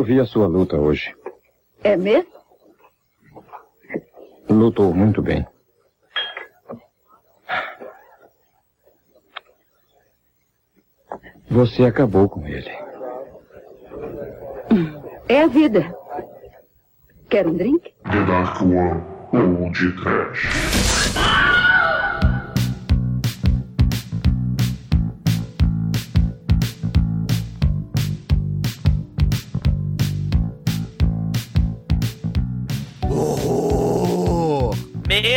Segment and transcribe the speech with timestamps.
[0.00, 1.14] Eu vi a sua luta hoje.
[1.84, 2.32] É mesmo?
[4.48, 5.46] Lutou muito bem.
[11.50, 12.70] Você acabou com ele.
[15.28, 15.94] É a vida.
[17.28, 17.92] Quer um drink?
[18.04, 19.02] The Dark One
[19.34, 20.69] ou de Trash.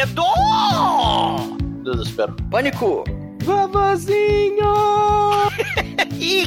[0.05, 1.57] Medo!
[1.83, 2.35] Desespero.
[2.51, 3.05] Pânico!
[3.41, 4.73] Vovozinho!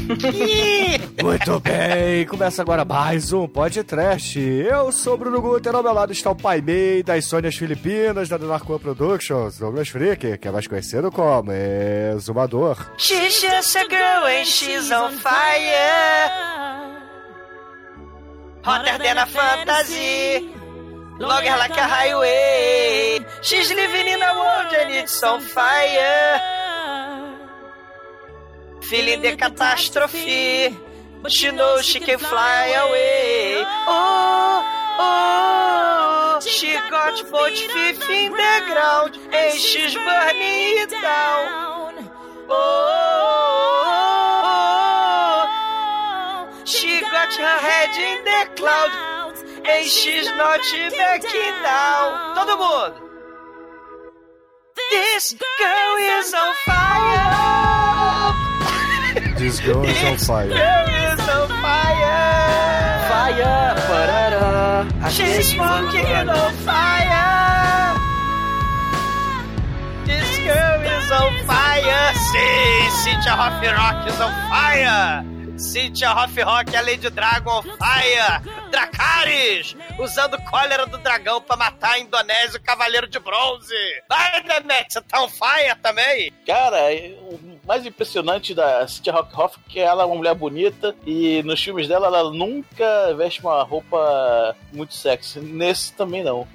[1.22, 4.38] Muito bem, começa agora mais um podcast.
[4.38, 8.28] Eu sou o Bruno Guter, ao meu lado está o Pai Mei das Sônias Filipinas,
[8.28, 12.76] da Narcoa Productions, Douglas Freak, que é mais conhecido como Exumador.
[12.98, 16.30] She's just a girl and she's on fire.
[18.62, 20.55] Hotter than a fantasy.
[21.18, 23.24] Longer like a highway.
[23.40, 26.40] She's living in a world and it's on fire.
[28.82, 30.76] Feeling the catastrophe.
[31.22, 33.64] But she knows she can fly away.
[33.88, 34.62] Oh,
[34.98, 36.40] oh.
[36.46, 42.10] She got both feet in the ground and she's burning it down.
[42.48, 42.76] Oh,
[46.66, 49.15] she got her head in the cloud
[49.68, 50.60] and she's not
[50.96, 52.34] backing down.
[52.36, 53.06] Todo mundo.
[54.90, 58.34] This girl is on fire.
[59.38, 60.48] This girl is on fire.
[60.48, 62.46] Girl is on fire.
[63.10, 63.74] Fire!
[63.88, 65.10] Parará!
[65.10, 67.94] She's smoking on fire.
[70.06, 72.12] This girl is on fire.
[72.30, 75.35] Sim, Cynthia Rock is on fire.
[75.58, 78.42] Cynthia Rock, a Lady Dragon on fire.
[78.70, 83.74] Dracarys, usando cólera do dragão pra matar a Indonésia o Cavaleiro de Bronze.
[84.08, 86.30] Vai, Demet, você tá on fire também?
[86.46, 86.78] Cara,
[87.30, 91.62] o mais impressionante da Cynthia Rockhoff é que ela é uma mulher bonita e nos
[91.62, 95.40] filmes dela ela nunca veste uma roupa muito sexy.
[95.40, 96.46] Nesse também não.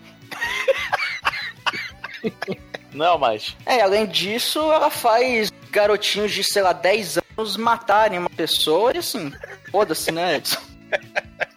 [2.94, 3.56] não mais.
[3.66, 8.98] É, além disso, ela faz garotinhos de, sei lá, 10 anos matarem uma pessoa e
[8.98, 9.32] assim,
[9.72, 10.60] foda-se, né, Edson?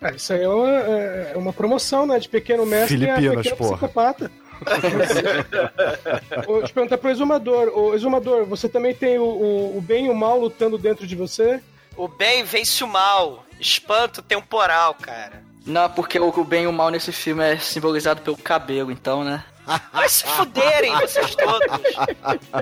[0.00, 2.18] Ah, isso aí é uma, é uma promoção, né?
[2.18, 3.70] De pequeno mestre Filipinas, a pequeno porra.
[3.72, 4.30] psicopata.
[6.30, 7.72] Deixa eu perguntar pro Exumador.
[7.74, 11.16] Ô, Exumador, você também tem o, o, o bem e o mal lutando dentro de
[11.16, 11.60] você?
[11.96, 13.44] O bem vence o mal.
[13.60, 15.42] Espanto temporal, cara.
[15.66, 19.24] Não, porque o o bem e o mal nesse filme é simbolizado pelo cabelo, então,
[19.24, 19.42] né?
[19.92, 21.80] Vai se fuderem, vocês todos.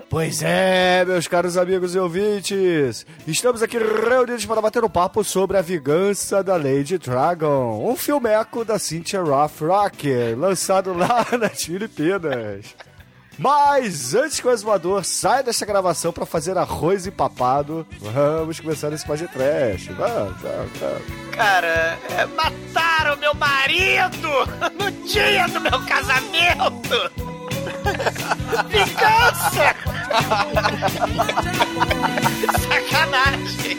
[0.09, 5.57] Pois é, meus caros amigos e ouvintes, estamos aqui reunidos para bater um papo sobre
[5.57, 12.75] a vingança da Lady Dragon, um filmeco da Cynthia Roth Rock, lançado lá nas Filipinas.
[13.39, 19.07] Mas antes que o exumador saia dessa gravação para fazer arroz empapado, vamos começar esse
[19.07, 19.91] podcast.
[19.93, 21.03] Vamos, vamos, vamos.
[21.35, 24.29] Cara, é, mataram meu marido
[24.79, 27.11] no dia do meu casamento.
[28.69, 29.75] Vingança!
[32.69, 33.79] Sacanagem!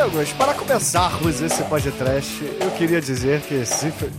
[0.00, 3.62] Amigos, para começarmos esse podcast, eu queria dizer que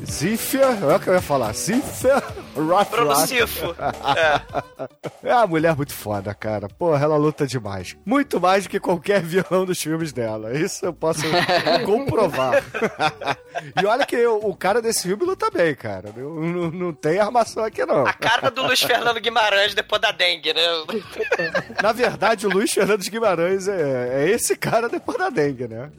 [0.06, 2.22] Zifia, é o que eu ia falar, Zifia
[2.56, 3.76] Roth Bruno Rock Cifo.
[5.24, 5.30] É.
[5.30, 6.68] é uma mulher muito foda, cara.
[6.68, 7.96] Porra, ela luta demais.
[8.06, 10.54] Muito mais do que qualquer vilão dos filmes dela.
[10.54, 11.22] Isso eu posso
[11.86, 12.62] comprovar.
[13.82, 16.14] e olha que o, o cara desse filme luta bem, cara.
[16.16, 18.06] Não, não, não tem armação aqui, não.
[18.06, 20.62] A cara do Luiz Fernando Guimarães depois da dengue, né?
[21.82, 25.71] Na verdade, o Luiz Fernando Guimarães é, é esse cara depois da dengue, né?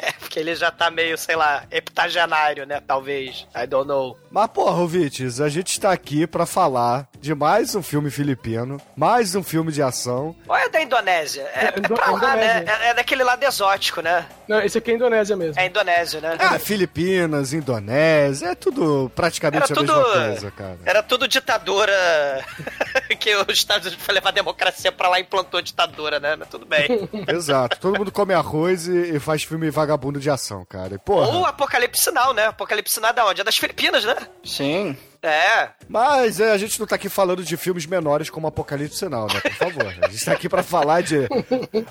[0.00, 2.80] É, porque ele já tá meio, sei lá, heptagenário, né?
[2.86, 3.46] Talvez.
[3.56, 4.16] I don't know.
[4.30, 9.34] Mas, porra, ouvintes, a gente está aqui pra falar de mais um filme filipino, mais
[9.34, 10.36] um filme de ação.
[10.48, 11.42] Olha é da Indonésia.
[11.52, 12.64] É, É, é Indo- pra lá, né?
[12.66, 14.24] É, é daquele lado exótico, né?
[14.46, 15.60] Não, esse aqui é Indonésia mesmo.
[15.60, 16.36] É Indonésia, né?
[16.38, 20.78] Ah, Filipinas, Indonésia, é tudo praticamente Era a tudo- mesma coisa, cara.
[20.86, 21.92] Era tudo ditadura
[23.16, 26.36] que os Estados Unidos foi levar a democracia pra lá e implantou ditadura, né?
[26.36, 27.08] Mas tudo bem.
[27.28, 30.94] Exato, todo mundo come arroz e, e faz filme vagabundo de ação, cara.
[30.94, 32.46] E, porra, Ou Apocalipse Sinal, né?
[32.46, 33.40] Apocalipse Sinal é da onde?
[33.40, 34.16] É das Filipinas, né?
[34.44, 34.96] Sim.
[35.22, 35.70] É.
[35.88, 39.40] Mas é, a gente não tá aqui falando de filmes menores como Apocalipse Sinal, né?
[39.40, 39.86] Por favor.
[40.02, 41.26] A gente tá aqui pra falar de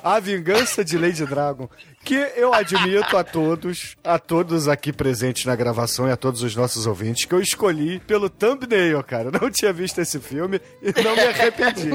[0.03, 1.69] A Vingança de Lady Dragon,
[2.03, 6.55] que eu admito a todos, a todos aqui presentes na gravação e a todos os
[6.55, 9.25] nossos ouvintes, que eu escolhi pelo thumbnail, cara.
[9.33, 11.89] Eu não tinha visto esse filme e não me arrependi.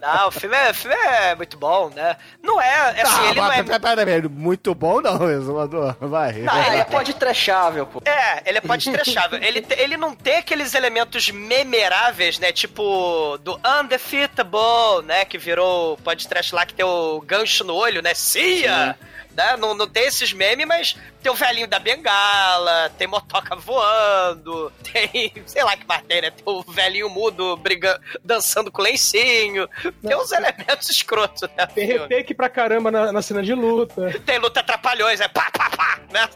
[0.00, 2.16] Não, o filme é, o filme é muito bom, né?
[2.42, 3.62] Não é, assim, Ah, ele não é...
[3.62, 5.94] mas pera- pera- muito bom não, exumador.
[6.00, 6.32] Vai.
[6.42, 8.02] Não, Ele é pode trechável, pô.
[8.04, 9.38] É, ele é pode trechável.
[9.42, 12.52] ele, ele não tem aqueles elementos memoráveis, né?
[12.52, 15.24] Tipo, do Undefeatable, né?
[15.24, 18.14] Que virou pode trash lá que tem o gancho no olho, né?
[18.14, 18.96] Cia!
[19.38, 19.56] Né?
[19.56, 25.32] Não, não tem esses memes, mas tem o velhinho da bengala, tem motoca voando, tem,
[25.46, 26.32] sei lá que mais tem, né?
[26.32, 29.68] Tem o velhinho mudo brigando, dançando com lencinho.
[30.02, 31.66] Tem uns elementos escrotos, né?
[31.66, 34.10] Tem retake pra caramba na, na cena de luta.
[34.26, 36.28] Tem luta atrapalhões, é pá, pá, pá, né?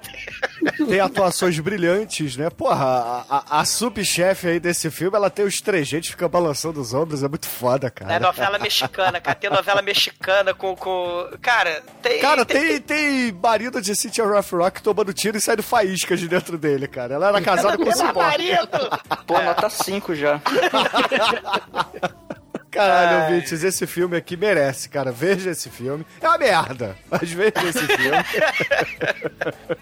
[0.89, 2.51] Tem atuações brilhantes, né?
[2.51, 6.95] Porra, a, a, a subchefe aí desse filme, ela tem os trejeitos, fica balançando os
[6.95, 8.15] ombros, é muito foda, cara.
[8.15, 9.35] É novela mexicana, cara.
[9.35, 10.75] Tem novela mexicana com.
[10.77, 11.29] com...
[11.41, 12.21] Cara, tem.
[12.21, 16.57] Cara, tem, tem marido de Cynthia Rough Rock tomando tiro e saindo faísca de dentro
[16.57, 17.15] dele, cara.
[17.15, 18.17] Ela era casada com o Cyborg.
[18.17, 18.79] marido!
[19.27, 20.41] Pô, nota 5 já.
[22.73, 23.23] Caralho, Ai.
[23.35, 25.13] ouvintes, esse filme aqui merece, cara.
[25.13, 26.07] Veja esse filme.
[26.19, 28.17] É uma merda, mas veja esse filme.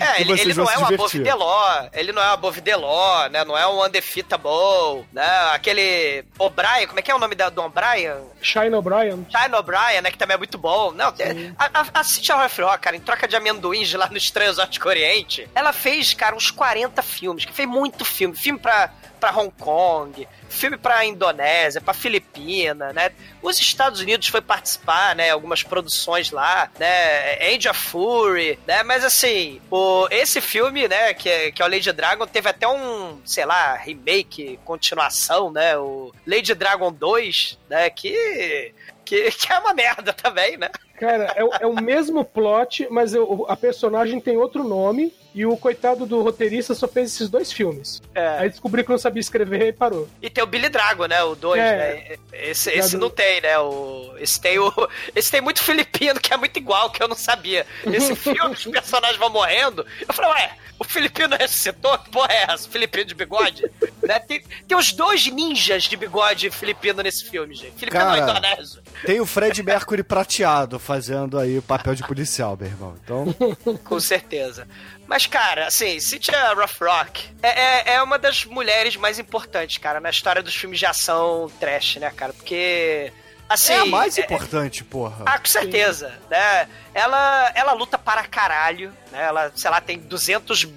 [0.00, 2.76] É, ele, vocês ele não é um the law, ele não é um above the
[2.76, 3.44] law, né?
[3.44, 5.24] Não é um undefeatable, né?
[5.52, 8.16] Aquele O'Brien, como é que é o nome da, do O'Brien?
[8.40, 9.26] Shine O'Brien.
[9.30, 10.10] Shine O'Brien, né?
[10.10, 10.92] Que também é muito bom.
[10.92, 14.16] Não, é- a, a, a Cynthia Rough Rock, cara, em troca de amendoins lá no
[14.16, 18.36] Estranho Exótico Oriente, ela fez, cara, uns 40 filmes, que fez muito filme.
[18.36, 23.10] Filme pra, pra Hong Kong, filme pra Indonésia, pra Filipina, né?
[23.42, 25.30] Os Estados Unidos foi participar, né?
[25.30, 27.54] Algumas produções lá, né?
[27.54, 28.82] Angel Fury, né?
[28.82, 31.12] Mas assim, o, esse filme, né?
[31.14, 35.76] Que é, que é o Lady Dragon, teve até um, sei lá, remake, continuação, né?
[35.78, 37.90] O Lady Dragon 2, né?
[37.90, 38.72] Que,
[39.04, 40.70] que, que é uma merda também, né?
[40.98, 45.46] Cara, é, o- é o mesmo plot, mas eu- a personagem tem outro nome e
[45.46, 48.02] o coitado do roteirista só fez esses dois filmes.
[48.12, 48.38] É.
[48.40, 50.08] Aí descobri que não sabia escrever e parou.
[50.20, 51.22] E tem o Billy Drago, né?
[51.22, 51.76] O 2, É.
[51.76, 52.16] né?
[52.32, 53.56] Esse, esse não tem, né?
[53.60, 54.72] O, esse tem o.
[55.14, 57.64] Esse tem muito filipino que é muito igual, que eu não sabia.
[57.86, 59.86] Esse filme, os personagens vão morrendo.
[60.06, 61.98] Eu falei, ué, o filipino ressuscitou?
[61.98, 62.68] Que porra é essa?
[62.68, 63.64] Filipino de bigode?
[64.02, 64.18] né?
[64.20, 67.72] tem, tem os dois ninjas de bigode filipino nesse filme, gente.
[67.78, 68.26] Filipino Cara.
[68.26, 68.82] não indonésio.
[69.04, 72.94] Tem o Fred Mercury prateado fazendo aí o papel de policial, meu irmão.
[73.02, 73.26] Então,
[73.84, 74.66] Com certeza.
[75.06, 80.00] Mas, cara, assim, Cynthia Rough Rock é, é, é uma das mulheres mais importantes, cara,
[80.00, 82.32] na história dos filmes de ação trash, né, cara?
[82.32, 83.12] Porque.
[83.48, 85.22] Assim, é a mais é- importante, porra.
[85.26, 86.68] Ah, com certeza, né?
[86.94, 89.22] Ela, ela luta para caralho, né?
[89.24, 90.68] Ela, sei lá, tem 200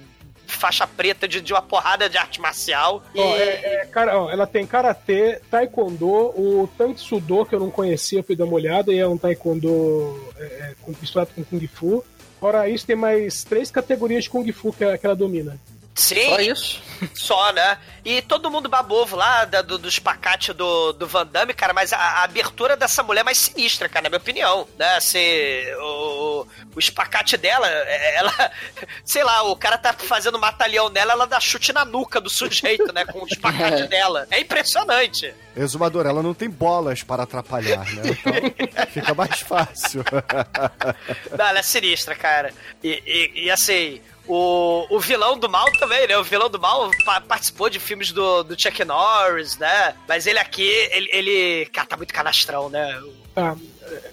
[0.46, 3.02] faixa preta de, de uma porrada de arte marcial.
[3.14, 3.20] E...
[3.20, 3.40] Ó, é-
[3.82, 8.22] é, cara, ó, ela tem karatê, taekwondo, o tanque sudo que eu não conhecia, eu
[8.24, 12.04] fui dar uma olhada e é um taekwondo é, é, com- misturado com kung fu.
[12.40, 15.58] Fora isso, tem mais três categorias de kung fu que, ela- que ela domina.
[15.94, 16.82] Sim, Só isso.
[17.14, 17.78] só, né?
[18.04, 21.92] E todo mundo babovo lá da- do, do espacate do, do Van Damme, cara, mas
[21.92, 24.96] a, a abertura dessa mulher é mais sinistra, cara, na minha opinião, né?
[24.96, 25.18] Assim,
[25.80, 28.50] o, o espacate dela, é- ela,
[29.04, 32.92] sei lá, o cara tá fazendo matalhão nela, ela dá chute na nuca do sujeito,
[32.92, 33.04] né?
[33.04, 34.26] Com o espacate dela.
[34.30, 35.32] É impressionante.
[35.54, 38.02] Exumador, ela não tem bolas para atrapalhar, né?
[38.06, 40.02] Então fica mais fácil.
[41.38, 42.52] Não, ela é sinistra, cara.
[42.82, 46.16] E, e- e, assim, o, o vilão do mal também, né?
[46.18, 49.94] O vilão do mal pa- participou de filmes do, do Chuck Norris, né?
[50.08, 51.66] Mas ele aqui, ele, ele.
[51.72, 53.00] Cara, tá muito canastrão, né?
[53.34, 53.56] Tá.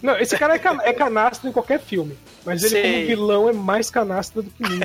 [0.02, 2.18] Não, esse cara é, can- é canastro em qualquer filme.
[2.46, 2.92] Mas ele, Sei.
[2.94, 4.80] como vilão, é mais canastro do que mim.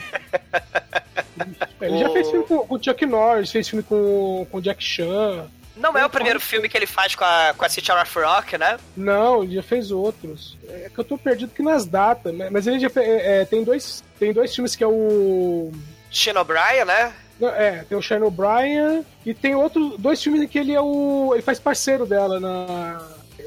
[1.80, 4.62] Ele já O- fez filme com, com o Chuck Norris, fez filme com com o
[4.62, 5.46] Jack Chan.
[5.76, 8.56] Não é o primeiro filme que ele faz com a, com a City of Rock,
[8.56, 8.78] né?
[8.96, 10.56] Não, ele já fez outros.
[10.68, 12.48] É que eu tô perdido aqui nas datas, né?
[12.48, 13.08] Mas ele já fez.
[13.08, 15.70] é, é, tem, dois, tem dois filmes que é o.
[16.12, 17.12] Sean O'Brien, né?
[17.56, 21.30] É, tem o Shane O'Brien e tem outro, dois filmes em que ele é o.
[21.34, 23.02] ele faz parceiro dela na.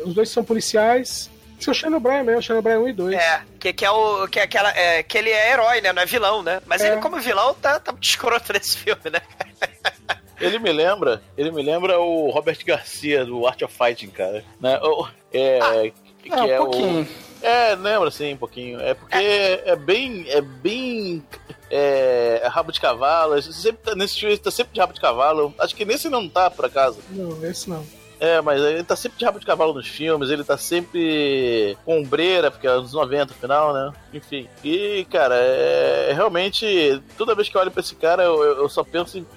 [0.05, 1.29] Os dois são policiais.
[1.59, 3.15] Esse é o Shane O'Brien mesmo, o Shane O'Brien 1 e 2.
[3.17, 4.27] É, que, que é o.
[4.27, 5.93] Que, é aquela, é, que ele é herói, né?
[5.93, 6.61] Não é vilão, né?
[6.67, 6.91] Mas É.
[6.91, 9.21] ele, como vilão, tá, tá muito escroto nesse filme, né?
[10.39, 14.43] Ele me lembra, ele me lembra o Robert Garcia do Art of Fighting, cara.
[14.61, 14.77] Né?
[14.83, 17.01] O- É, que é, um é pouquinho.
[17.01, 17.07] o.
[17.41, 18.79] É, lembra sim, um pouquinho.
[18.79, 20.25] É porque é, bem.
[20.29, 21.23] É bem.
[21.69, 23.39] É, é rabo de cavalo.
[23.41, 25.53] Sempre tá, nesse filme ele tá sempre de rabo de cavalo.
[25.59, 26.97] Acho que nesse não tá, por acaso.
[27.11, 27.85] Não, esse não.
[28.19, 31.99] É, mas ele tá sempre de rabo de cavalo nos filmes, ele tá sempre com
[31.99, 33.93] ombreira, porque é anos 90 final, né?
[34.11, 34.47] Enfim.
[34.63, 36.99] E, cara, é realmente.
[37.15, 39.27] Toda vez que eu olho pra esse cara, eu, eu- eu só penso em.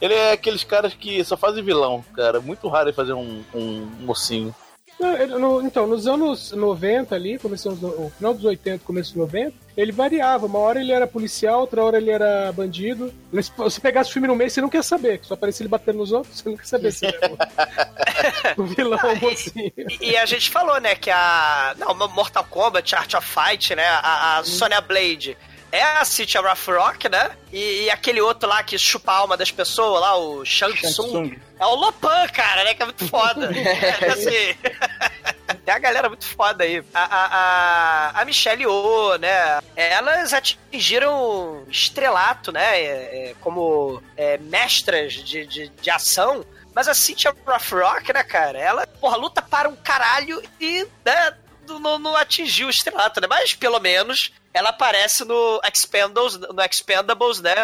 [0.00, 2.38] Ele é aqueles caras que só fazem vilão, cara.
[2.38, 4.54] Muito raro ele fazer um, um mocinho.
[4.98, 9.52] Não, no- então, nos anos 90 ali, começando no final dos 80, começo dos 90,
[9.76, 10.46] ele variava.
[10.46, 13.12] Uma hora ele era policial, outra hora ele era bandido.
[13.30, 15.20] Mas Se você pegasse o filme no mês, você não quer saber.
[15.22, 18.98] Só aparecia ele batendo nos outros, você não quer saber se ele é o, vilão
[19.02, 19.72] ou o mocinho.
[20.00, 21.74] E, e a gente falou, né, que a.
[21.78, 23.86] Não, Mortal Kombat, Art of Fight, né?
[23.86, 25.36] A, a Sonya Blade
[25.76, 27.30] é a City of Rough Rock, né?
[27.52, 31.38] E, e aquele outro lá que chupa a alma das pessoas lá, o Shang Tsung.
[31.58, 32.74] É o Lopan, cara, né?
[32.74, 33.50] Que é muito foda.
[33.56, 34.54] É, assim,
[35.66, 36.80] Tem a galera muito foda aí.
[36.94, 39.60] A, a, a, Michelle Yeoh, né?
[39.74, 42.80] Elas atingiram estrelato, né?
[42.80, 46.44] é, é, como é, mestras de, de, de ação.
[46.72, 48.58] Mas a Cynthia Rough Rock, né, cara?
[48.58, 51.34] Ela, porra, luta para um caralho e, né?
[51.66, 53.26] Não, não atingiu o estrelato, né?
[53.28, 57.54] Mas, pelo menos, ela aparece no Expendables, no Expendables, né?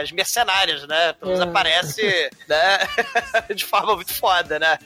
[0.00, 1.12] As mercenárias, né?
[1.14, 1.48] Pelo menos É.
[1.50, 2.78] aparece, né?
[3.54, 4.78] de forma muito foda, né?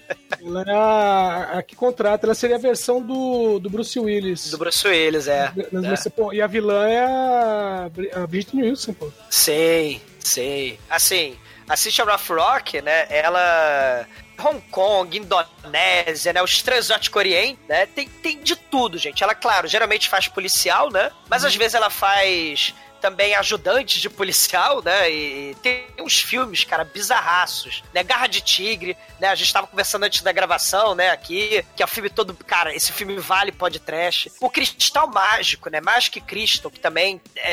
[0.45, 4.51] Ela é a, a que contrata, ela seria a versão do, do Bruce Willis.
[4.51, 5.53] Do Bruce Willis, é.
[5.73, 5.89] Nas- É.
[5.91, 7.91] mas, pô, e a vilã é a,
[8.23, 9.11] a Britney Wilson, pô.
[9.31, 10.79] Sei, sei.
[10.89, 11.37] Assim,
[11.69, 14.07] a Cynthia Rough Rock, né, ela...
[14.39, 19.23] Hong Kong, Indonésia, né, o Exótico Oriente, né, tem, tem de tudo, gente.
[19.23, 24.83] Ela, claro, geralmente faz policial, né, mas às vezes ela faz também ajudante de policial,
[24.83, 29.69] né, e tem uns filmes, cara, bizarraços, né, Garra de Tigre, né, a gente tava
[29.69, 33.53] conversando antes da gravação, né, aqui, que é o filme todo, cara, esse filme vale
[33.53, 34.33] podcast.
[34.41, 37.53] O Cristal Mágico, né, Magic Crystal, que também é...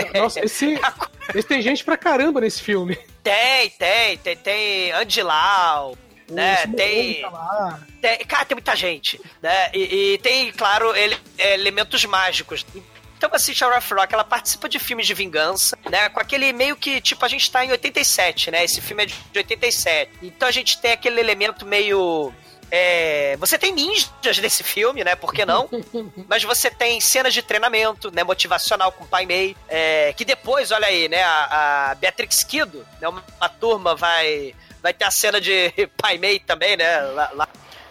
[0.00, 0.76] é- é- Nossa, esse,
[1.34, 2.96] esse tem gente pra caramba nesse filme.
[3.22, 5.96] tem, tem, tem, tem Andy Lau,
[6.30, 6.66] né?
[6.68, 8.18] Tem, tá tem.
[8.26, 9.70] Cara, tem muita gente, né?
[9.72, 12.64] E, e tem, claro, ele, elementos mágicos.
[13.20, 16.08] Então, assim, Shara Rock, ela participa de filmes de vingança, né?
[16.08, 18.64] Com aquele meio que, tipo, a gente tá em 87, né?
[18.64, 20.10] Esse filme é de 87.
[20.22, 22.32] Então a gente tem aquele elemento meio.
[22.70, 25.14] é, você tem ninjas nesse filme, né?
[25.16, 25.68] Por que não?
[26.26, 28.24] Mas você tem cenas de treinamento, né?
[28.24, 29.54] Motivacional com o Pai Mei.
[29.68, 31.22] é, que depois, olha aí, né?
[31.22, 33.06] A, a Beatrix Kido, né?
[33.06, 37.00] Uma, uma turma vai, vai ter a cena de Pai Mei também, né?
[37.00, 37.48] Lá, lá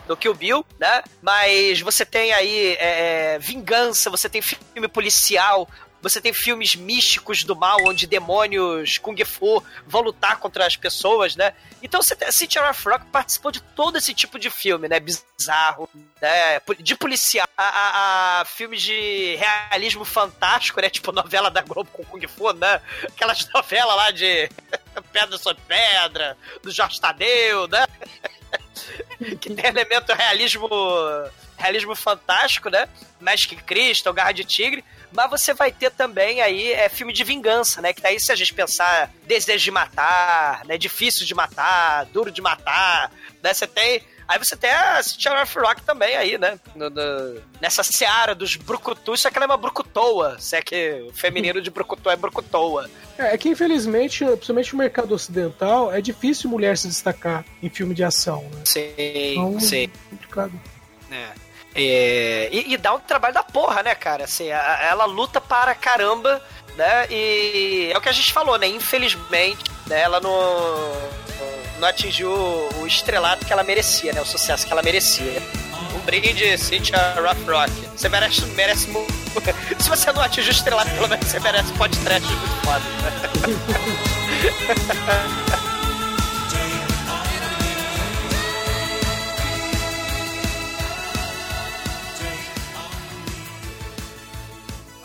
[0.07, 1.03] no Kill Bill, né?
[1.21, 5.69] Mas você tem aí é, vingança, você tem filme policial,
[6.01, 11.35] você tem filmes místicos do mal, onde demônios Kung Fu vão lutar contra as pessoas,
[11.35, 11.53] né?
[11.81, 14.99] Então você tem, Cynthia Rough Rock participou de todo esse tipo de filme, né?
[14.99, 15.89] Bizarro,
[16.21, 16.61] né?
[16.79, 20.89] De policial, a, a- a filmes de realismo fantástico, né?
[20.89, 22.81] Tipo novela da Globo com Kung Fu, né?
[23.03, 24.49] Aquelas novelas lá de
[25.13, 27.85] Pedra sobre Pedra, do Jorge Tadeu, né?
[29.39, 30.69] que tem elemento realismo
[31.59, 32.87] realismo fantástico, né?
[33.19, 34.83] Magic Crystal, Garra de Tigre.
[35.11, 37.91] Mas você vai ter também aí é, filme de vingança, né?
[37.91, 40.77] Que daí, se a gente pensar Desejo de Matar, né?
[40.77, 43.11] Difícil de Matar, Duro de Matar,
[43.43, 43.53] né?
[43.53, 44.01] Você tem...
[44.29, 46.59] Aí você tem a City of Rock também aí, né?
[46.75, 50.37] No- no- nessa seara dos brucutus, só que ela é uma brucutoa.
[50.39, 52.87] Se é que o feminino de brucutu é brucutoa.
[53.17, 57.95] É, é que infelizmente, principalmente no mercado ocidental, é difícil mulher se destacar em filme
[57.95, 58.61] de ação, né?
[58.65, 59.89] Sim, Então, sim.
[60.11, 60.53] complicado.
[61.11, 61.29] É.
[61.75, 64.25] É, e, e dá um trabalho da porra, né, cara?
[64.25, 66.39] Assim, a- ela luta para caramba,
[66.75, 67.07] né?
[67.09, 68.67] E é o que a gente falou, né?
[68.67, 70.31] Infelizmente, né, ela não,
[71.79, 74.21] não atingiu o estrelato que ela merecia, né?
[74.21, 75.41] O sucesso que ela merecia.
[75.95, 77.71] Um brinde, Cynthia Rough Rock.
[77.95, 79.05] Você merece, merece mu-
[79.79, 82.79] Se você não atingiu o estrelato, pelo menos você merece podcast muito foda.
[82.79, 84.29] Né?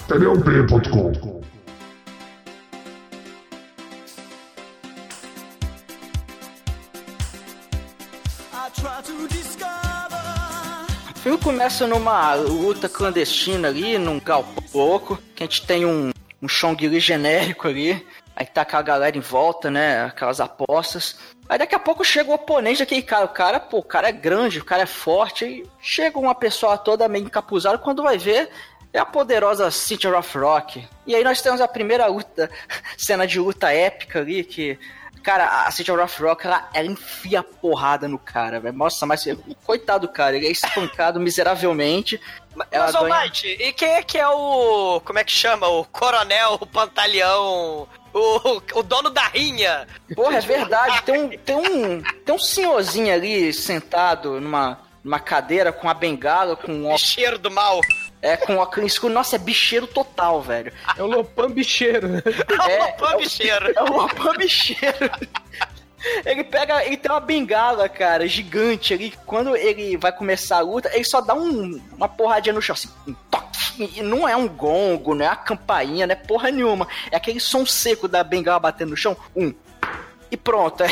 [0.09, 1.34] TVUP.com
[11.14, 16.11] O filme começa numa luta clandestina ali, num galpão louco, que a gente tem um,
[16.43, 21.16] um Chong-Li genérico ali, aí tá com a galera em volta, né, aquelas apostas.
[21.49, 24.12] Aí daqui a pouco chega o oponente daquele cara, o cara, pô, o cara é
[24.12, 28.50] grande, o cara é forte, aí chega uma pessoa toda meio encapuzada, quando vai ver,
[28.93, 30.87] é a poderosa Cynthia Rock.
[31.07, 32.50] E aí nós temos a primeira luta,
[32.99, 34.78] cena de luta épica ali, que
[35.25, 38.76] Cara, a City of Rock, ela, ela enfia porrada no cara, velho.
[38.76, 39.25] Nossa, mas
[39.64, 42.21] coitado do cara, ele é espancado miseravelmente.
[42.71, 43.09] Ela mas, ganha...
[43.09, 45.00] Mate, e quem é que é o.
[45.02, 45.66] Como é que chama?
[45.66, 47.88] O coronel, o pantaleão.
[48.12, 49.88] O, o dono da rinha.
[50.14, 51.02] Porra, é verdade.
[51.02, 56.54] Tem um, tem um, tem um senhorzinho ali sentado numa, numa cadeira com a bengala,
[56.54, 57.81] com o cheiro do mal.
[58.25, 59.12] É, com óculos escuro.
[59.12, 60.73] Nossa, é bicheiro total, velho.
[60.97, 62.09] É o Lopan bicheiro.
[62.66, 63.73] É, é o Lopan bicheiro.
[63.76, 65.11] É o Lopan bicheiro.
[66.25, 69.12] Ele pega, ele tem uma bengala, cara, gigante ali.
[69.26, 72.88] Quando ele vai começar a luta, ele só dá um, uma porradinha no chão, assim,
[73.07, 73.90] um toque.
[73.99, 76.88] E não é um gongo, não é a campainha, não é porra nenhuma.
[77.11, 79.16] É aquele som seco da bengala batendo no chão.
[79.37, 79.52] Um,
[80.31, 80.83] e pronto.
[80.83, 80.88] É,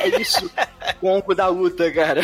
[0.00, 0.46] é isso.
[0.46, 2.20] o gongo da luta, cara.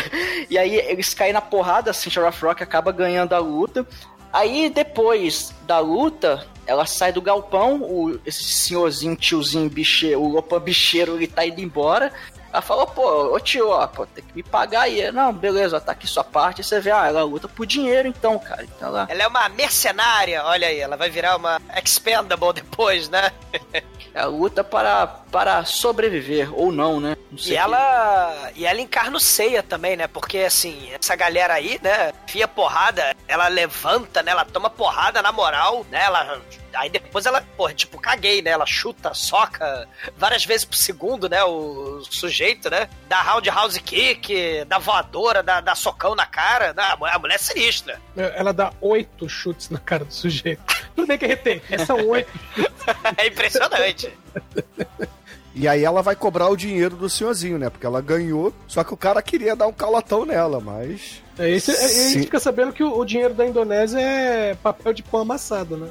[0.51, 3.87] E aí eles caem na porrada, assim, Sheriff Rock acaba ganhando a luta.
[4.33, 10.61] Aí depois da luta, ela sai do galpão, o, esse senhorzinho, tiozinho bicheiro, o Lopan
[10.61, 12.13] bicheiro, ele tá indo embora.
[12.53, 15.11] Ela falou, pô, ô tio, ó, pô, tem que me pagar aí.
[15.11, 16.63] Não, beleza, tá aqui sua parte.
[16.63, 18.63] Você vê, ah, ela luta por dinheiro então, cara.
[18.65, 19.07] Então ela...
[19.09, 23.33] ela é uma mercenária, olha aí, ela vai virar uma expendable depois, né?
[24.13, 27.17] ela luta para, para sobreviver, ou não, né?
[27.31, 28.51] Não e ela.
[28.55, 30.07] E ela encarna o ceia também, né?
[30.07, 32.13] Porque assim, essa galera aí, né?
[32.27, 34.31] Fia porrada, ela levanta, né?
[34.31, 36.03] Ela toma porrada na moral, né?
[36.05, 36.39] Ela
[36.75, 38.51] Aí depois ela, porra, tipo, caguei, né?
[38.51, 41.43] Ela chuta, soca várias vezes por segundo, né?
[41.45, 42.89] O sujeito, né?
[43.09, 46.73] Dá roundhouse kick, dá voadora, dá, dá socão na cara.
[46.73, 48.01] Dá, a mulher é sinistra.
[48.17, 50.63] Ela dá oito chutes na cara do sujeito.
[50.95, 52.31] Tudo bem que retém, são oito
[53.17, 54.13] É impressionante.
[55.55, 57.69] E aí ela vai cobrar o dinheiro do senhorzinho, né?
[57.69, 61.23] Porque ela ganhou, só que o cara queria dar um calatão nela, mas.
[61.39, 64.95] É, esse, é, a gente fica sabendo que o, o, dinheiro da Indonésia é papel
[64.95, 65.91] de pão amassado, né?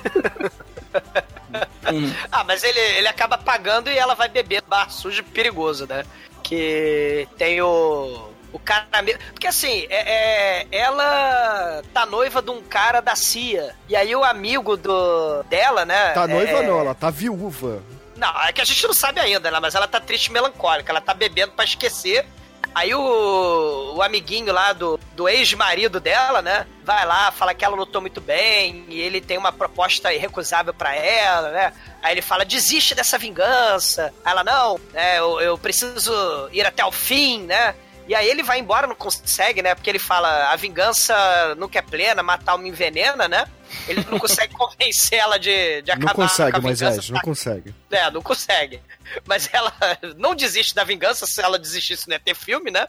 [2.30, 6.04] ah, mas ele, ele acaba pagando e ela vai beber bar sujo perigoso, né?
[6.42, 8.30] Que tem o.
[8.52, 8.86] O cara.
[9.32, 13.74] Porque assim, é, é, ela tá noiva de um cara da CIA.
[13.88, 16.10] E aí o amigo do dela, né?
[16.10, 16.66] Tá noiva é...
[16.66, 17.80] não, ela tá viúva.
[18.16, 19.58] Não, é que a gente não sabe ainda, né?
[19.60, 20.92] Mas ela tá triste e melancólica.
[20.92, 22.26] Ela tá bebendo para esquecer.
[22.74, 26.66] Aí o, o amiguinho lá do, do ex-marido dela, né?
[26.84, 30.94] Vai lá, fala que ela lutou muito bem e ele tem uma proposta irrecusável para
[30.94, 31.72] ela, né?
[32.02, 34.14] Aí ele fala, desiste dessa vingança.
[34.24, 36.12] Aí ela, não, é, eu, eu preciso
[36.52, 37.74] ir até o fim, né?
[38.10, 39.74] E aí ele vai embora, não consegue, né?
[39.74, 43.46] Porque ele fala, a vingança nunca é plena, matar uma envenena, né?
[43.86, 47.74] Ele não consegue convencer ela de, de acabar Não consegue, mas é, não consegue.
[47.90, 48.80] É, não consegue.
[49.26, 49.72] Mas ela
[50.16, 52.86] não desiste da vingança, se ela desistisse não ia ter filme, né?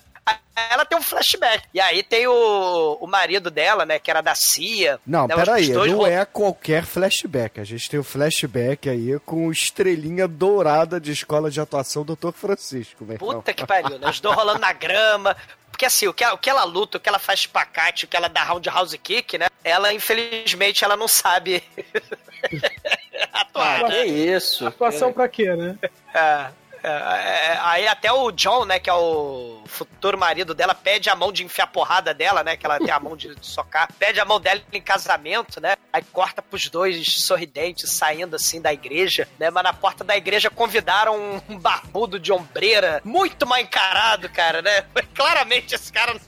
[0.70, 1.68] Ela tem um flashback.
[1.74, 3.98] E aí tem o, o marido dela, né?
[3.98, 5.00] Que era da CIA.
[5.06, 7.60] Não, né, peraí, não é qualquer flashback.
[7.60, 12.32] A gente tem o um flashback aí com estrelinha dourada de escola de atuação Dr.
[12.34, 13.20] Francisco, velho.
[13.20, 14.10] Puta que pariu, né?
[14.10, 15.36] Os dois rolando na grama.
[15.72, 18.08] Porque assim, o que, ela, o que ela luta, o que ela faz pacate, o
[18.08, 19.48] que ela dá roundhouse kick, né?
[19.64, 21.64] Ela, infelizmente, ela não sabe
[23.34, 23.86] atuar.
[23.86, 24.66] Ah, que isso.
[24.66, 25.14] Atuação é.
[25.14, 25.78] pra quê, né?
[26.14, 26.62] É.
[26.84, 31.16] É, é, aí até o John, né, que é o futuro marido dela, pede a
[31.16, 32.58] mão de enfiar porrada dela, né?
[32.58, 33.88] Que ela tem a mão de socar.
[34.00, 35.76] Pede a mão dela em casamento, né?
[35.94, 39.52] Aí corta pros dois sorridentes saindo assim da igreja, né?
[39.52, 44.84] Mas na porta da igreja convidaram um barbudo de ombreira, muito mal encarado, cara, né?
[45.14, 46.20] Claramente esse cara.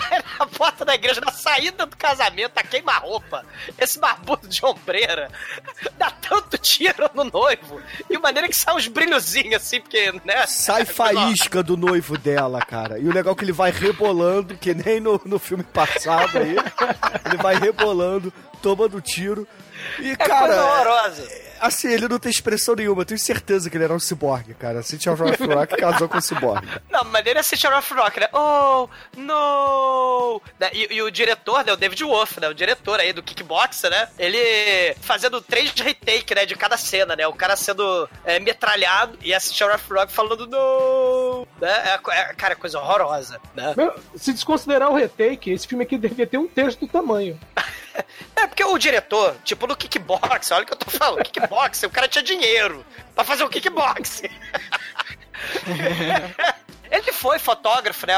[0.38, 3.44] na porta da igreja, na saída do casamento, a queima-roupa.
[3.78, 5.30] Esse barbudo de ombreira
[5.98, 7.80] dá tanto tiro no noivo.
[8.08, 10.46] De maneira que sai uns brilhozinhos assim, porque, né?
[10.46, 12.98] Sai faísca do noivo dela, cara.
[12.98, 16.56] E o legal é que ele vai rebolando, que nem no, no filme passado aí.
[17.24, 18.32] Ele vai rebolando,
[18.62, 19.46] tomando tiro.
[19.98, 20.46] E, é cara.
[20.46, 23.02] Coisa horrorosa assim, ele não tem expressão nenhuma.
[23.02, 24.82] Eu tenho certeza que ele era um ciborgue, cara.
[24.82, 26.68] City of Rock casou com um ciborgue.
[26.90, 28.28] Não, mas ele é City of Rock, né?
[28.32, 30.42] Oh, no!
[30.58, 31.72] Né, e, e, o diretor, né?
[31.72, 32.48] O David Wolf, né?
[32.48, 34.08] O diretor aí do Kickboxer, né?
[34.18, 36.46] Ele fazendo três retake, né?
[36.46, 37.26] De cada cena, né?
[37.26, 41.46] O cara sendo é, metralhado e a City of Rock falando no!
[41.60, 41.70] Né?
[41.70, 43.74] É, é, cara, é coisa horrorosa, né?
[43.76, 47.38] Meu, se desconsiderar o retake, esse filme aqui devia ter um terço do tamanho.
[48.36, 51.90] É porque o diretor, tipo no kickbox, olha o que eu tô falando, kickbox, o
[51.90, 52.84] cara tinha dinheiro
[53.14, 54.22] pra fazer o kickbox.
[56.90, 58.14] Ele foi fotógrafo, né?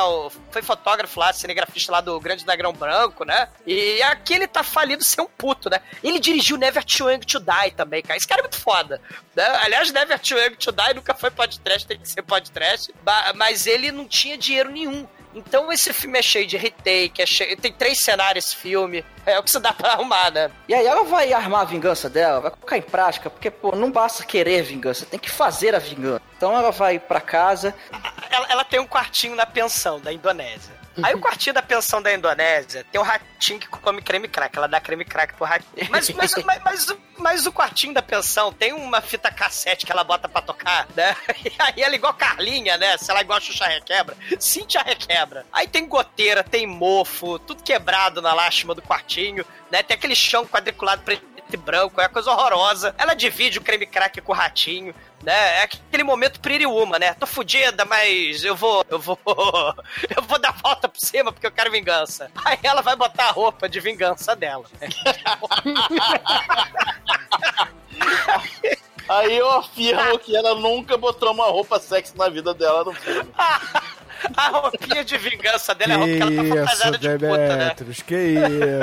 [0.50, 3.48] Foi fotógrafo lá, cinegrafista lá do Grande Dragão Branco, né?
[3.66, 5.80] E aqui ele tá falido ser um puto, né?
[6.02, 8.16] Ele dirigiu Never Too Young to Die também, cara.
[8.16, 9.00] Esse cara é muito foda.
[9.36, 9.44] Né?
[9.62, 12.92] Aliás, Never Too Young to Die nunca foi podcast, tem que ser podcast.
[13.36, 17.56] Mas ele não tinha dinheiro nenhum Então esse filme é cheio de retake, é cheio...
[17.56, 19.04] tem três cenários esse filme.
[19.24, 20.50] É o que você dá pra arrumar, né?
[20.68, 23.90] E aí ela vai armar a vingança dela, vai colocar em prática, porque, pô, não
[23.90, 26.22] basta querer vingança, tem que fazer a vingança.
[26.36, 27.74] Então ela vai pra casa.
[28.30, 30.71] Ela, ela tem um quartinho na pensão da Indonésia.
[31.02, 34.56] Aí o quartinho da pensão da Indonésia tem um ratinho que come creme crack.
[34.56, 35.88] Ela dá creme crack pro ratinho.
[35.90, 40.04] Mas, mas, mas, mas, mas o quartinho da pensão tem uma fita cassete que ela
[40.04, 41.16] bota pra tocar, né?
[41.44, 42.96] E aí ela é igual Carlinha, né?
[42.96, 45.44] Se ela é igual a Xuxa Requebra, Cintia Requebra.
[45.52, 49.82] Aí tem goteira, tem mofo, tudo quebrado na lástima do quartinho, né?
[49.82, 52.94] Tem aquele chão quadriculado preto e branco, é uma coisa horrorosa.
[52.98, 55.60] Ela divide o creme crack com o ratinho, né?
[55.60, 57.14] É aquele momento Woman, né?
[57.14, 61.46] Tô fudida, mas eu vou, eu vou, eu vou dar a volta por cima porque
[61.46, 62.30] eu quero vingança.
[62.44, 64.64] Aí ela vai botar a roupa de vingança dela.
[64.80, 64.88] né?
[69.08, 73.30] Aí eu afirmo que ela nunca botou uma roupa sexy na vida dela no filme.
[74.36, 77.36] A roupinha de vingança dela é a roupa que ela tá isso, fantasiada de puta,
[77.36, 77.56] né?
[77.58, 78.16] Demetrius, que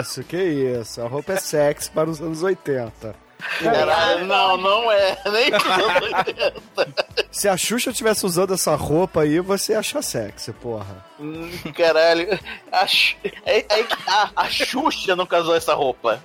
[0.02, 1.02] isso, que isso.
[1.02, 3.16] A roupa é sexy para os anos 80.
[3.64, 5.18] Caralho, não, não é.
[5.32, 6.12] Nem nos anos
[6.76, 7.06] 80.
[7.32, 11.06] Se a Xuxa tivesse usando essa roupa aí, você ia achar sexy, porra.
[11.20, 12.38] Hum, Caralho.
[12.72, 16.22] A, Xu- é, é que a, a Xuxa não casou essa roupa.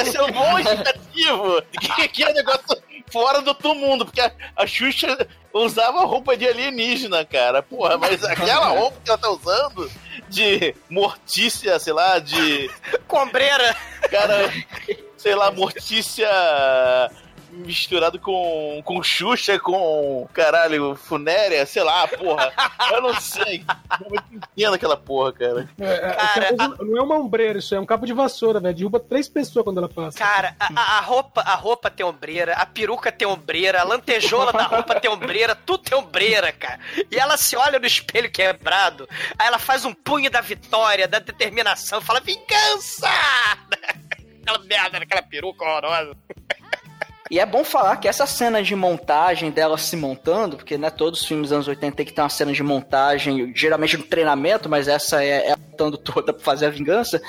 [0.00, 1.62] Esse é o bom indicativo.
[1.96, 2.82] Que, que é um negócio
[3.14, 4.04] fora do outro mundo.
[4.04, 5.16] Porque a, a Xuxa
[5.52, 7.62] usava roupa de alienígena, cara.
[7.62, 9.88] Porra, mas aquela roupa que ela tá usando
[10.28, 12.68] de mortícia, sei lá, de.
[13.06, 13.76] Combreira.
[14.10, 14.52] Cara,
[15.16, 16.28] sei lá, mortícia
[17.54, 22.52] misturado com, com Xuxa, com caralho, funéria, sei lá, porra.
[22.92, 23.64] Eu não sei.
[24.00, 25.68] Eu não entendo aquela porra, cara.
[25.80, 28.60] É, é, Cara, essa coisa não é uma ombreira, isso é um cabo de vassoura,
[28.60, 28.74] velho.
[28.74, 30.18] Derruba três pessoas quando ela passa.
[30.18, 34.52] Cara, a, a- a roupa, a roupa tem ombreira, a peruca tem ombreira, a lantejola
[34.52, 36.78] da roupa tem ombreira, tudo tem ombreira, cara.
[37.10, 41.18] E ela se olha no espelho quebrado, aí ela faz um punho da vitória, da
[41.18, 43.08] determinação, fala vingança!
[44.46, 46.14] Aquela merda, aquela peruca horrorosa.
[47.30, 51.22] E é bom falar que essa cena de montagem dela se montando, porque né, todos
[51.22, 54.68] os filmes dos anos 80 tem que ter uma cena de montagem, geralmente no treinamento,
[54.68, 57.20] mas essa é, é a montando toda pra fazer a vingança.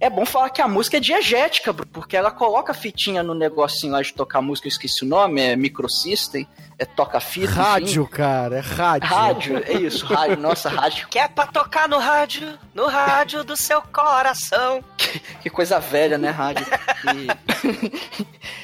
[0.00, 4.02] É bom falar que a música é diegética, porque ela coloca fitinha no negocinho lá
[4.02, 6.46] de tocar música, eu esqueci o nome, é Microsystem,
[6.78, 7.46] é toca-fita.
[7.46, 7.60] enfim.
[7.60, 9.08] Rádio, cara, é rádio.
[9.08, 11.08] Rádio, é isso, rádio, nossa, rádio.
[11.08, 14.84] Que é pra tocar no rádio, no rádio do seu coração.
[15.40, 16.66] Que coisa velha, né, rádio?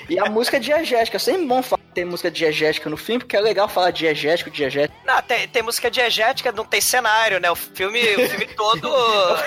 [0.09, 0.80] E, e a música é diegética.
[0.81, 4.51] É sempre bom falar que tem música diegética no filme, porque é legal falar diegético,
[4.51, 4.95] diegético.
[5.05, 7.51] Não, tem, tem música diegética, não tem cenário, né?
[7.51, 8.91] O filme, o filme todo.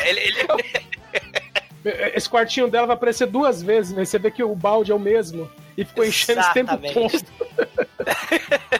[0.05, 0.47] ele, ele-
[2.15, 4.05] Esse quartinho dela vai aparecer duas vezes, né?
[4.05, 5.49] Você vê que o balde é o mesmo.
[5.77, 7.25] E ficou enchendo esse tempo Exatamente.
[7.25, 7.33] todo.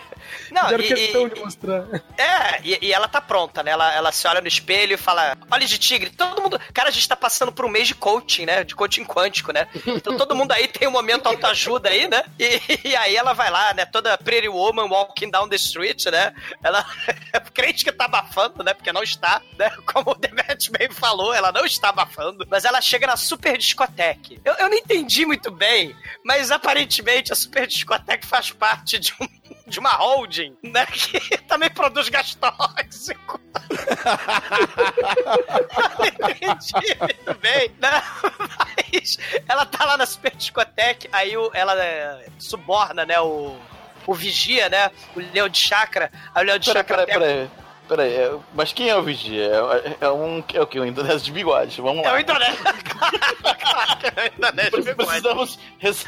[0.54, 1.86] Não, Fizeram e- questão e- de mostrar.
[2.18, 3.72] É, e, e ela tá pronta, né?
[3.72, 6.60] Ela, ela se olha no espelho e fala: Olha de tigre, todo mundo.
[6.74, 8.64] Cara, a gente tá passando por um mês de coaching, né?
[8.64, 9.68] De coaching quântico, né?
[9.88, 12.24] Então todo mundo aí tem um momento autoajuda aí, né?
[12.40, 13.86] E, e aí ela vai lá, né?
[13.86, 16.34] Toda Pretty Woman walking down the street, né?
[16.64, 16.86] Ela.
[17.54, 18.74] crente que tá abafando, né?
[18.74, 19.70] Porque não está, né?
[19.92, 22.46] Como o Demet bem falou, ela não está abafando.
[22.50, 24.40] Mas ela chega na super discoteque.
[24.44, 29.28] Eu, eu não entendi muito bem, mas aparentemente a super discoteque faz parte de um
[29.74, 30.86] de uma holding, né?
[30.94, 33.42] Que também produz gás tóxico.
[36.06, 38.04] Entendi muito bem, né?
[38.92, 43.20] Mas ela tá lá na super discoteque, aí o, ela é, suborna, né?
[43.20, 43.58] O,
[44.06, 44.92] o vigia, né?
[45.16, 46.12] O leão de chakra.
[46.34, 47.50] Aí o leão de Peraí, chakra peraí, peraí.
[47.88, 49.52] Peraí, é- mas quem é o vigia?
[50.00, 50.44] É, é um.
[50.54, 50.80] É o que?
[50.80, 51.82] Um indonésio de bigode.
[51.82, 52.16] Vamos É lá.
[52.16, 52.64] o Indonésia.
[53.60, 55.06] claro que é o Indonésia de bigode.
[55.08, 56.06] Precisamos res-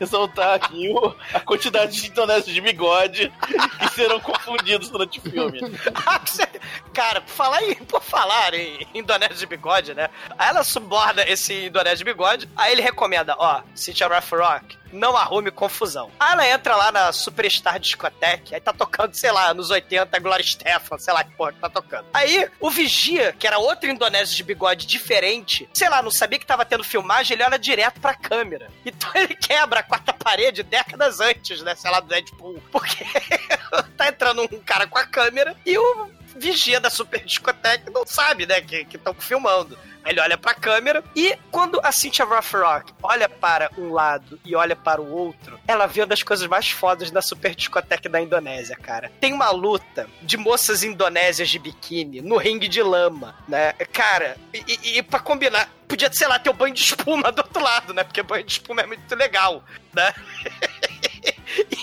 [0.00, 3.32] ressaltar aqui o- a quantidade de indonésios de bigode
[3.78, 5.60] que serão confundidos durante o filme.
[6.92, 10.08] Cara, por falar em, por falar em Indonésia de bigode, né?
[10.38, 15.16] Aí ela suborda esse Indonésia de bigode, aí ele recomenda, ó, Cynthia Rough Rock, não
[15.16, 16.10] arrume confusão.
[16.18, 20.46] Aí ela entra lá na Superstar Discoteque, aí tá tocando, sei lá, nos 80, Gloria
[20.46, 22.06] Stefan, sei lá que porra que tá tocando.
[22.12, 26.46] Aí o Vigia, que era outro Indonésio de bigode diferente, sei lá, não sabia que
[26.46, 28.70] tava tendo filmagem, ele olha direto pra câmera.
[28.84, 32.62] Então ele quebra a quarta parede décadas antes, né, sei lá, do Deadpool.
[32.70, 33.04] Porque
[33.96, 38.46] tá entrando um cara com a câmera e o vigia da super discoteca não sabe,
[38.46, 39.78] né, que estão filmando.
[40.06, 44.74] Ele olha pra câmera e quando a Cynthia Rothrock olha para um lado e olha
[44.74, 48.76] para o outro, ela vê uma das coisas mais fodas da super discoteca da Indonésia,
[48.76, 49.12] cara.
[49.20, 53.72] Tem uma luta de moças indonésias de biquíni no ringue de lama, né?
[53.92, 57.40] Cara, e, e, e pra combinar, podia, sei lá, ter o banho de espuma do
[57.42, 58.02] outro lado, né?
[58.02, 60.12] Porque banho de espuma é muito legal, né?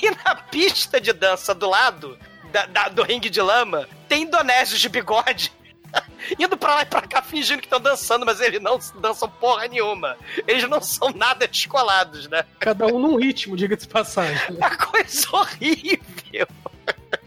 [0.01, 2.17] E na pista de dança do lado
[2.51, 5.51] da- da- do ringue de lama, tem indonésios de bigode
[6.39, 9.67] Indo pra lá e pra cá fingindo que estão dançando, mas eles não dançam porra
[9.67, 10.17] nenhuma.
[10.47, 12.43] Eles não são nada descolados, né?
[12.59, 14.35] Cada um num ritmo, diga-se de passagem.
[14.53, 14.69] né?
[14.75, 16.47] Coisa horrível.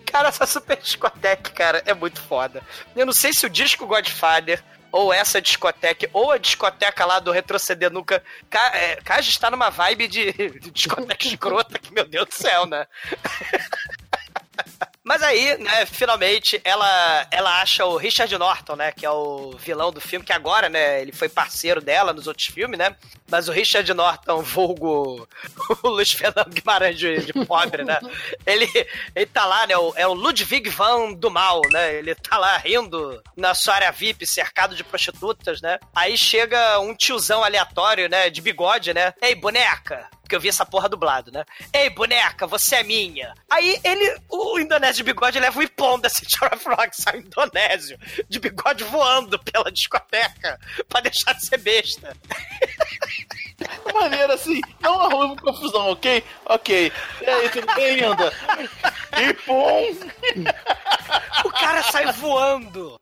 [0.06, 2.62] Cara, essa super discoteca, cara, é muito foda.
[2.96, 7.30] Eu não sei se o disco Godfather ou essa discoteca, ou a discoteca lá do
[7.30, 8.22] Retroceder Nunca.
[8.48, 12.66] Ca, é, Kaji está numa vibe de, de discoteca escrota, que meu Deus do céu,
[12.66, 12.86] né?
[15.02, 19.90] Mas aí, né, finalmente, ela, ela acha o Richard Norton, né, que é o vilão
[19.90, 22.94] do filme, que agora, né, ele foi parceiro dela nos outros filmes, né,
[23.30, 25.26] mas o Richard Norton, vulgo
[25.82, 27.98] o Luiz Fernando Guimarães de, de pobre, né,
[28.46, 28.68] ele,
[29.14, 33.22] ele tá lá, né, é o Ludwig van do mal, né, ele tá lá rindo
[33.36, 38.40] na sua área VIP, cercado de prostitutas, né, aí chega um tiozão aleatório, né, de
[38.40, 41.44] bigode, né, ei, boneca, porque eu vi essa porra dublado, né?
[41.72, 43.34] Ei, boneca, você é minha.
[43.50, 47.20] Aí ele, o indonésio de bigode leva o ipom da City of Rock, sai o
[47.20, 52.16] indonésio de bigode voando pela discoteca pra deixar de ser besta.
[53.92, 56.22] Maneiro assim, não arruma confusão, ok?
[56.46, 56.92] Ok.
[57.22, 58.32] E aí, tudo bem, linda?
[59.20, 59.96] E pum!
[61.44, 63.00] O cara sai voando.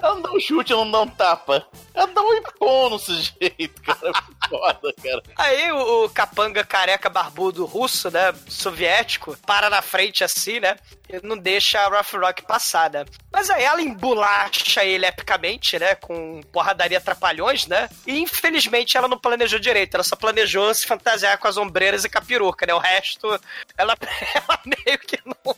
[0.00, 1.66] Ela não dá um chute, ela não dá um tapa.
[1.94, 4.12] Ela dá um ipom no sujeito, cara.
[4.48, 5.22] Foda, cara.
[5.36, 10.76] Aí o, o capanga careca barbudo russo, né, soviético, para na frente assim, né,
[11.08, 13.04] e não deixa a Rough Rock passar, né.
[13.32, 19.18] Mas aí ela embolacha ele epicamente, né, com porradaria trapalhões, né, e infelizmente ela não
[19.18, 22.74] planejou direito, ela só planejou se fantasiar com as ombreiras e com a peruca, né,
[22.74, 23.28] o resto
[23.76, 23.96] ela,
[24.34, 25.56] ela meio que não...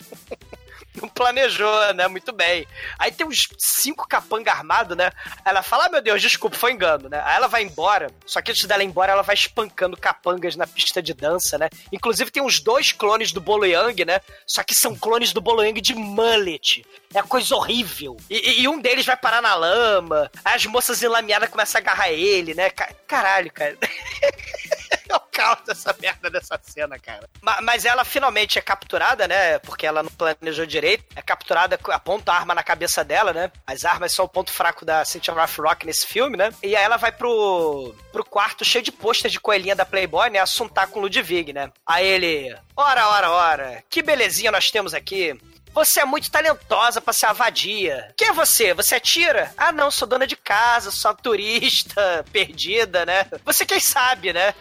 [1.00, 2.06] Não planejou, né?
[2.08, 2.66] Muito bem.
[2.98, 5.10] Aí tem uns cinco capanga armados, né?
[5.44, 7.20] Ela fala, ah, meu Deus, desculpa, foi engano, né?
[7.24, 10.66] Aí ela vai embora, só que antes dela ir embora, ela vai espancando capangas na
[10.66, 11.68] pista de dança, né?
[11.92, 14.20] Inclusive tem uns dois clones do Bolo Yang, né?
[14.46, 16.84] Só que são clones do Bolo Yang de mullet.
[17.14, 18.16] É coisa horrível.
[18.28, 22.54] E, e- um deles vai parar na lama, as moças enlameadas começam a agarrar ele,
[22.54, 22.70] né?
[22.70, 23.76] Ca- Caralho, cara.
[25.12, 27.28] É o caos dessa merda dessa cena, cara.
[27.40, 29.58] Ma- Mas ela finalmente é capturada, né?
[29.60, 31.04] Porque ela não planejou direito.
[31.16, 33.50] É capturada, aponta a arma na cabeça dela, né?
[33.66, 36.52] As armas são o ponto fraco da Cynthia Rough Rock nesse filme, né?
[36.62, 40.40] E aí ela vai pro, pro quarto cheio de pôster de coelhinha da Playboy, né?
[40.40, 41.70] Assuntar com o Ludwig, né?
[41.86, 42.54] Aí ele...
[42.76, 43.84] Ora, ora, ora.
[43.88, 45.38] Que belezinha nós temos aqui.
[45.72, 48.12] Você é muito talentosa pra ser a vadia.
[48.16, 48.74] Quem é você?
[48.74, 49.52] Você é tira?
[49.56, 53.26] Ah, não, sou dona de casa, sou turista perdida, né?
[53.44, 54.54] Você quem sabe, né?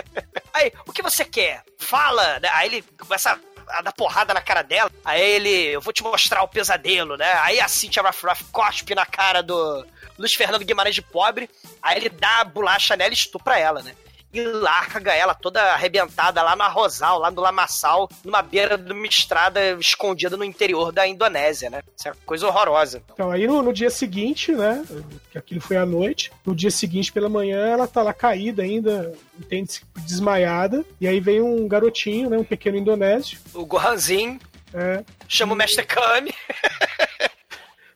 [0.52, 1.62] Aí, o que você quer?
[1.78, 2.38] Fala!
[2.40, 2.48] né?
[2.52, 4.90] Aí ele começa a dar porrada na cara dela.
[5.04, 7.32] Aí ele, eu vou te mostrar o pesadelo, né?
[7.40, 9.86] Aí a Cynthia Ruff Ruff cospe na cara do
[10.18, 11.48] Luiz Fernando Guimarães de pobre.
[11.82, 13.94] Aí ele dá a bolacha nela e estupra ela, né?
[14.34, 19.06] E larga ela toda arrebentada lá no Arrozal, lá no Lamaçal, numa beira de uma
[19.06, 21.80] estrada escondida no interior da Indonésia, né?
[21.96, 23.00] Isso é uma coisa horrorosa.
[23.12, 24.84] Então, aí no, no dia seguinte, né?
[25.30, 26.32] Que aquilo foi à noite.
[26.44, 30.84] No dia seguinte, pela manhã, ela tá lá caída ainda, entende-se desmaiada.
[31.00, 32.36] E aí vem um garotinho, né?
[32.36, 33.38] Um pequeno indonésio.
[33.54, 34.40] O Gohanzinho
[34.72, 36.34] É, chama o Mestre Kami.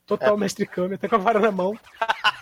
[0.07, 1.77] total mestre Kami, até com a vara na mão.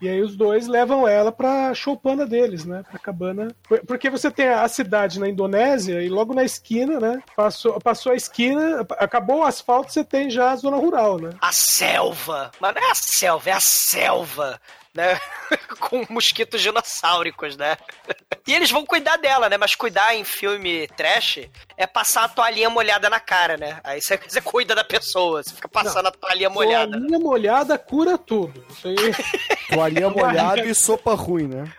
[0.00, 2.82] E aí os dois levam ela pra choupana deles, né?
[2.90, 3.48] Pra cabana.
[3.68, 7.22] Por- Porque você tem a cidade na Indonésia e logo na esquina, né?
[7.36, 11.30] Passou, passou a esquina, acabou o asfalto, você tem já a zona rural, né?
[11.40, 12.50] A selva.
[12.60, 14.60] Mas não é a selva, é a selva.
[14.94, 15.18] Né?
[15.78, 17.76] Com mosquitos dinossáuricos, né?
[18.46, 19.56] E eles vão cuidar dela, né?
[19.56, 21.40] Mas cuidar em filme trash
[21.76, 23.78] é passar a toalhinha molhada na cara, né?
[23.84, 26.90] Aí você, você cuida da pessoa, você fica passando a toalhinha molhada.
[26.90, 28.64] Toalhinha molhada cura tudo.
[28.70, 28.96] Isso aí.
[29.72, 31.72] Toalhinha molhada e sopa ruim, né?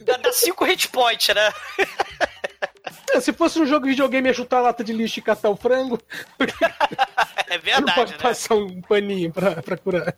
[0.00, 1.52] Dá, dá cinco hit points, né?
[3.20, 5.56] Se fosse um jogo de videogame ia chutar a lata de lixo e catar o
[5.56, 6.00] frango,
[7.48, 8.18] É não verdade, pode né?
[8.18, 10.14] passar um paninho pra, pra curar.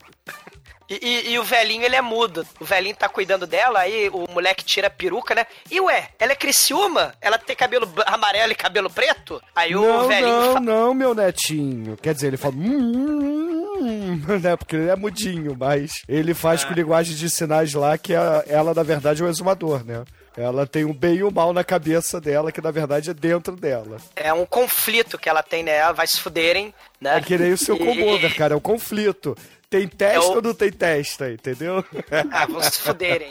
[0.89, 2.47] E, e- e o velhinho, ele é mudo.
[2.61, 5.45] O velhinho tá cuidando dela, aí o moleque tira a peruca, né?
[5.71, 7.13] E ué, ela é Criciúma?
[7.21, 9.43] Ela tem cabelo amarelo e cabelo preto?
[9.55, 10.61] Aí o não, velhinho não, fala.
[10.61, 11.97] não, meu netinho.
[11.97, 12.55] Quer dizer, ele fala.
[12.55, 14.57] "Hum, hum", né?
[14.57, 16.69] Porque ele é mudinho, mas ele faz Ah.
[16.69, 20.05] com linguagem de sinais lá que a- ela, na verdade, é um exumador, né?
[20.37, 23.57] Ela tem o bem e o mal na cabeça dela, que na verdade é dentro
[23.57, 23.97] dela.
[24.15, 25.77] É um conflito que ela tem, né?
[25.79, 27.17] Ela vai se fuderem, né?
[27.17, 29.35] É que nem o seu E- comover, cara, é um conflito.
[29.69, 31.85] Tem testa É o- ou não tem testa, entendeu?
[32.33, 33.31] Ah, vão se fuderem,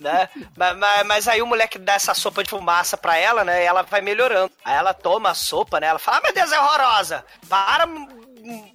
[0.00, 0.28] né?
[0.56, 3.62] Mas, mas, mas aí o moleque dá essa sopa de fumaça pra ela, né?
[3.62, 4.50] E ela vai melhorando.
[4.64, 5.86] Aí ela toma a sopa, né?
[5.86, 7.24] Ela fala, ah, meu Deus, é horrorosa.
[7.48, 7.86] Para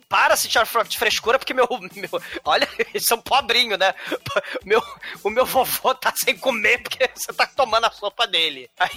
[0.09, 2.21] para se tirar de frescura, porque meu, meu.
[2.43, 3.93] Olha, eles são pobrinho, né?
[4.65, 4.81] Meu,
[5.23, 8.69] o meu vovô tá sem comer porque você tá tomando a sopa dele.
[8.77, 8.91] Aí,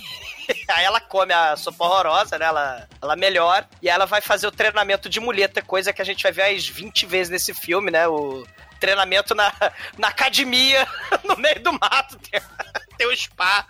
[0.68, 2.46] aí ela come a sopa horrorosa, né?
[2.46, 3.68] Ela, ela melhora.
[3.80, 6.66] E ela vai fazer o treinamento de muleta, coisa que a gente vai ver as
[6.66, 8.06] 20 vezes nesse filme, né?
[8.06, 8.46] O
[8.78, 9.52] treinamento na,
[9.96, 10.86] na academia,
[11.24, 12.18] no meio do mato.
[12.18, 12.40] Tem,
[12.98, 13.66] tem um spa.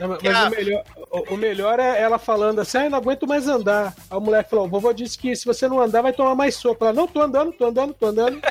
[0.00, 3.26] Não, mas o melhor, o, o melhor é ela falando assim, ah, eu não aguento
[3.26, 3.94] mais andar.
[4.10, 6.54] Aí o moleque falou, o vovô disse que se você não andar, vai tomar mais
[6.56, 6.86] sopa.
[6.86, 8.40] Ela, não, tô andando, tô andando, tô andando.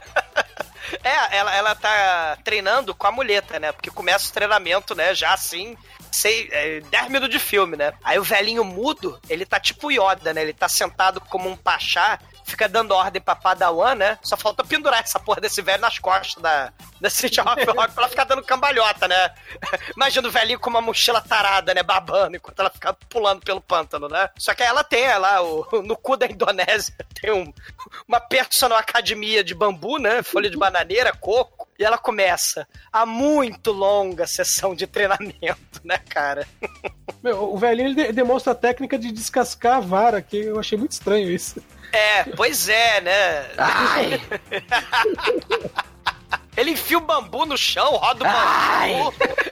[1.04, 3.72] É, ela, ela tá treinando com a muleta, né?
[3.72, 5.14] Porque começa o treinamento, né?
[5.14, 5.78] Já assim,
[6.12, 7.94] sei, é, 10 minutos de filme, né?
[8.04, 10.42] Aí o velhinho mudo, ele tá tipo Yoda, né?
[10.42, 14.18] Ele tá sentado como um pachá fica dando ordem pra Padawan, né?
[14.22, 18.04] Só falta pendurar essa porra desse velho nas costas da, da City of Rock pra
[18.04, 19.34] ela ficar dando cambalhota, né?
[19.96, 21.84] Imagina o velhinho com uma mochila tarada, né?
[21.84, 24.30] Babando, enquanto ela fica pulando pelo pântano, né?
[24.38, 27.54] Só que ela tem, lá, o, no cu da Indonésia, tem um,
[28.08, 30.24] uma personal academia de bambu, né?
[30.24, 31.68] Folha de bananeira, coco.
[31.78, 36.46] E ela começa a muito longa sessão de treinamento, né, cara?
[37.24, 40.92] Meu, o velhinho ele demonstra a técnica de descascar a vara, que eu achei muito
[40.92, 41.62] estranho isso.
[41.92, 43.50] É, pois é, né?
[43.58, 44.22] Ai.
[46.56, 48.38] Ele enfia o bambu no chão, roda o bambu.
[48.38, 48.94] Ai.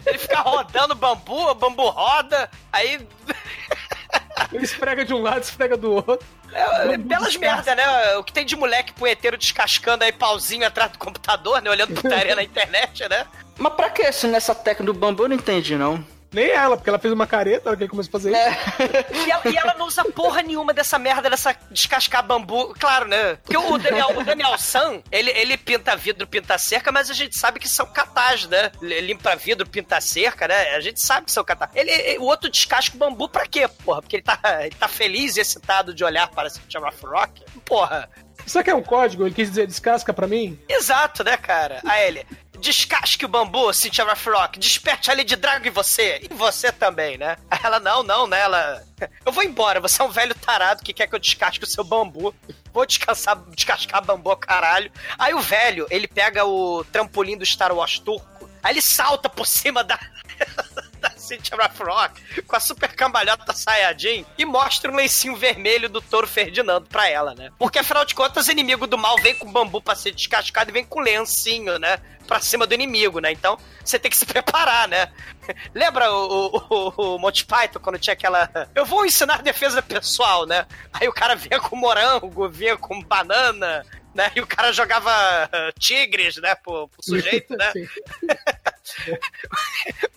[0.06, 3.08] Ele fica rodando o bambu, o bambu roda, aí.
[4.52, 6.20] Ele esfrega de um lado, esfrega do outro.
[6.52, 8.18] É, é belas merda, né?
[8.18, 11.70] O que tem de moleque punheteiro descascando aí pauzinho atrás do computador, né?
[11.70, 13.26] Olhando putaria na internet, né?
[13.58, 15.24] Mas pra que isso nessa técnica do bambu?
[15.24, 16.04] Eu não entendi, não.
[16.32, 18.52] Nem ela, porque ela fez uma careta na hora que ele começou a fazer é.
[18.52, 18.58] isso.
[19.28, 22.74] E ela, e ela, não usa porra nenhuma dessa merda, dessa descascar bambu.
[22.80, 23.36] Claro, né?
[23.36, 27.38] Porque o Daniel, o Daniel San, ele, ele pinta vidro, pinta cerca, mas a gente
[27.38, 28.72] sabe que são catais, né?
[28.82, 30.76] Limpa vidro, pinta cerca, né?
[30.76, 31.72] A gente sabe que são catais.
[31.74, 34.02] Ele, ele, o outro descasca o bambu pra quê, porra?
[34.02, 37.44] Porque ele tá, ele tá feliz e excitado de olhar para esse Rough Rock?
[37.66, 38.10] Porra.
[38.46, 39.26] Isso aqui é um código?
[39.26, 40.60] Ele quis dizer descasca pra mim?
[40.70, 41.82] Exato, né, cara?
[41.86, 42.26] Aí ele,
[42.60, 47.38] descasque o bambu, Cynthia Rock, desperte a Lady Drago em você, e você também, né?
[47.64, 48.40] Ela, não, não, né?
[48.40, 48.84] Ela,
[49.26, 51.84] eu vou embora, você é um velho tarado que quer que eu descasque o seu
[51.84, 52.34] bambu.
[52.74, 54.92] Vou descansar, descascar bambu, caralho.
[55.18, 59.48] Aí o velho, ele pega o trampolim do Star Wars turco, aí ele salta por
[59.48, 60.00] cima da...
[61.28, 66.88] Cynthia Rock com a super cambalhota Sayajin e mostra um lencinho vermelho do touro Ferdinando
[66.88, 67.52] pra ela, né?
[67.60, 70.74] Porque afinal de contas, o inimigo do mal vem com bambu pra ser descascado e
[70.74, 72.00] vem com lencinho, né?
[72.26, 73.32] Pra cima do inimigo, né?
[73.32, 75.12] Então você tem que se preparar, né?
[75.74, 78.50] Lembra o, o, o Monty Python quando tinha aquela.
[78.76, 80.66] Eu vou ensinar defesa pessoal, né?
[80.94, 83.86] Aí o cara vinha com morango, vinha com banana,
[84.18, 84.32] né?
[84.36, 85.48] E o cara jogava
[85.80, 87.72] tigres, né, pro, pro sujeito, né?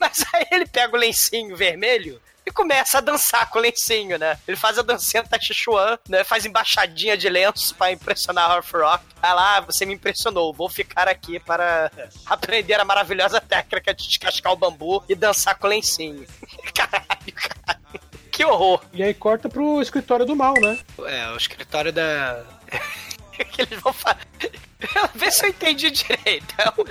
[0.00, 4.38] Mas aí ele pega o lencinho vermelho e começa a dançar com o lencinho, né?
[4.48, 6.24] Ele faz a dancinha da Chuan, né?
[6.24, 9.04] Faz embaixadinha de lenço para impressionar Half Rock.
[9.22, 11.92] Ah lá, você me impressionou, vou ficar aqui para
[12.24, 16.26] aprender a maravilhosa técnica de descascar o bambu e dançar com o lencinho.
[16.74, 17.78] Caralho, cara.
[18.32, 18.82] Que horror.
[18.94, 20.78] E aí corta pro escritório do mal, né?
[21.00, 22.42] É, o escritório da
[23.44, 24.52] que eles vão fazer.
[25.14, 26.54] Vê se eu entendi direito.
[26.58, 26.84] É um,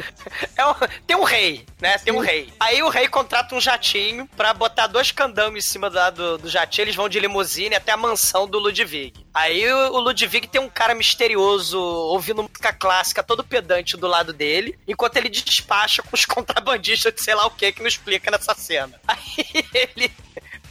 [0.57, 0.73] é um,
[1.07, 1.97] tem um rei, né?
[1.97, 2.51] Tem um rei.
[2.59, 6.49] Aí o rei contrata um jatinho pra botar dois candames em cima do, do, do
[6.49, 6.85] jatinho.
[6.85, 9.13] Eles vão de limusine até a mansão do Ludwig.
[9.33, 14.33] Aí o, o Ludwig tem um cara misterioso ouvindo música clássica, todo pedante do lado
[14.33, 18.29] dele, enquanto ele despacha com os contrabandistas de sei lá o que que não explica
[18.29, 18.99] nessa cena.
[19.07, 20.11] Aí ele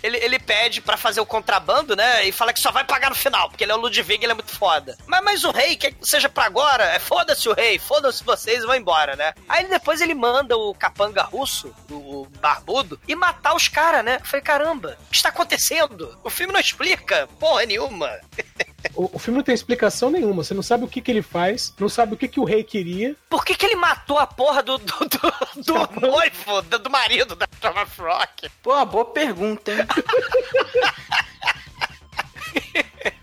[0.03, 2.27] ele, ele pede para fazer o contrabando, né?
[2.27, 4.35] E fala que só vai pagar no final, porque ele é o Ludwig ele é
[4.35, 4.97] muito foda.
[5.07, 6.85] Mas, mas o rei quer que seja para agora.
[6.85, 9.35] É foda-se o rei, foda-se vocês vão embora, né?
[9.49, 14.21] Aí depois ele manda o capanga russo, o barbudo, e matar os caras, né?
[14.25, 16.19] Foi caramba, o que está acontecendo?
[16.23, 18.11] O filme não explica porra nenhuma.
[18.95, 20.43] O, o, filme não tem explicação nenhuma.
[20.43, 22.65] Você não sabe o que, que ele faz, não sabe o que, que o rei
[22.65, 23.15] queria.
[23.29, 27.35] Por que, que ele matou a porra do, do, do, do noivo, do, do, marido
[27.35, 28.51] da Thomas Rock?
[28.63, 29.87] Pô, uma boa pergunta, hein?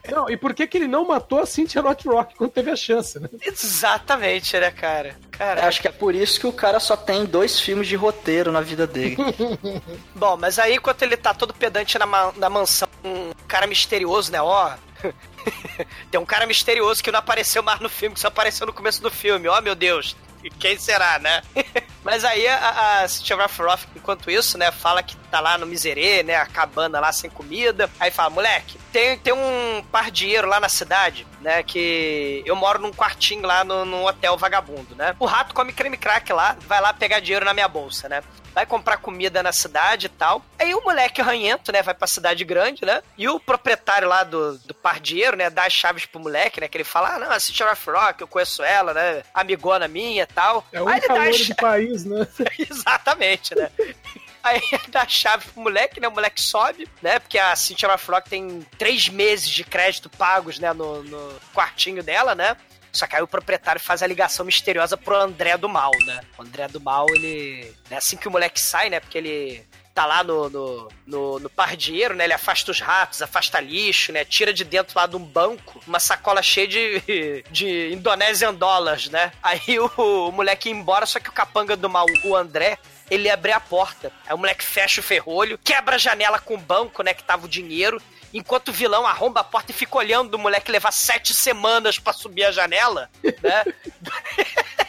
[0.10, 2.76] Não, e por que, que ele não matou a Cynthia Not Rock quando teve a
[2.76, 3.28] chance, né?
[3.42, 5.16] Exatamente, né, cara?
[5.32, 8.52] Cara, acho que é por isso que o cara só tem dois filmes de roteiro
[8.52, 9.18] na vida dele.
[10.16, 14.32] Bom, mas aí enquanto ele tá todo pedante na, ma na mansão, um cara misterioso,
[14.32, 14.42] né?
[14.42, 14.74] Ó,
[16.10, 19.02] Tem um cara misterioso que não apareceu mais no filme, que só apareceu no começo
[19.02, 19.48] do filme.
[19.48, 20.16] Ó, oh, meu Deus.
[20.60, 21.42] Quem será, né?
[22.04, 26.22] Mas aí a, a Cynthia Roth, enquanto isso, né, fala que tá lá no Miserê,
[26.22, 27.90] né, a cabana lá sem comida.
[28.00, 31.62] Aí fala, moleque, tem, tem um pardieiro lá na cidade, né?
[31.62, 35.16] Que eu moro num quartinho lá no, num hotel vagabundo, né?
[35.20, 38.24] O rato come creme crack lá, vai lá pegar dinheiro na minha bolsa, né?
[38.52, 40.44] Vai comprar comida na cidade e tal.
[40.58, 41.84] Aí o moleque ranhento, né?
[41.84, 43.04] Vai pra cidade grande, né?
[43.16, 45.52] E o proprietário lá do, do pardieiro, né?
[45.52, 46.68] Dá as chaves pro moleque, né?
[46.68, 49.22] Que ele fala, ah, não, assiste a Rough Rock, eu conheço ela, né?
[49.32, 50.66] Amigona minha e tal.
[50.74, 51.02] É o as
[51.48, 52.28] do país, né?
[52.58, 53.70] Exatamente, né?
[54.46, 56.08] Aí dá a chave pro moleque, né?
[56.08, 57.18] O moleque sobe, né?
[57.18, 60.72] Porque a Cynthia Rothrock tem três meses de crédito pagos, né?
[60.72, 62.56] No, no quartinho dela, né?
[62.92, 66.22] Só que aí o proprietário faz a ligação misteriosa pro André do Mal, né?
[66.38, 67.74] O André do Mal, ele.
[67.90, 69.00] É assim que o moleque sai, né?
[69.00, 69.66] Porque ele
[69.96, 72.26] tá lá no, no, no, no pardieiro, né?
[72.26, 74.24] Ele afasta os ratos, afasta lixo, né?
[74.24, 79.32] Tira de dentro lá de um banco uma sacola cheia de, de Indonesian dólares, né?
[79.42, 82.78] Aí o, o moleque ia embora, só que o capanga do mal, o André,
[83.10, 84.12] ele abre a porta.
[84.26, 87.14] Aí o moleque fecha o ferrolho, quebra a janela com o banco, né?
[87.14, 88.02] Que tava o dinheiro.
[88.34, 92.12] Enquanto o vilão arromba a porta e fica olhando o moleque levar sete semanas pra
[92.12, 93.64] subir a janela, né?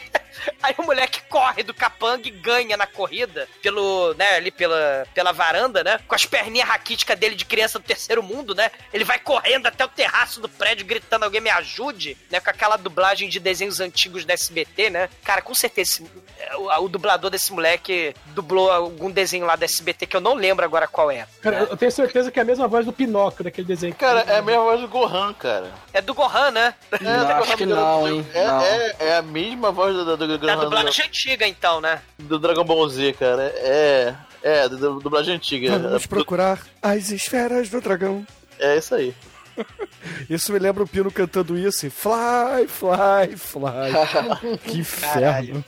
[0.63, 5.31] Aí o moleque corre do capanga e ganha na corrida pelo, né, ali pela, pela
[5.31, 5.99] varanda, né?
[6.07, 8.71] Com as perninhas raquíticas dele de criança do terceiro mundo, né?
[8.93, 12.39] Ele vai correndo até o terraço do prédio gritando alguém me ajude, né?
[12.39, 15.09] Com aquela dublagem de desenhos antigos da SBT, né?
[15.23, 16.11] Cara, com certeza esse-
[16.55, 20.63] o, o dublador desse moleque dublou algum desenho lá da SBT que eu não lembro
[20.63, 21.27] agora qual é.
[21.41, 23.93] Cara, eu tenho certeza que é a mesma voz do Pinóquio daquele desenho.
[23.95, 25.71] Cara, é a mesma voz do Gohan, cara.
[25.93, 26.73] É do Gohan, né?
[26.91, 28.27] É, Não, do acho Gohan que não, hein?
[28.33, 28.61] É, Não.
[28.61, 32.01] é, é a mesma voz do, do, do, Da Gohan dublagem antiga, então, né?
[32.17, 33.53] do, do Dragon Ball Z, cara.
[33.55, 35.77] É, é, do, do, dublagem antiga.
[35.77, 38.25] Vamos procurar as esferas do dragão.
[38.59, 39.13] É isso aí.
[40.29, 44.57] Isso me lembra o Pino cantando isso, assim, fly, fly, fly.
[44.63, 45.65] que inferno.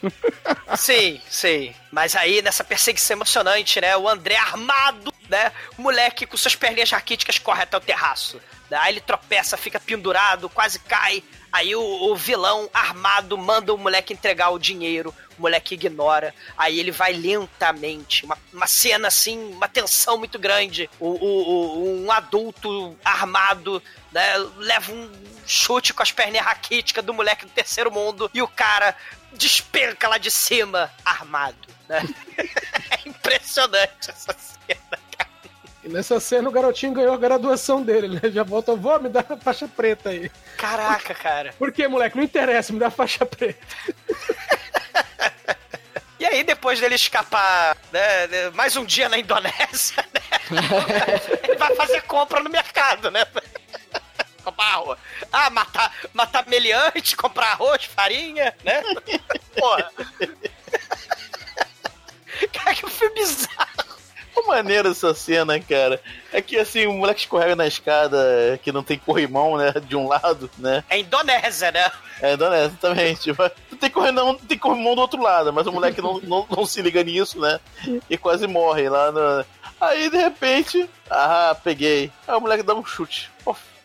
[0.78, 1.74] Sim, sim.
[1.92, 3.98] Mas aí, nessa perseguição emocionante, né?
[3.98, 5.52] O André armado, né?
[5.78, 8.40] O moleque com suas perninhas raquíticas corre até o terraço.
[8.72, 11.24] Aí ele tropeça, fica pendurado, quase cai.
[11.52, 15.14] Aí o, o vilão armado manda o moleque entregar o dinheiro.
[15.38, 16.34] O moleque ignora.
[16.58, 18.26] Aí ele vai lentamente.
[18.26, 20.90] Uma, uma cena assim, uma tensão muito grande.
[21.00, 23.82] O, o- um adulto armado,
[24.12, 24.38] né?
[24.58, 25.10] Leva um
[25.48, 28.30] chute com as perninhas raquíticas do moleque do terceiro mundo.
[28.34, 28.96] E o cara
[29.34, 32.04] despenca lá de cima, armado, né?
[32.92, 34.99] é impressionante essa cena.
[35.90, 38.22] E nessa cena o garotinho ganhou a graduação dele, né?
[38.30, 40.30] Já volta, vou me dar a faixa preta aí.
[40.56, 41.52] Caraca, cara.
[41.58, 42.16] Por quê, moleque?
[42.16, 43.66] Não interessa, me dá a faixa preta.
[46.20, 50.22] E aí, depois dele escapar, né, né, mais um dia na Indonésia, né?
[51.48, 53.26] Ele vai fazer compra no mercado, né?
[54.44, 55.00] Comprar arroz.
[55.32, 58.84] Ah, matar, matar meliante, comprar arroz, farinha, né?
[59.58, 59.90] Porra.
[62.52, 63.79] Cara, que filme bizarro.
[64.42, 66.02] Que maneiro essa cena, cara.
[66.32, 69.74] É que assim, o moleque escorrega na escada que não tem corrimão, né?
[69.86, 70.84] De um lado, né?
[70.90, 71.92] É Indonésia, né?
[72.22, 73.34] É, exatamente.
[73.38, 76.46] Mas Não tem corrimão, não tem corrimão do outro lado, mas o moleque não, não,
[76.50, 77.60] não se liga nisso, né?
[78.10, 79.46] E quase morre lá no.
[79.80, 82.12] Aí de repente, ah, peguei.
[82.28, 83.30] Aí o moleque dá um chute.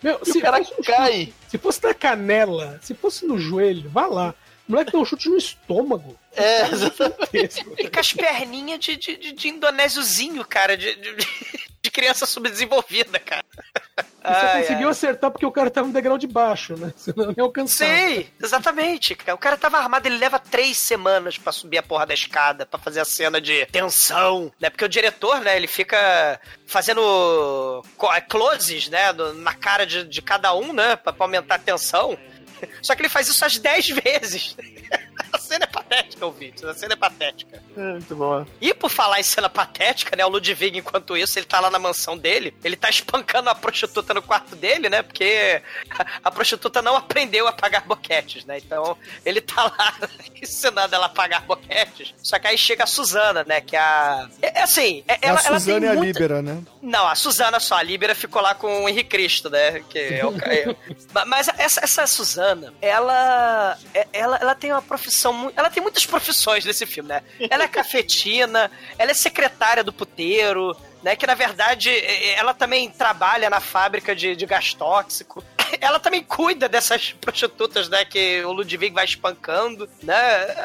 [0.02, 1.12] Meu, E o cara fosse um cai.
[1.26, 4.34] chute- se fosse na canela, se fosse no joelho, vá lá.
[4.68, 6.18] O moleque dá um chute no estômago.
[6.34, 7.56] É, exatamente.
[7.56, 7.74] Gigantesco.
[7.78, 11.16] E com as perninhas de, de, de, de indonésiozinho, cara, de, de,
[11.82, 13.44] de criança subdesenvolvida, cara.
[13.96, 14.92] E você conseguiu ai.
[14.92, 16.92] acertar porque o cara tava no degrau de baixo, né?
[16.96, 17.90] Senão nem alcançava.
[17.90, 19.14] Sim, exatamente.
[19.14, 19.34] cara.
[19.34, 22.80] O cara tava armado, ele leva três semanas pra subir a porra da escada, pra
[22.80, 24.70] fazer a cena de tensão, né?
[24.70, 27.84] Porque o diretor, né, ele fica fazendo
[28.14, 32.16] é, closes, né, na cara de, de cada um, né, pra, pra aumentar a tensão.
[32.82, 34.56] Só que ele faz isso às dez vezes.
[35.32, 36.66] A cena é patética, ouvinte.
[36.66, 37.62] A cena é patética.
[37.76, 38.46] É, muito bom.
[38.60, 40.24] E por falar em cena patética, né?
[40.24, 42.54] O Ludwig, enquanto isso, ele tá lá na mansão dele.
[42.64, 45.02] Ele tá espancando a prostituta no quarto dele, né?
[45.02, 48.58] Porque a, a prostituta não aprendeu a pagar boquetes, né?
[48.58, 49.94] Então ele tá lá
[50.40, 52.14] ensinando ela a pagar boquetes.
[52.22, 53.60] Só que aí chega a Suzana, né?
[53.60, 54.28] Que é a.
[54.42, 55.04] É, é assim.
[55.06, 56.62] É, É ela, a ela Suzana tem e a muita- Líbera, né?
[56.82, 57.76] não, a Suzana só.
[57.76, 59.80] A Líbera ficou lá com o Henrique Cristo, né?
[59.88, 60.74] Que é o é-
[61.12, 64.36] Ma- Mas essa, essa Suzana, ela, é- ela.
[64.36, 65.58] Ela tem uma profissão muito.
[65.58, 67.22] Ela tem muitas profissões nesse filme, né?
[67.48, 70.76] Ela é cafetina, ela é secretária do puteiro.
[71.04, 75.44] Né, que na verdade é- ela também trabalha na fábrica de, de gás tóxico.
[75.80, 78.04] Ela também cuida dessas prostitutas, né?
[78.04, 80.16] Que o Ludwig vai espancando, né?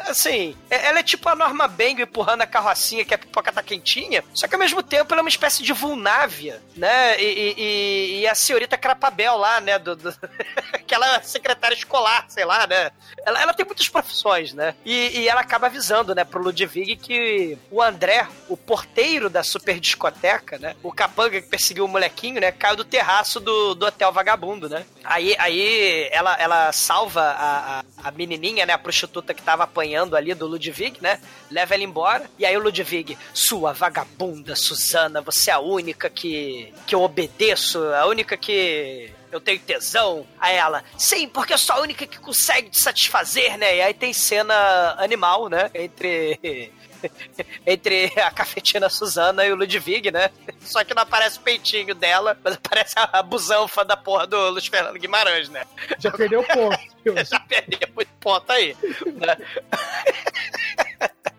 [0.08, 3.62] Assim, é- ela é tipo a Norma Bang empurrando a carrocinha que a pipoca tá
[3.62, 4.22] quentinha.
[4.34, 7.20] Só que ao mesmo tempo ela é uma espécie de vulnávia, né?
[7.20, 9.78] E, e- e- a senhorita Crapabel lá, né?
[9.78, 10.14] Do, do-
[10.86, 12.90] que ela é secretária escolar, sei lá, né?
[13.24, 14.74] Ela, ela tem muitas profissões, né?
[14.84, 19.78] E, e ela acaba avisando, né, pro Ludwig que o André, o porteiro da super
[19.78, 20.74] discoteca, né?
[20.82, 22.50] O capanga que perseguiu o molequinho, né?
[22.52, 24.84] Caiu do terraço do, do hotel vagabundo, né?
[25.04, 28.72] Aí, aí ela, ela salva a, a, a menininha, né?
[28.72, 31.20] A prostituta que tava apanhando ali do Ludwig, né?
[31.50, 32.30] Leva ela embora.
[32.38, 37.82] E aí o Ludwig, sua vagabunda, Suzana, você é a única que, que eu obedeço,
[37.94, 40.26] a única que eu tenho tesão.
[40.38, 43.76] A ela, sim, porque eu sou a única que consegue te satisfazer, né?
[43.76, 45.70] E aí tem cena animal, né?
[45.74, 46.72] Entre.
[47.66, 50.30] Entre a cafetina Suzana e o Ludwig, né?
[50.60, 54.66] Só que não aparece o peitinho dela, mas aparece a busanfa da porra do Luiz
[54.66, 55.64] Fernando Guimarães, né?
[55.98, 56.78] Já perdeu ponto.
[57.24, 58.76] Já perdeu muito ponto aí.
[59.06, 59.36] Né?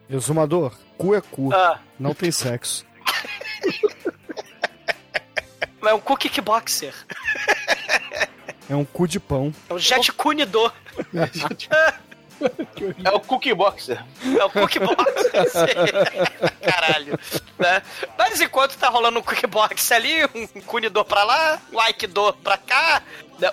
[0.09, 1.53] Exumador, cu é cu.
[1.53, 1.79] Ah.
[1.99, 2.85] Não tem sexo.
[5.83, 6.93] É um cookie kickboxer.
[8.69, 9.53] É um cu de pão.
[9.69, 10.71] É um jet cunidor.
[11.13, 12.10] É
[13.13, 14.03] o Cookie Boxer.
[14.37, 14.95] É o Cookie Box.
[16.61, 17.19] Caralho.
[17.57, 17.81] Né?
[18.17, 22.57] Mas enquanto tá rolando um Cookie Box ali, um cunidor pra lá, um Aikidor pra
[22.57, 23.01] cá?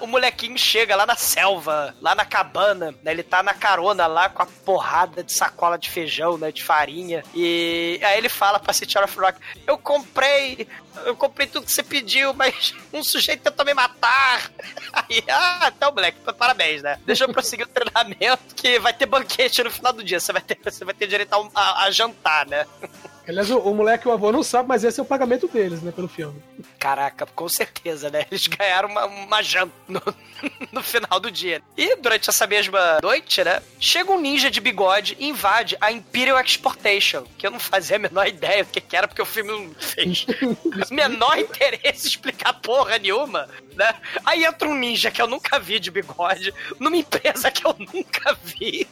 [0.01, 3.11] O molequinho chega lá na selva, lá na cabana, né?
[3.13, 6.53] Ele tá na carona lá com a porrada de sacola de feijão, né?
[6.53, 7.23] De farinha.
[7.35, 10.67] E aí ele fala pra City of Rock: Eu comprei,
[11.07, 14.51] eu comprei tudo que você pediu, mas um sujeito tentou me matar.
[14.93, 16.99] Aí, ah, então, moleque, parabéns, né?
[17.05, 20.19] Deixa eu prosseguir o treinamento que vai ter banquete no final do dia.
[20.19, 22.67] Você vai ter, você vai ter direito a, a- a jantar, né?
[23.29, 25.83] Aliás, o, o moleque e o avô não sabe, mas esse é o pagamento deles,
[25.83, 26.43] né, pelo filme.
[26.79, 28.25] Caraca, com certeza, né?
[28.31, 30.01] Eles ganharam uma, uma janta no,
[30.73, 31.61] no final do dia.
[31.77, 33.63] E durante essa mesma noite, né?
[33.79, 37.99] Chega um ninja de bigode e invade a Imperial Exportation, que eu não fazia a
[37.99, 40.25] menor ideia do que, que era, porque o filme não fez
[40.91, 43.95] menor interesse em explicar porra nenhuma, né?
[44.25, 48.35] Aí entra um ninja que eu nunca vi de bigode, numa empresa que eu nunca
[48.43, 48.89] vi.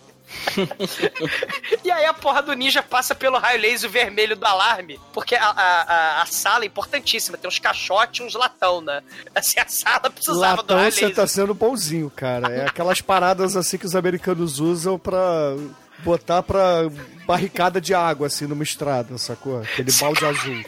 [1.84, 5.44] e aí a porra do ninja passa pelo raio laser vermelho do alarme, porque a,
[5.50, 9.02] a, a- sala é importantíssima, tem uns caixotes e uns latão, né?
[9.34, 11.16] Assim, a sala precisava do Latão, raio você laser.
[11.16, 12.52] tá sendo bonzinho, cara.
[12.52, 15.54] É aquelas paradas assim que os americanos usam pra
[16.00, 16.88] botar pra
[17.26, 19.60] barricada de água, assim, numa estrada, sacou?
[19.62, 20.64] Aquele balde azul.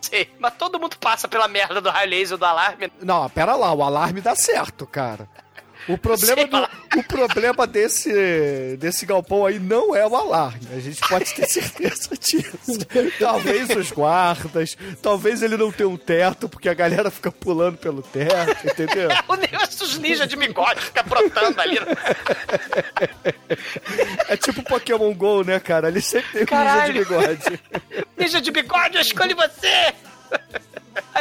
[0.00, 2.90] Sim, mas todo mundo passa pela merda do raio laser do alarme.
[3.00, 5.28] Não, pera lá, o alarme dá certo, cara.
[5.88, 10.60] O problema, do- o problema desse, desse galpão aí não é o alarme.
[10.76, 12.78] A gente pode ter certeza disso.
[13.18, 18.02] Talvez os guardas, talvez ele não tenha um teto, porque a galera fica pulando pelo
[18.02, 19.08] teto, entendeu?
[19.28, 21.78] O negócio dos ninjas de bigode fica brotando ali.
[24.28, 25.88] É tipo Pokémon GO, né, cara?
[25.88, 27.60] Ali sempre tem um ninja de bigode.
[28.16, 29.94] Ninja de bigode, eu escolhi você!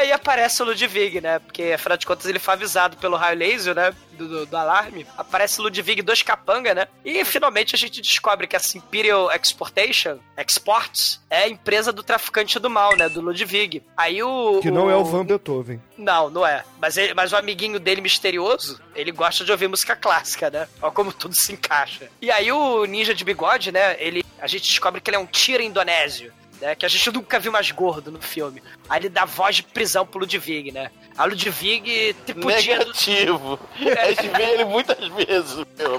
[0.02, 1.40] Aí aparece o Ludwig, né?
[1.40, 3.94] Porque, afinal de contas, ele foi avisado pelo raio laser, né?
[4.14, 5.06] Do, do, do alarme.
[5.18, 6.88] Aparece o Ludwig dois capanga, né?
[7.06, 12.60] E finalmente a gente descobre que essa Imperial Exportation, Exports, é a empresa do traficante
[12.60, 13.08] do mal, né?
[13.10, 13.84] Do Ludwig.
[13.96, 14.60] Aí o.
[14.62, 15.82] Que não é o Van Beethoven.
[15.98, 16.64] Não, não é.
[16.80, 20.68] Mas, ele- mas o amiguinho dele misterioso, ele gosta de ouvir música clássica, né?
[20.82, 22.10] Olha como tudo se encaixa.
[22.22, 23.96] E aí o ninja de bigode, né?
[24.00, 26.34] Ele, a gente descobre que ele é um tira indonésio.
[26.62, 28.62] Né, que a gente nunca viu mais gordo no filme.
[28.88, 30.92] Aí ele dá voz de prisão pro Ludwig, né?
[31.18, 32.78] A Ludwig te podia.
[32.78, 33.60] Negativo.
[34.00, 35.98] A gente vê ele muitas vezes no filme.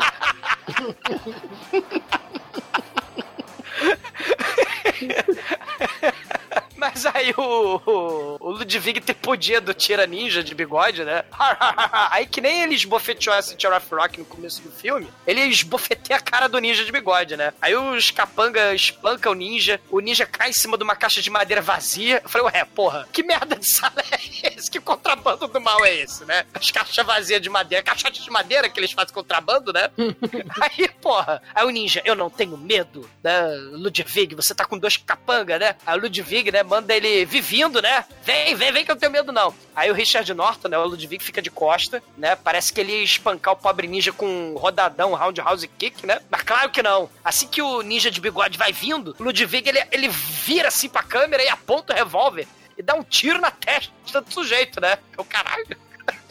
[6.77, 11.25] Mas aí o, o, o Ludwig te podia do tira ninja de bigode, né?
[12.11, 16.19] aí que nem ele esbofeteou esse Tira of Rock no começo do filme, ele esbofeteia
[16.19, 17.53] a cara do ninja de bigode, né?
[17.61, 21.31] Aí os capanga espancam o ninja, o ninja cai em cima de uma caixa de
[21.31, 22.21] madeira vazia.
[22.23, 24.71] Eu falei, ué, porra, que merda de sala é esse?
[24.71, 26.45] Que contrabando do mal é esse, né?
[26.53, 29.91] As caixas vazias de madeira, caixote de madeira que eles fazem contrabando, né?
[30.61, 33.47] aí, porra, aí o ninja, eu não tenho medo, né?
[33.73, 35.77] Ludwig, você tá com dois capanga, né?
[35.87, 38.05] Aí o Ludwig, né, manda ele vivindo, né?
[38.25, 39.55] Vem, vem, vem que eu não tenho medo, não.
[39.75, 42.35] Aí o Richard Norton, né, o Ludwig fica de costa, né?
[42.37, 46.21] Parece que ele ia espancar o pobre ninja com um rodadão, roundhouse kick, né?
[46.31, 47.09] Mas claro que não.
[47.25, 51.03] Assim que o ninja de bigode vai vindo, o Ludwig, ele, ele vira assim pra
[51.03, 54.99] câmera e aponta o revólver e dá um tiro na testa do sujeito, né?
[55.17, 55.77] O caralho.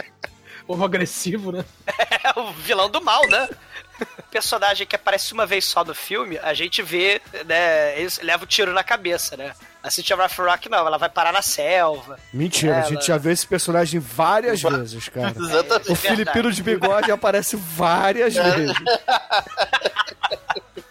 [0.65, 1.65] Povo agressivo, né?
[2.23, 3.49] É o vilão do mal, né?
[4.29, 7.99] Personagem que aparece uma vez só no filme, a gente vê, né?
[7.99, 9.53] Ele leva o tiro na cabeça, né?
[9.83, 12.19] A City of Rock não, ela vai parar na selva.
[12.31, 15.33] Mentira, a Ela- gente já viu esse personagem várias vezes, cara.
[15.37, 15.91] Exatamente.
[15.91, 18.75] O Filipino de bigode aparece várias vezes.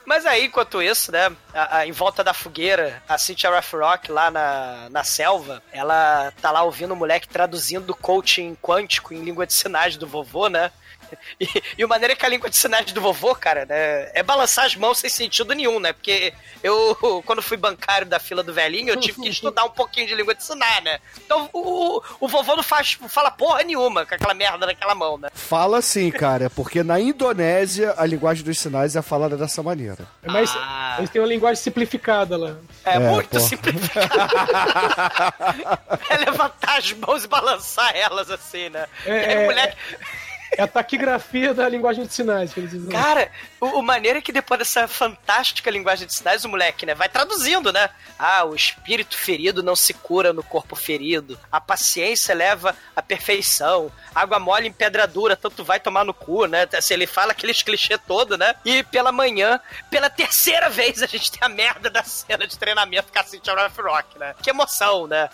[0.05, 4.29] Mas aí, enquanto isso, né, a- a- em volta da fogueira, a Cynthia Rock lá
[4.29, 9.55] na, na selva, ela tá lá ouvindo o moleque traduzindo coaching quântico em língua de
[9.55, 10.73] sinais do vovô, né?
[11.41, 11.49] E,
[11.79, 14.77] e o maneira que a língua de sinais do vovô, cara, né, é balançar as
[14.77, 15.93] mãos sem sentido nenhum, né?
[15.93, 20.07] Porque eu, quando fui bancário da fila do velhinho, eu tive que estudar um pouquinho
[20.07, 20.99] de língua de sinais, né?
[21.25, 25.29] Então o, o vovô não faz, fala porra nenhuma com aquela merda naquela mão, né?
[25.33, 30.07] Fala sim, cara, porque na Indonésia a linguagem dos sinais é falada dessa maneira.
[30.23, 30.97] Mas Ah.
[30.99, 32.57] eles têm uma linguagem simplificada lá.
[32.85, 33.43] É, É, muito porra.
[33.43, 34.11] simplificado.
[36.11, 38.87] é levantar as mãos e balançar elas assim, né?
[39.07, 39.77] É, é, o moleque.
[39.93, 40.20] É
[40.59, 42.91] a taquigrafia da linguagem de sinais, que eles dizem.
[42.91, 43.31] Cara,
[43.61, 47.09] o, o maneiro é que depois dessa fantástica linguagem de sinais, o moleque, né, vai
[47.09, 47.89] traduzindo, né?
[48.19, 51.39] Ah, o espírito ferido não se cura no corpo ferido.
[51.51, 53.91] A paciência leva à perfeição.
[54.15, 56.67] Água mole em pedra dura, tanto vai tomar no cu, né?
[56.73, 58.55] Assim, ele fala aqueles clichê todo, né?
[58.65, 63.13] E pela manhã, pela terceira vez, a gente tem a merda da cena de treinamento
[63.13, 64.35] com a Cynthia Rock, né?
[64.43, 65.29] Que emoção, né?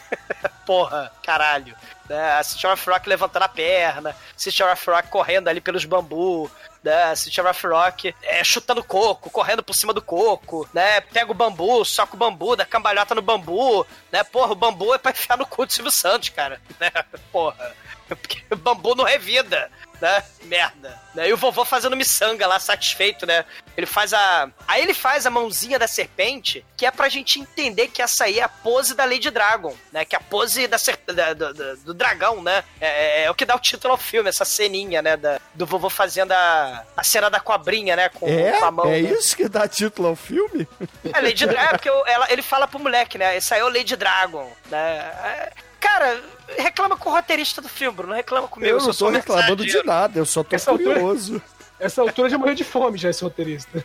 [0.66, 1.74] Porra, caralho.
[2.08, 2.38] Né?
[2.38, 6.50] A Cynthia Rough Rock levantando a perna, Cynthia Rough Rock correndo ali pelos bambu,
[6.82, 7.14] né?
[7.16, 11.00] Cynthia Rough Rock é, chutando coco, correndo por cima do coco, né?
[11.00, 14.22] Pega o bambu, soca o bambu, dá cambalhota no bambu, né?
[14.22, 16.60] Porra, o bambu é pra enfiar no cu do Silvio Santos, cara.
[16.78, 16.90] Né?
[17.32, 17.74] Porra.
[18.08, 20.22] Porque bambu não revida, né?
[20.44, 21.00] Merda.
[21.14, 21.28] Né?
[21.28, 23.44] E o vovô fazendo miçanga lá, satisfeito, né?
[23.76, 24.48] Ele faz a.
[24.68, 28.38] Aí ele faz a mãozinha da serpente, que é pra gente entender que essa aí
[28.38, 30.04] é a pose da Lady Dragon, né?
[30.04, 30.98] Que é a pose da ser...
[31.06, 32.62] da- do, do- do dragão, né?
[32.80, 35.16] É, é o que dá o título ao filme, essa ceninha, né?
[35.16, 38.08] Da, do vovô fazendo a, a cena da cobrinha, né?
[38.08, 38.52] Com, É?
[38.58, 38.86] com a mão.
[38.86, 39.10] É né?
[39.12, 40.66] isso que dá título ao filme?
[41.12, 43.36] É, Lady Dragon, é porque eu- ela- ele fala pro moleque, né?
[43.36, 45.50] Esse aí é o Lady Dragon, né?
[45.86, 46.20] Cara,
[46.58, 48.10] reclama com o roteirista do filme, Bruno.
[48.10, 48.70] Não reclama comigo.
[48.70, 51.40] Eu não sou tô reclamando de nada, eu só tô Essa altura- curioso.
[51.78, 53.84] Essa altura já morreu de fome, já, esse roteirista.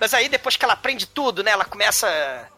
[0.00, 1.50] Mas aí, depois que ela aprende tudo, né?
[1.50, 2.06] Ela começa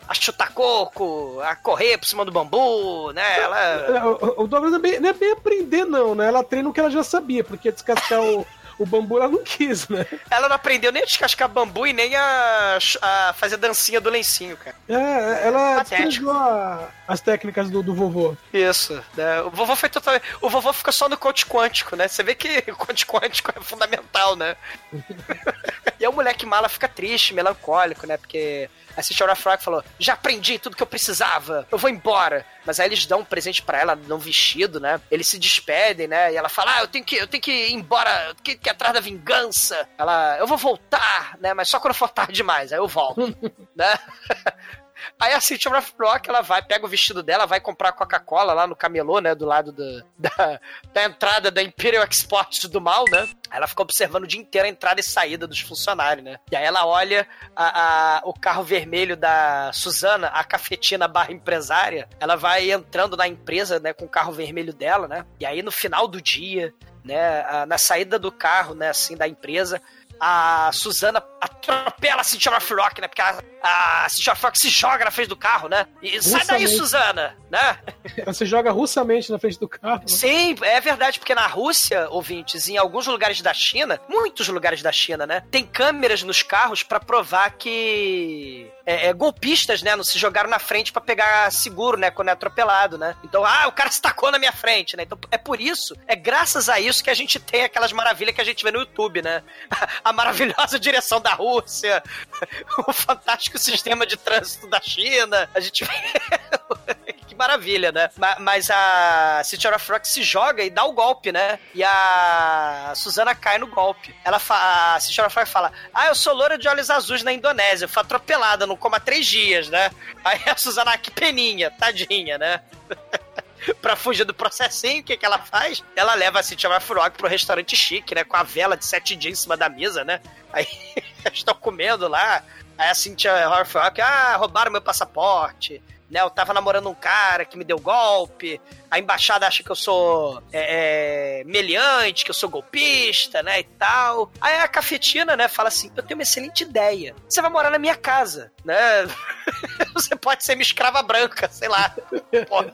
[0.07, 3.41] a chutar coco, a correr por cima do bambu, né?
[3.41, 4.07] Ela.
[4.37, 6.29] O, o Douglas não é, bem, não é bem aprender, não, né?
[6.29, 8.47] Ela treina o que ela já sabia, porque descascar o,
[8.81, 10.07] o bambu ela não quis, né?
[10.31, 14.57] Ela não aprendeu nem a descascar bambu e nem a, a fazer dancinha do lencinho,
[14.57, 14.75] cara.
[14.89, 16.31] É, ela Patético.
[16.31, 18.37] a- as técnicas do, do vovô.
[18.53, 19.03] Isso.
[19.15, 19.43] Né?
[19.43, 20.25] O vovô foi totalmente.
[20.41, 22.09] O vovô fica só no coach quântico, né?
[22.09, 24.57] Você vê que o coach quântico é fundamental, né?
[25.99, 28.17] e aí o moleque mala fica triste, melancólico, né?
[28.17, 32.45] Porque a Cynthia Frog falou: já aprendi tudo que eu precisava, eu vou embora.
[32.65, 35.01] Mas aí eles dão um presente pra ela, num vestido, né?
[35.11, 36.33] Eles se despedem, né?
[36.33, 38.69] E ela fala: Ah, eu tenho que, eu tenho que ir embora, eu tenho que
[38.69, 39.89] ir atrás da vingança.
[39.97, 41.55] Ela, eu vou voltar, né?
[41.55, 43.35] Mas só quando for tarde demais, aí eu volto,
[43.75, 43.99] né?
[45.19, 45.71] Aí a Cynthia
[46.01, 49.45] Rock, ela vai, pega o vestido dela, vai comprar Coca-Cola lá no camelô, né, do
[49.47, 50.61] lado do- da,
[50.93, 53.29] da entrada da Imperial Exports do mal, né?
[53.51, 56.37] Ela fica observando o dia inteiro a entrada e saída dos funcionários, né?
[56.51, 62.09] E aí ela olha a- a- o carro vermelho da Suzana, a cafetina barra empresária,
[62.21, 65.25] ela vai entrando na empresa, né, com o carro vermelho dela, né?
[65.39, 66.73] E aí no final do dia,
[67.05, 69.81] né, a- na saída do carro, né, assim, da empresa,
[70.19, 73.09] a Suzana atropela a Cynthia Rock, né?
[73.09, 75.87] Porque a, a Cynthia Rock se joga na frente do carro, né?
[76.03, 76.77] E sai daí, Russamente.
[76.77, 77.79] Suzana, né?
[78.17, 80.01] Ela se joga russamente na frente do carro.
[80.01, 80.07] né?
[80.07, 84.93] Sim, é verdade, porque na Rússia, ouvintes, em alguns lugares da China, muitos lugares da
[84.93, 85.43] China, né?
[85.51, 89.95] Tem câmeras nos carros pra provar que é, é, golpistas, né?
[89.95, 92.11] Não se jogaram na frente pra pegar seguro, né?
[92.11, 93.15] Quando é atropelado, né?
[93.23, 95.05] Então, ah, o cara se tacou na minha frente, né?
[95.05, 98.41] Então é por isso, é graças a isso que a gente tem aquelas maravilhas que
[98.41, 99.43] a gente vê no YouTube, né?
[100.05, 102.03] A maravilhosa direção da Rússia,
[102.87, 105.49] o fantástico sistema de trânsito da China.
[105.55, 108.11] A gente vê que maravilha, né?
[108.17, 111.59] Ma- Mas a Cynthia Rock se joga e dá o golpe, né?
[111.75, 114.15] E a Suzana cai no golpe.
[114.25, 114.95] Ela fa...
[114.95, 118.67] A Cynthia Rock fala: Ah, eu sou loura de olhos azuis na Indonésia, fui atropelada,
[118.67, 119.91] não como há três dias, né?
[120.25, 122.61] Aí a Suzana, ah, que peninha, tadinha, né?
[123.81, 125.83] pra fugir do processinho, o que, que ela faz?
[125.95, 128.25] Ela leva a Cynthia Rock pro restaurante chique, né?
[128.25, 130.21] Com a vela de sete dias em cima da mesa, né?
[130.53, 130.67] Aí
[131.25, 132.43] eles estão comendo lá.
[132.77, 135.83] Aí a Cynthia Rock, ah, roubaram meu passaporte.
[136.11, 138.61] Né, eu tava namorando um cara que me deu golpe.
[138.91, 143.61] A embaixada acha que eu sou é, é, meliante, que eu sou golpista, né?
[143.61, 144.33] E tal.
[144.41, 147.15] Aí a cafetina, né, fala assim: eu tenho uma excelente ideia.
[147.29, 149.07] Você vai morar na minha casa, né?
[149.95, 151.95] Você pode ser minha escrava branca, sei lá.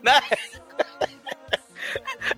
[0.02, 0.22] Né?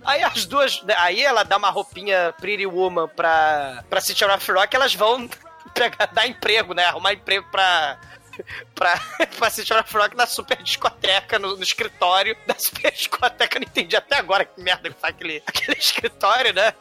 [0.05, 0.83] Aí as duas.
[0.99, 5.29] Aí ela dá uma roupinha Pretty Woman pra, pra City of Rock, elas vão
[5.75, 6.85] pegar, dar emprego, né?
[6.85, 7.99] Arrumar emprego pra.
[8.75, 9.01] Pra,
[9.39, 13.57] pra City of Rock na super discoteca, no, no escritório da super discoteca.
[13.57, 16.73] Eu não entendi até agora que merda que faz aquele, aquele escritório, né?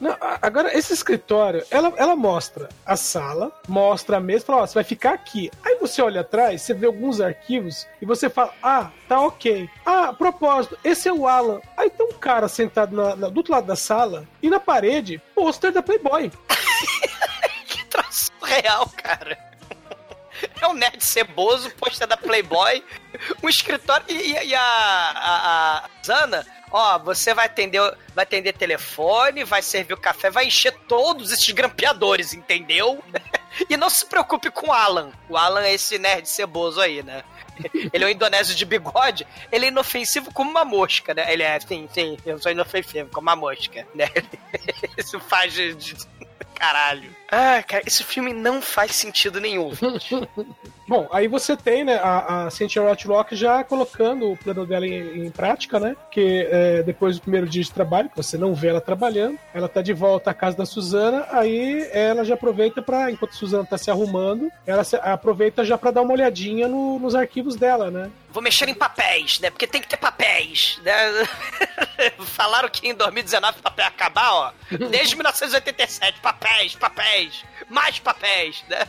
[0.00, 4.74] Não, agora, esse escritório, ela, ela mostra a sala, mostra a mesa, fala, ó, você
[4.74, 5.50] vai ficar aqui.
[5.64, 9.70] Aí você olha atrás, você vê alguns arquivos e você fala, ah, tá ok.
[9.86, 11.60] Ah, propósito, esse é o Alan.
[11.76, 15.22] Aí tem um cara sentado na- na- do outro lado da sala e na parede,
[15.34, 16.30] pôster da Playboy.
[17.66, 19.38] Que troço real, cara.
[20.60, 22.82] É um nerd ceboso, pôster da Playboy,
[23.42, 24.04] um escritório.
[24.08, 27.80] E, e- a, a, a Zana, ó, você vai atender,
[28.14, 33.02] vai atender telefone, vai servir o café, vai encher todos esses grampeadores, entendeu?
[33.70, 35.12] E não se preocupe com o Alan.
[35.28, 37.22] O Alan é esse nerd ceboso aí, né?
[37.94, 41.32] Ele é um indonésio de bigode, ele é inofensivo como uma mosca, né?
[41.32, 44.10] Ele é, sim, sim, eu sou inofensivo como uma mosca, né?
[44.98, 45.96] Isso faz de-
[46.56, 47.14] Caralho.
[47.36, 49.72] Ah, cara, esse filme não faz sentido nenhum.
[50.86, 55.26] Bom, aí você tem, né, a, a Cynthia Rothrock já colocando o plano dela em,
[55.26, 55.96] em prática, né?
[56.10, 59.66] Que é, depois do primeiro dia de trabalho, que você não vê ela trabalhando, ela
[59.68, 63.64] tá de volta à casa da Suzana, aí ela já aproveita para enquanto a Suzana
[63.64, 67.90] tá se arrumando, ela se- aproveita já para dar uma olhadinha no- nos arquivos dela,
[67.90, 68.10] né?
[68.30, 69.48] Vou mexer em papéis, né?
[69.48, 70.92] Porque tem que ter papéis, né?
[72.26, 74.52] Falaram que em 2019 o papel ia acabar, ó.
[74.90, 77.23] Desde 1987, papéis, papéis,
[77.68, 78.86] mais papéis, né?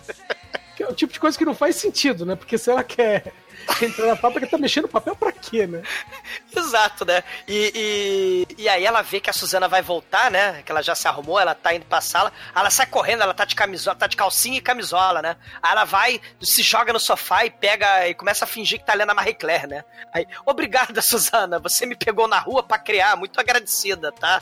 [0.76, 2.36] Que é o tipo de coisa que não faz sentido, né?
[2.36, 3.34] Porque se ela quer
[3.82, 5.82] entrar na fábrica, tá mexendo papel pra quê, né?
[6.56, 7.24] Exato, né?
[7.48, 10.62] E, e, e aí ela vê que a Suzana vai voltar, né?
[10.64, 12.32] Que ela já se arrumou, ela tá indo pra sala.
[12.56, 15.36] Ela sai correndo, ela tá de camisola, tá de calcinha e camisola, né?
[15.62, 18.94] Aí ela vai, se joga no sofá e pega e começa a fingir que tá
[18.94, 19.84] lendo a Marie Claire, né?
[20.14, 24.42] Aí, obrigada, Suzana, você me pegou na rua pra criar, muito agradecida, tá?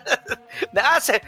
[0.76, 1.20] ah, você,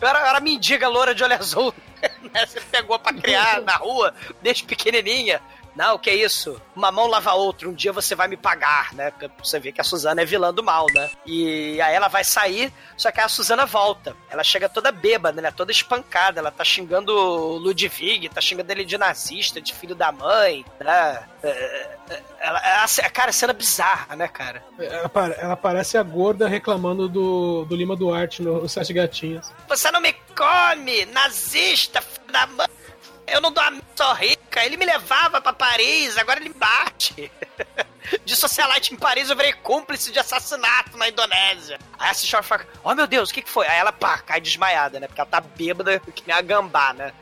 [0.00, 1.74] eu, era, era mendiga loura de olho azul,
[2.32, 2.46] né?
[2.46, 5.40] Você pegou pra criar na rua, desde pequenininha.
[5.76, 6.60] Não, o que é isso?
[6.74, 9.12] Uma mão lava a outra, um dia você vai me pagar, né?
[9.38, 11.10] Você vê que a Suzana é vilã do mal, né?
[11.26, 14.14] E aí ela vai sair, só que a Suzana volta.
[14.28, 15.50] Ela chega toda bêbada, né?
[15.50, 16.40] Toda espancada.
[16.40, 21.22] Ela tá xingando o Ludwig, tá xingando ele de nazista, de filho da mãe, né?
[21.42, 24.62] É, é, Ela, ela- cara, cena bizarra, né, cara?
[24.78, 29.52] Ela, ela parece a gorda reclamando do, do Lima Duarte no, no Sete Gatinhas.
[29.68, 32.66] Você não me come, nazista, filho da mãe.
[33.30, 34.64] Eu não dou a sou rica.
[34.64, 37.30] Ele me levava pra Paris, agora ele bate.
[38.24, 41.78] De socialite em Paris, eu virei cúmplice de assassinato na Indonésia.
[41.98, 43.68] Aí a Sichora fala, oh meu Deus, o que que foi?
[43.68, 45.06] Aí ela, pá, cai desmaiada, né?
[45.06, 47.12] Porque ela tá bêbada que nem a gambá, né?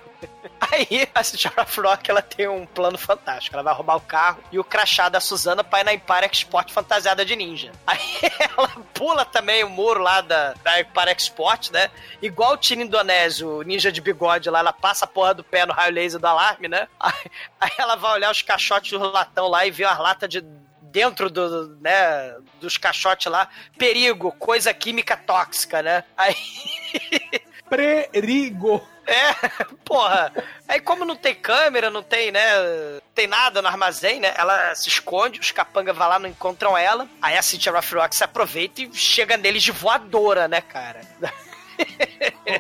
[0.61, 3.55] Aí a Sichora Frock, ela tem um plano fantástico.
[3.55, 6.73] Ela vai roubar o carro e o crachá da Suzana pra ir na Empire Export
[6.73, 7.73] fantasiada de ninja.
[7.87, 8.01] Aí
[8.41, 11.91] ela pula também o muro lá da, da Empire Export, né?
[12.21, 15.65] Igual o Tino Indonésio, o ninja de bigode lá, ela passa a porra do pé
[15.65, 16.89] no raio laser do alarme, né?
[16.99, 20.41] Aí, aí ela vai olhar os caixotes do latão lá e vê umas latas de
[20.83, 23.49] dentro do, né, dos caixotes lá,
[23.79, 26.05] perigo, coisa química tóxica, né?
[26.17, 26.35] Aí
[27.69, 28.83] Perigo!
[29.09, 30.33] É, porra.
[30.69, 32.41] Aí como não tem câmera, não tem, né,
[33.15, 34.33] tem nada no armazém, né?
[34.37, 37.09] Ela se esconde, os capangas vão lá, não encontram ela.
[37.23, 41.01] Aí a Cynthia Rothrock se aproveita e chega neles de voadora, né, cara?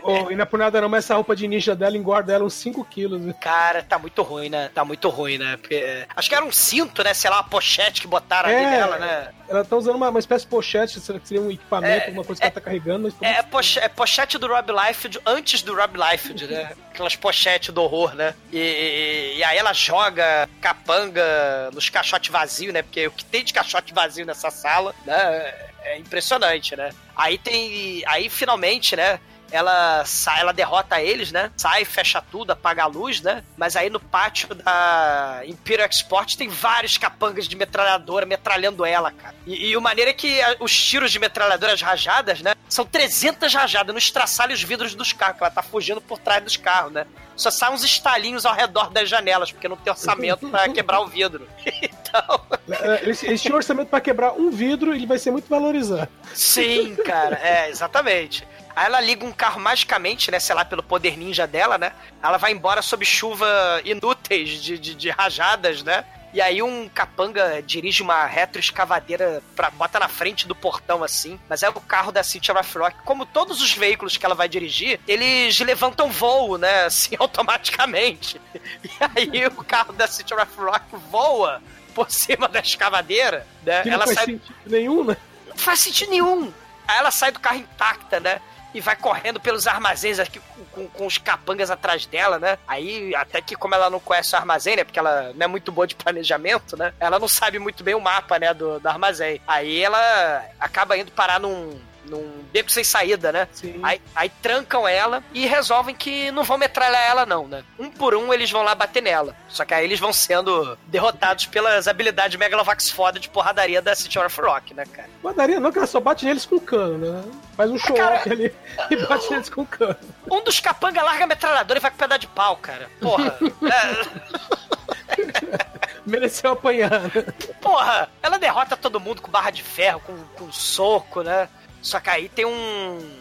[0.04, 2.44] Oh, e não é por nada não, mas essa roupa de ninja dela engorda ela
[2.44, 3.20] uns 5 quilos.
[3.20, 3.34] né?
[3.40, 4.70] Cara, tá muito ruim, né?
[4.72, 5.56] Tá muito ruim, né?
[5.56, 7.12] Porque, é, acho que era um cinto, né?
[7.14, 8.70] Sei lá, uma pochete que botaram ali É.
[8.70, 9.28] nela, né?
[9.48, 12.24] Ela tá usando uma, uma espécie de pochete, será que seria um equipamento, É, alguma
[12.24, 13.12] coisa que ela tá carregando.
[13.20, 16.72] Mas É, poche- é pochete do Rob Liefeld antes do Rob Liefeld, né?
[16.92, 18.34] Aquelas pochetes do horror, né?
[18.52, 22.82] E, e- e aí ela joga capanga nos caixotes vazios, né?
[22.82, 25.54] Porque o que tem de caixote vazio nessa sala, né?
[25.82, 26.90] É impressionante, né?
[27.16, 28.02] Aí tem.
[28.06, 29.18] Aí finalmente, né?
[29.50, 31.50] Ela sai, ela derrota eles, né?
[31.56, 33.42] Sai, fecha tudo, apaga a luz, né?
[33.56, 39.34] Mas aí no pátio da Imperial Export tem vários capangas de metralhadora metralhando ela, cara.
[39.46, 42.54] E, e o maneiro é que a- os tiros de metralhadoras rajadas, né?
[42.68, 46.42] São 300 rajadas, não estraçalha os vidros dos carros, que ela tá fugindo por trás
[46.44, 47.06] dos carros, né?
[47.36, 51.06] Só saem uns estalinhos ao redor das janelas, porque não tem orçamento pra quebrar o
[51.06, 51.48] vidro.
[52.08, 52.40] Então,
[52.70, 56.08] É, Eles, eles tinham orçamento pra quebrar um vidro ele vai ser muito valorizado.
[56.34, 58.48] Sim, cara, é, exatamente.
[58.78, 60.38] Aí ela liga um carro magicamente, né?
[60.38, 61.90] Sei lá, pelo poder ninja dela, né?
[62.22, 63.44] Ela vai embora sob chuva
[63.84, 66.04] inúteis de, de, de rajadas, né?
[66.32, 71.40] E aí um capanga dirige uma retroescavadeira pra, bota na frente do portão assim.
[71.48, 72.98] Mas é o carro da Cynthia Rothrock.
[73.04, 76.84] Como todos os veículos que ela vai dirigir, eles levantam voo, né?
[76.86, 78.40] Assim, automaticamente.
[78.54, 81.60] E aí o carro da Cynthia Rothrock voa
[81.92, 83.82] por cima da escavadeira, né?
[83.82, 85.16] Que não Ela faz sai sentido nenhum, né?
[85.48, 86.52] não faz sentido nenhum.
[86.86, 88.40] Aí ela sai do carro intacta, né?
[88.78, 92.56] E vai correndo pelos armazéns aqui com, com- os capangas atrás dela, né?
[92.66, 94.84] Aí, até que como ela não conhece o armazém, né?
[94.84, 96.92] Porque ela não é muito boa de planejamento, né?
[97.00, 98.54] Ela não sabe muito bem o mapa, né?
[98.54, 99.40] Do, do armazém.
[99.48, 101.76] Aí ela acaba indo parar num,
[102.08, 103.48] num beco sem saída, né?
[103.52, 103.80] Sim.
[103.82, 107.64] Aí, aí trancam ela e resolvem que não vão metralhar ela, não, né?
[107.78, 109.34] Um por um eles vão lá bater nela.
[109.48, 114.18] Só que aí eles vão sendo derrotados pelas habilidades Megalovax foda de porradaria da City
[114.18, 115.08] of Rock, né, cara?
[115.22, 117.24] Padaria não, que ela só bate neles com cano, né?
[117.56, 118.54] Faz um show-off ali
[118.90, 119.96] e bate neles com cano.
[120.30, 122.88] Um dos capanga larga a metralhadora e vai com pedaço de pau, cara.
[123.00, 123.38] Porra.
[123.68, 125.08] É,
[126.06, 127.24] Mereceu apanhar, né?
[127.60, 131.48] porra, ela derrota todo mundo com barra de ferro, com, com soco, né?
[131.88, 133.20] Só que aí tem um,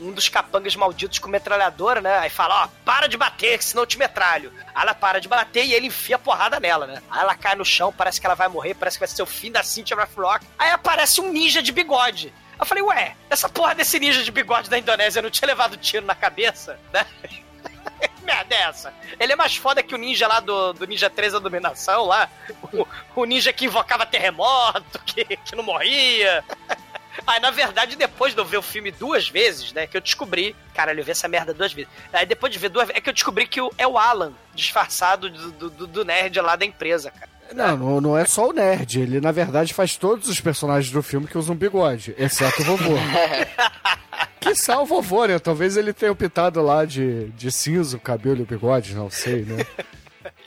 [0.00, 2.18] um, dos capangas malditos com metralhadora, né?
[2.18, 4.52] Aí fala, ó, para de bater, senão eu te metralho.
[4.74, 7.00] Aí ela para de bater e ele enfia a porrada nela, né?
[7.08, 9.26] Aí ela cai no chão, parece que ela vai morrer, parece que vai ser o
[9.26, 10.44] fim da Cynthia Rock.
[10.58, 12.34] Aí aparece um ninja de bigode.
[12.58, 16.04] Eu falei, ué, essa porra desse ninja de bigode da Indonésia não tinha levado tiro
[16.04, 17.06] na cabeça, né?
[18.30, 18.94] merda é essa?
[19.18, 22.28] Ele é mais foda que o ninja lá do, do Ninja 3 da Dominação lá.
[22.72, 22.86] O,
[23.16, 26.44] o ninja que invocava terremoto, que, que não morria.
[27.26, 30.54] Aí, na verdade, depois de eu ver o filme duas vezes, né, que eu descobri.
[30.74, 31.90] Cara, eu vi essa merda duas vezes.
[32.12, 35.28] Aí, depois de ver duas vezes, é que eu descobri que é o Alan, disfarçado
[35.30, 37.30] do, do, do nerd lá da empresa, cara.
[37.52, 39.00] Não, não, é só o nerd.
[39.00, 42.94] Ele, na verdade, faz todos os personagens do filme que usam bigode, exceto o vovô.
[44.40, 45.38] que o vovô, né?
[45.38, 49.42] Talvez ele tenha optado lá de, de cinza o cabelo e o bigode, não sei,
[49.42, 49.66] né?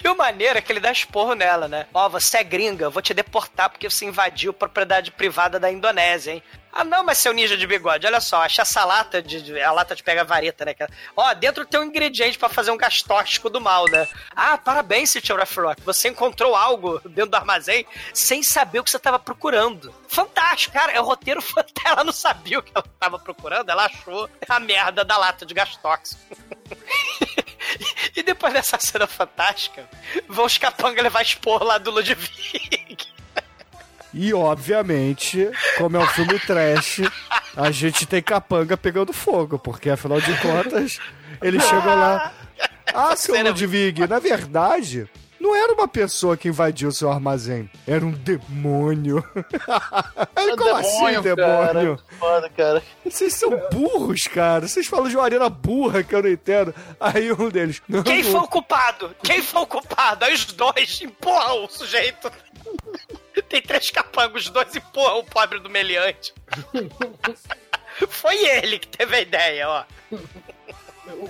[0.04, 1.88] E o maneiro é que ele dá esporro nela, né?
[1.94, 6.44] Ó, você é gringa, vou te deportar porque você invadiu propriedade privada da Indonésia, hein?
[6.76, 9.62] Ah, não, mas seu ninja de bigode, olha só, acha essa lata de.
[9.62, 10.74] a lata de pega vareta, né?
[11.16, 14.08] Ó, dentro tem um ingrediente pra fazer um gás tóxico do mal, né?
[14.36, 15.82] Ah, parabéns, of Rock.
[15.84, 19.94] Você encontrou algo dentro do armazém sem saber o que você tava procurando.
[20.08, 20.92] Fantástico, cara.
[20.92, 21.88] É o roteiro fantástico.
[21.88, 25.54] Ela não sabia o que ela tava procurando, ela achou a merda da lata de
[25.54, 26.20] gás tóxico.
[28.34, 29.88] Depois dessa cena fantástica,
[30.28, 32.98] vão os capanga levar expor lá do Ludwig.
[34.12, 37.02] E, obviamente, como é um filme trash,
[37.56, 41.00] a gente tem capanga pegando fogo, porque, afinal de contas,
[41.42, 42.32] eles chegam lá...
[42.96, 45.10] Ah, seu Cena- Ludwig, na verdade...
[45.44, 49.22] Não era uma pessoa que invadiu seu armazém, era um demônio.
[50.34, 51.98] Aí, como assim, demônio?
[51.98, 52.84] Cara, foda, cara.
[53.04, 54.66] Vocês são burros, cara.
[54.66, 56.74] Vocês falam de uma arena burra que eu não entendo.
[56.98, 57.82] Aí um deles.
[57.90, 59.14] Não, Quem foi o culpado?
[59.22, 60.24] Quem foi o culpado?
[60.24, 62.32] Aí os dois empurram o sujeito.
[63.50, 66.34] Tem três capangos, os dois empurram o pobre do meliante.
[68.08, 69.84] Foi ele que teve a ideia, ó.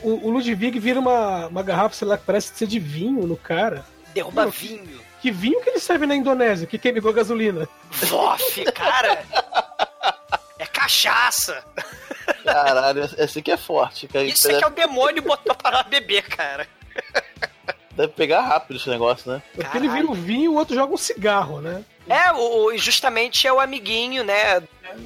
[0.03, 3.36] O, o Ludwig vira uma, uma garrafa, sei lá, que parece ser de vinho no
[3.36, 3.91] cara.
[4.14, 5.01] Derruba Não, vinho.
[5.22, 7.68] Que vinho que ele serve na Indonésia, que queima igual gasolina?
[7.91, 9.24] Vof, cara.
[10.59, 11.64] É cachaça.
[12.43, 14.26] Caralho, esse aqui é forte, cara.
[14.26, 16.68] Isso é que é o demônio botou para beber, cara.
[17.91, 19.41] Deve pegar rápido esse negócio, né?
[19.53, 21.84] Porque ele vira o vinho e o outro joga um cigarro, né?
[22.08, 24.62] É, o, justamente é o amiguinho, né?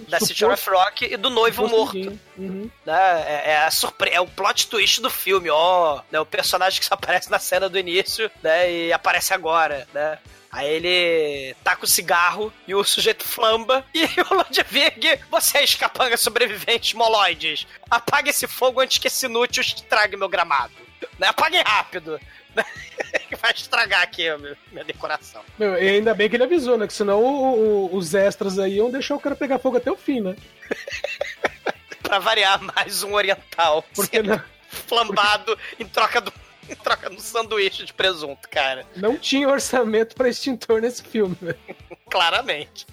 [0.09, 2.19] Da City of Rock e do noivo Suposto morto.
[2.37, 2.69] Uhum.
[2.85, 3.23] né?
[3.27, 4.09] É, é a surpre...
[4.09, 6.01] é o plot twist do filme, ó.
[6.11, 6.19] Né?
[6.19, 8.71] O personagem que só aparece na cena do início, né?
[8.71, 10.17] E aparece agora, né?
[10.51, 13.85] Aí ele taca o cigarro e o sujeito flamba.
[13.93, 20.17] E o Ludwig, vocês, capangas sobreviventes moloides, apague esse fogo antes que esse inútil estrague
[20.17, 20.73] meu gramado.
[21.19, 21.27] Né?
[21.27, 22.19] Apaguem rápido.
[22.57, 22.65] Né?
[23.41, 25.41] Vai estragar aqui a minha decoração.
[25.57, 26.87] Meu, e ainda bem que ele avisou, né?
[26.87, 29.95] Que senão o- o- os extras aí iam deixar o cara pegar fogo até o
[29.95, 30.35] fim, né?
[32.03, 33.83] Pra variar, mais um oriental.
[33.93, 36.33] Porque não, flambado em troca do.
[36.69, 38.85] Em troca do sanduíche de presunto, cara.
[38.93, 41.55] não tinha orçamento pra extintor nesse filme, né?
[42.09, 42.85] Claramente.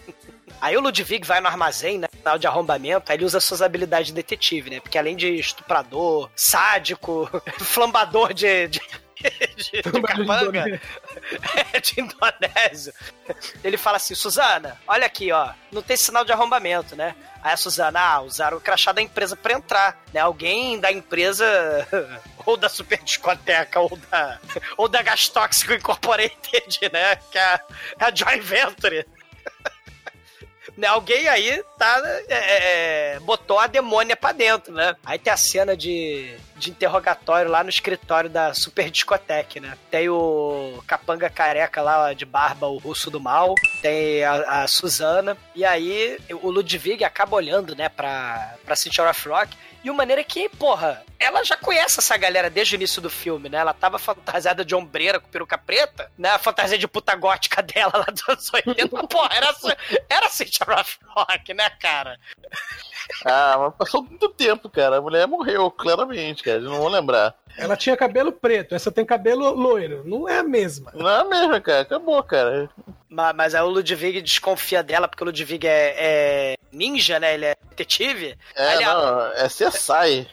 [0.61, 2.07] Aí o Ludwig vai no armazém, né?
[2.17, 4.79] Final de arrombamento, aí ele usa suas habilidades de detetive, né?
[4.79, 8.69] Porque além de estuprador, sádico, flambador de.
[8.69, 8.81] de...
[9.57, 10.65] De, de capanga,
[11.83, 12.93] de indonésio.
[13.63, 17.15] Ele fala assim, Suzana, olha aqui, ó, não tem sinal de arrombamento, né?
[17.43, 20.21] Aí a Suzana, ah, usaram o crachá da empresa pra entrar, né?
[20.21, 21.45] Alguém da empresa,
[22.47, 24.39] ou da Super Discoteca, ou da,
[24.79, 27.17] ou da Gas Tóxico Incorporated, né?
[27.31, 27.61] Que é a,
[28.01, 29.07] é a Joint Venture.
[30.77, 34.97] Né, Alguém aí tá, é, é, botou a demônia pra dentro, né?
[35.05, 39.79] Aí tem a cena de, de interrogatório lá no escritório da Super Discoteque, né?
[39.91, 43.55] Tem o capanga careca lá de barba, o russo do mal.
[43.81, 45.37] Tem a, a Suzana.
[45.55, 49.57] E aí o Ludwig acaba olhando, né, pra, pra City of Rock.
[49.85, 53.11] E o maneiro é que, porra, ela já conhece essa galera desde o início do
[53.11, 53.59] filme, né?
[53.59, 56.31] Ela tava fantasiada de ombreira com peruca preta, né?
[56.31, 58.89] A fantasia de puta gótica dela lá dos anos 80.
[59.07, 59.55] Porra, era,
[60.09, 62.19] era City of Rock, né, cara?
[63.27, 64.97] Ah, mas passou muito tempo, cara.
[64.97, 66.61] A mulher morreu, claramente, cara.
[66.61, 67.35] Não vão lembrar.
[67.57, 70.03] Ela tinha cabelo preto, essa tem cabelo loiro.
[70.05, 70.91] Não é a mesma.
[70.95, 71.81] Não é a mesma, cara.
[71.83, 72.69] Acabou, cara.
[73.09, 77.35] Mas, mas aí o Ludwig desconfia dela, porque o Ludwig é, é ninja, né?
[77.35, 78.37] Ele é detetive.
[78.57, 80.29] É, Ele- não, é CSI.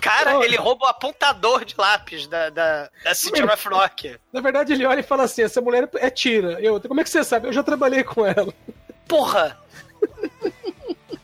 [0.00, 4.16] Cara, ele rouba o apontador de lápis da, da, da City of Rock.
[4.32, 6.60] Na verdade, ele olha e fala assim: essa mulher é tira.
[6.60, 7.46] Eu, como é que você sabe?
[7.46, 8.52] Eu já trabalhei com ela.
[9.06, 9.56] Porra!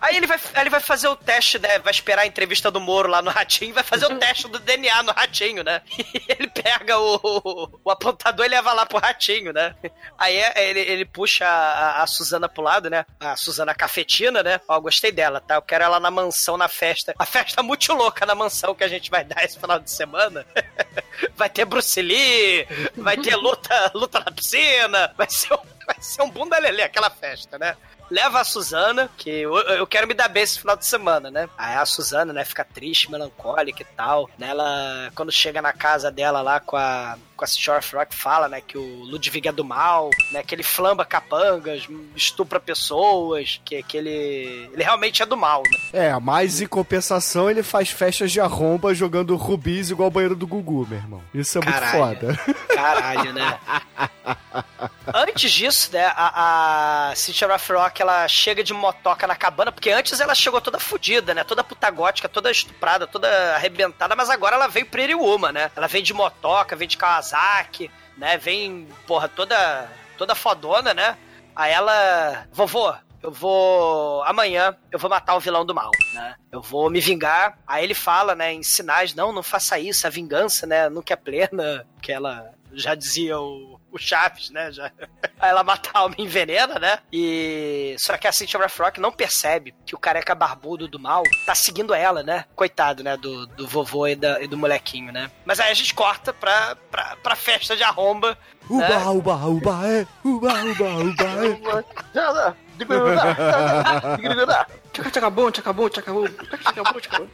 [0.04, 1.78] Aí ele vai, ele vai fazer o teste, né?
[1.78, 5.02] Vai esperar a entrevista do Moro lá no Ratinho, vai fazer o teste do DNA
[5.02, 5.80] no Ratinho, né?
[6.14, 9.74] E ele pega o, o apontador e leva lá pro Ratinho, né?
[10.18, 13.06] Aí é- ele, ele puxa a, a Suzana pro lado, né?
[13.18, 14.60] A Suzana cafetina, né?
[14.68, 15.54] Ó, gostei dela, tá?
[15.54, 17.14] Eu quero ela na mansão, na festa.
[17.18, 20.44] A festa muito louca na mansão que a gente vai dar esse final de semana.
[21.36, 26.22] Vai ter Bruce Lee, vai ter luta, luta na piscina, vai ser um, vai ser
[26.22, 27.76] um bunda lelê aquela festa, né?
[28.10, 31.48] Leva a Suzana, que eu, eu quero me dar bem esse final de semana, né?
[31.56, 34.28] Aí a Suzana, né, fica triste, melancólica e tal.
[34.38, 34.48] Né?
[34.48, 38.48] Ela, quando chega na casa dela lá com a, com a Shore of Rock, fala,
[38.48, 43.82] né, que o Ludwig é do mal, né, que ele flamba capangas, estupra pessoas, que,
[43.82, 45.78] que ele, ele realmente é do mal, né?
[45.92, 50.46] É, mas em compensação ele faz festas de arromba jogando rubis igual o banheiro do
[50.46, 51.22] Gugu, meu irmão.
[51.32, 51.98] Isso é Caralho.
[51.98, 52.54] muito foda.
[52.74, 53.58] Caralho, né?
[55.16, 60.18] Antes disso, né, a, a Cynthia Rothrock, ela chega de motoca na cabana, porque antes
[60.18, 61.44] ela chegou toda fodida, né?
[61.44, 65.70] Toda puta gótica, toda estuprada, toda arrebentada, mas agora ela veio Pretty Woman, né?
[65.76, 67.88] Ela vem de motoca, vem de Kawasaki,
[68.18, 68.36] né?
[68.38, 69.88] Vem, porra, toda,
[70.18, 71.16] toda fodona, né?
[71.54, 72.48] Aí ela...
[72.52, 72.92] Vovô,
[73.22, 74.20] eu vou.
[74.24, 76.34] Amanhã eu vou matar o vilão do mal, né?
[76.50, 77.56] Eu vou me vingar.
[77.68, 81.16] Aí ele fala, né, em sinais: não, não faça isso, a vingança, né, nunca é
[81.16, 81.86] plena.
[82.02, 84.70] Que ela já dizia o, o Chaves, né?
[84.72, 84.90] Já.
[85.40, 86.98] Aí ela mata a alma e envenena, né?
[87.12, 87.94] E.
[87.98, 91.94] Só que a Cynthia Rothrock não percebe que o careca barbudo do mal tá seguindo
[91.94, 92.44] ela, né?
[92.56, 93.16] Coitado, né?
[93.16, 95.30] Do, do vovô e, da- e do molequinho, né?
[95.44, 98.36] Mas aí a gente corta pra, pra, pra festa de arromba.
[98.68, 99.04] Uba, né?
[99.06, 100.06] uba, uba, é.
[100.24, 101.84] Uba, uba, uba,
[102.14, 102.54] é.
[105.10, 107.28] Tchacabum, tchacabum, tchacabum, tchacabum, tchacabum.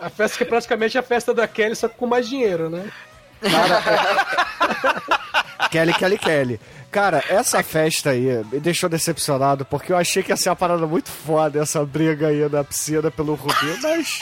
[0.00, 2.88] A festa que é praticamente a festa da Kelly, só com mais dinheiro, né?
[5.70, 6.60] Kelly, Kelly, Kelly.
[6.90, 10.86] Cara, essa festa aí me deixou decepcionado, porque eu achei que ia ser uma parada
[10.86, 14.20] muito foda essa briga aí na piscina pelo Rubinho, mas.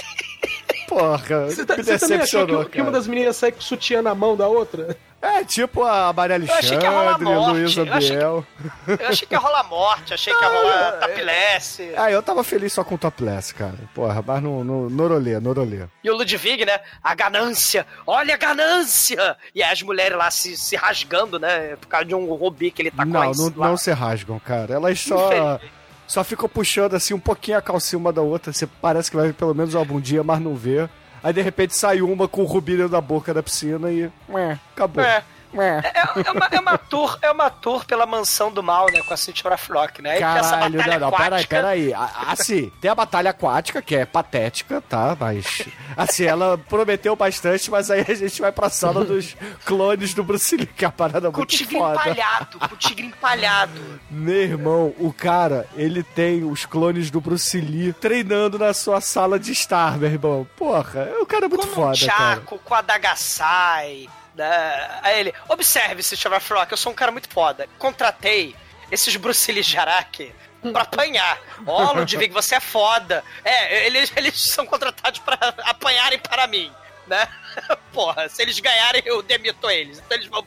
[0.89, 2.65] Porra, Você, tá, me você também achou decepcionou.
[2.65, 2.97] que, que uma cara.
[2.99, 4.97] das meninas sai com sutiã na mão da outra?
[5.21, 8.47] É, tipo a Maria Eu que Alexandre, a Luísa eu achei que- Biel.
[8.87, 11.93] Eu achei que ia rolar morte, achei que ia rolar tapilesse.
[11.97, 13.75] Ah, eu tava feliz só com o topless, cara.
[13.95, 15.87] Porra, mas no, no, norolê, norolê.
[16.05, 16.79] E o Ludwig, né?
[17.03, 17.87] A ganância!
[18.07, 19.37] Olha a ganância!
[19.55, 21.77] E aí as mulheres lá se, se rasgando, né?
[21.81, 23.91] Por causa de um rubi que ele tá com não, lá em não, não se
[23.93, 24.75] rasgam, cara.
[24.75, 25.59] Elas só.
[26.07, 28.53] Só ficam puxando assim um pouquinho a calcinha uma da outra.
[28.53, 30.89] Você parece que vai ver pelo menos uma bundinha, mas não vê.
[31.23, 34.11] Aí de repente sai uma com o rubi dentro da boca da piscina e.
[34.29, 35.03] Ué, acabou.
[35.03, 35.25] É.
[35.55, 35.81] Ué.
[35.85, 39.03] É, é uma, é, uma tour, é uma tour pela mansão do mal, né?
[39.03, 40.17] Com a Cynthia Rothrock, né?
[40.17, 41.95] Essa Caralho, batalha não, não, peraí, peraí.
[41.95, 45.17] Assim, tem a batalha aquática, que é patética, tá?
[45.19, 45.67] Mas.
[45.97, 50.57] Assim, ela prometeu bastante, mas aí a gente vai pra sala dos clones do Bruce
[50.57, 51.95] Lee, que é a parada Com o muito tigre foda.
[52.01, 54.01] empalhado, com o tigre empalhado.
[54.11, 59.39] Meu irmão, o cara, ele tem os clones do Bruce Lee treinando na sua sala
[59.39, 60.47] de estar, meu irmão.
[60.57, 62.35] Porra, o cara é muito com foda, um cara.
[62.35, 64.09] Chaco, com a Dagassai.
[64.37, 65.01] Né?
[65.03, 67.67] Aí ele, observe, Cynthia Rothrock, eu sou um cara muito foda.
[67.79, 68.55] Contratei
[68.93, 70.33] esses Bruce Lee Jaraki
[70.73, 71.41] pra apanhar.
[71.67, 73.25] Ó, Ludwig, você é foda.
[73.43, 76.71] É, eles, eles são contratados pra apanharem para mim,
[77.07, 77.27] né?
[77.93, 79.99] Porra, se eles ganharem, eu demito eles.
[79.99, 80.45] Então eles vão,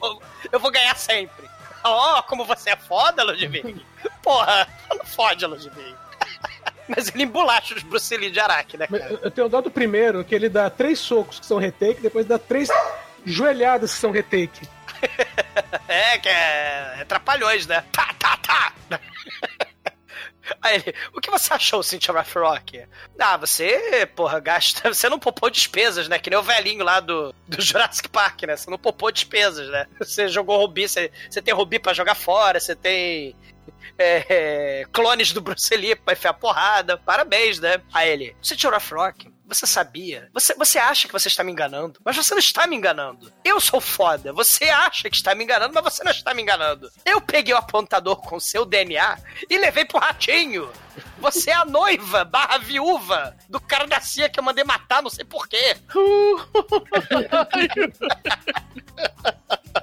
[0.52, 1.50] eu vou ganhar sempre.
[1.84, 3.84] Ó, como você é foda, Ludwig.
[4.22, 5.96] Porra, não fode, Ludwig.
[6.88, 9.20] Mas ele embolacha os Bruce Lee de Araque, né, cara?
[9.22, 12.38] Eu tenho dó do primeiro, que ele dá três socos que são retake, depois dá
[12.40, 12.68] três
[13.32, 14.68] joelhadas que são retake.
[15.88, 17.84] É, que é, é trapalhões, né?
[17.92, 18.74] Tá, tá, tá!
[20.62, 22.86] Aí ele, o que você achou, Cynthia Rothrock?
[23.20, 24.90] Ah, você, porra, gasta.
[24.94, 26.18] Você não poupou despesas, né?
[26.20, 28.56] Que nem o velhinho lá do, do Jurassic Park, né?
[28.58, 29.86] Você não poupou despesas, né?
[30.00, 33.36] Você jogou Rubi, você, você tem Rubi pra jogar fora, você tem.
[33.98, 36.98] é, é, clones do Bruce Lee pra enfiar porrada.
[36.98, 37.82] Parabéns, né?
[37.94, 40.30] Aí ele, Cynthia Rothrock, você sabia?
[40.32, 43.34] Você, você acha que você está me enganando, mas você não está me enganando.
[43.44, 44.32] Eu sou foda.
[44.32, 46.90] Você acha que está me enganando, mas você não está me enganando.
[47.04, 49.18] Eu peguei o apontador com seu DNA
[49.50, 50.72] e levei pro ratinho.
[51.18, 55.10] Você é a noiva barra viúva do cara da CIA que eu mandei matar, não
[55.10, 55.76] sei porquê.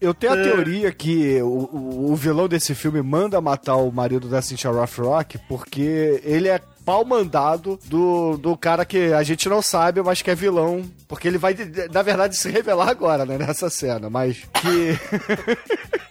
[0.00, 4.28] Eu tenho a teoria que o, o, o vilão desse filme manda matar o marido
[4.28, 9.62] da Cynthia Rothrock porque ele é pau mandado do, do cara que a gente não
[9.62, 10.84] sabe, mas que é vilão.
[11.08, 11.56] Porque ele vai,
[11.90, 14.10] na verdade, se revelar agora, né, nessa cena.
[14.10, 14.98] Mas que.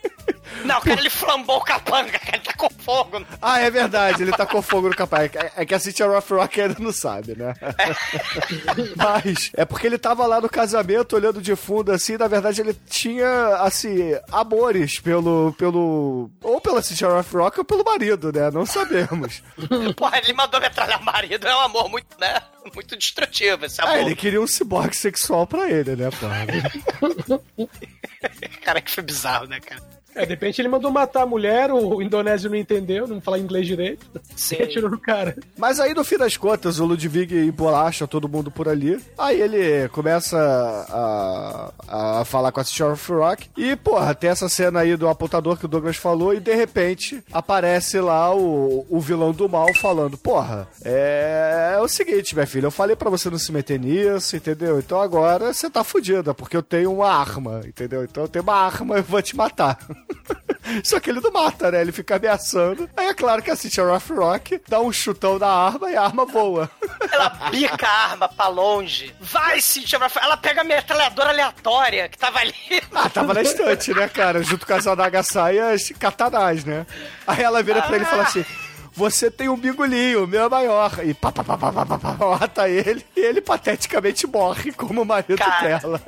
[0.63, 3.25] Não, cara, ele flambou o capanga, cara, ele tá com fogo.
[3.41, 5.31] Ah, é verdade, ele tacou fogo no capaz.
[5.35, 7.53] É, é que a Cynthia Rothrock ainda não sabe, né?
[8.95, 12.73] Mas é porque ele tava lá no casamento olhando de fundo assim, na verdade ele
[12.89, 15.53] tinha, assim, amores pelo.
[15.57, 16.29] pelo.
[16.41, 18.49] ou pela Cynthia Rothrock ou pelo marido, né?
[18.51, 19.41] Não sabemos.
[19.95, 22.41] Porra, ele mandou metralhar o marido, é um amor muito, né?
[22.73, 23.93] Muito destrutivo esse amor.
[23.93, 27.39] Ah, ele queria um ciborgue sexual pra ele, né, porra?
[28.63, 29.81] Cara, que foi bizarro, né, cara?
[30.15, 33.65] É, de repente ele mandou matar a mulher, o indonésio não entendeu, não fala inglês
[33.65, 34.05] direito.
[34.35, 34.57] Sim.
[34.59, 35.35] E atirou no cara.
[35.57, 38.99] Mas aí, no fim das contas, o Ludwig embolacha todo mundo por ali.
[39.17, 40.37] Aí ele começa
[40.89, 43.49] a, a falar com a Sheriff Rock.
[43.57, 46.33] E, porra, tem essa cena aí do apontador que o Douglas falou.
[46.33, 51.87] E, de repente, aparece lá o, o vilão do mal falando: Porra, é, é o
[51.87, 52.67] seguinte, minha filha.
[52.67, 54.79] Eu falei pra você não se meter nisso, entendeu?
[54.79, 58.03] Então agora você tá fudida, porque eu tenho uma arma, entendeu?
[58.03, 59.77] Então eu tenho uma arma, eu vou te matar.
[60.83, 61.81] Só que ele não mata, né?
[61.81, 62.89] Ele fica ameaçando.
[62.95, 66.25] Aí é claro que a Cynthia Rock dá um chutão na arma e a arma
[66.25, 66.69] voa.
[67.11, 69.13] Ela bica a arma pra longe.
[69.19, 70.25] Vai, Cintia Rothrock.
[70.25, 72.53] Ela pega a metralhadora aleatória que tava ali.
[72.93, 74.41] Ah, tava na estante, né, cara?
[74.41, 76.85] Junto com as adagas e as katanás, né?
[77.27, 78.45] Aí ela vira pra ele e fala assim...
[78.95, 80.99] Você tem um bigolinho, o meu é maior.
[81.03, 85.01] E pá, pá, pá, pá, pá, pá, pá, mata ele e ele pateticamente morre como
[85.01, 85.79] o marido Cara.
[85.79, 86.01] dela.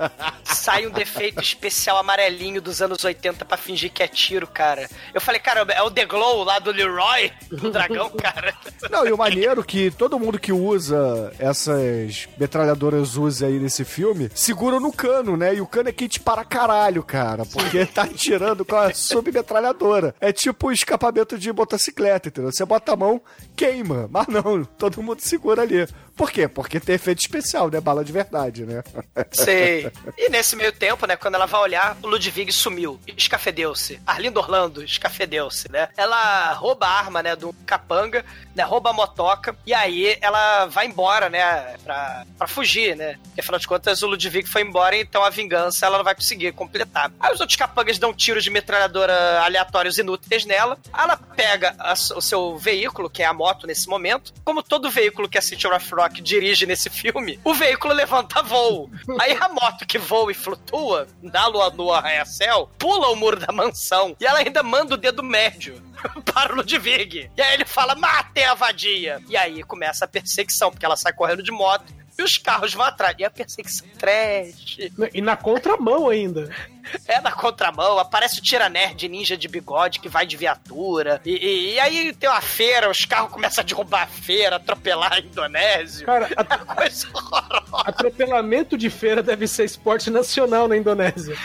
[0.44, 4.88] Sai um defeito especial amarelinho dos anos 80 pra fingir que é tiro, cara.
[5.14, 8.54] Eu falei, cara, é o The Glow lá do Leroy, do dragão, cara.
[8.92, 14.30] Não, e o maneiro que todo mundo que usa essas metralhadoras usa aí nesse filme,
[14.36, 15.56] segura no cano, né?
[15.56, 17.46] E o cano é quente para caralho, cara.
[17.46, 20.16] Porque tá atirando com a submetralhadora.
[20.20, 22.52] É tipo o escapamento de motocicleta, entendeu?
[22.52, 23.22] Você bota a mão,
[23.56, 24.08] queima.
[24.12, 25.88] Mas não, todo mundo segura ali.
[26.16, 26.48] Por quê?
[26.48, 27.80] Porque tem efeito especial, né?
[27.82, 28.84] Bala de verdade, né?
[29.32, 29.92] Sei.
[30.18, 33.00] E nesse meio tempo, né, quando ela vai olhar, o Ludwig sumiu.
[33.06, 34.00] Escafedeu-se.
[34.08, 35.90] Arlindo Orlando escafedeu-se, né?
[35.98, 38.24] Ela rouba a arma, né, do capanga,
[38.56, 38.64] né?
[38.64, 39.56] Rouba a motoca.
[39.66, 41.76] E aí ela vai embora, né?
[41.84, 43.18] Pra, pra fugir, né?
[43.26, 46.54] Porque afinal de contas o Ludwig foi embora, então a vingança ela não vai conseguir
[46.54, 47.12] completar.
[47.20, 50.78] Aí os outros capangas dão tiros de metralhadora aleatórios inúteis nela.
[50.98, 54.34] Ela pega a- o seu veículo, que é a moto nesse momento.
[54.46, 58.90] Como todo veículo que a City of Rock dirige nesse filme, o veículo levanta voo.
[59.20, 63.52] Aí a moto que voa e flutua, na lua nua arranha-céu, pula o muro da
[63.52, 65.82] mansão e ela ainda manda o dedo médio
[66.34, 67.30] para o Ludwig.
[67.36, 69.22] E aí ele fala, matem a vadia.
[69.28, 72.86] E aí começa a perseguição, porque ela sai correndo de moto e os carros vão
[72.86, 73.16] atrás.
[73.20, 74.78] E a perseguição trash.
[75.14, 76.50] E na contramão ainda.
[77.08, 81.20] É na contramão, aparece o tira nerd ninja de bigode que vai de viatura.
[81.26, 85.18] E, e- e aí tem uma feira, os carros começam a derrubar a feira, atropelar
[85.18, 86.06] indonésio.
[86.06, 87.90] Cara, a- É coisa horrorosa.
[87.90, 91.36] atropelamento de feira deve ser esporte nacional na Indonésia.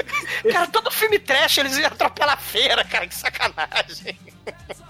[0.52, 4.18] Cara, todo filme trash eles iam atropelar a feira, cara, que sacanagem.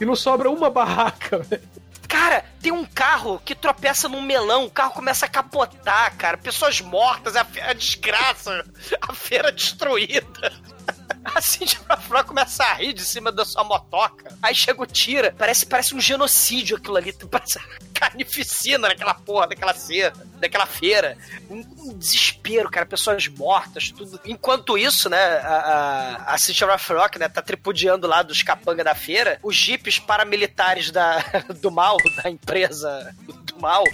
[0.01, 1.63] E não sobra uma barraca, velho.
[2.11, 6.37] Cara, tem um carro que tropeça num melão, o carro começa a capotar, cara.
[6.37, 8.67] Pessoas mortas, a, a desgraça,
[9.01, 10.53] a feira destruída.
[11.89, 14.35] A Flor começa a rir de cima da sua motoca.
[14.43, 17.13] Aí chega o tira, parece, parece um genocídio aquilo ali.
[17.31, 17.61] Parece
[18.01, 21.19] carnificina naquela porra, daquela cena, daquela feira.
[21.51, 24.19] Um, um desespero, cara, pessoas mortas, tudo.
[24.25, 29.39] Enquanto isso, né, a, a, a Rock, né, tá tripudiando lá dos capanga da feira,
[29.43, 31.19] os jipes paramilitares da,
[31.61, 33.15] do mal, da empresa
[33.45, 33.85] do mal,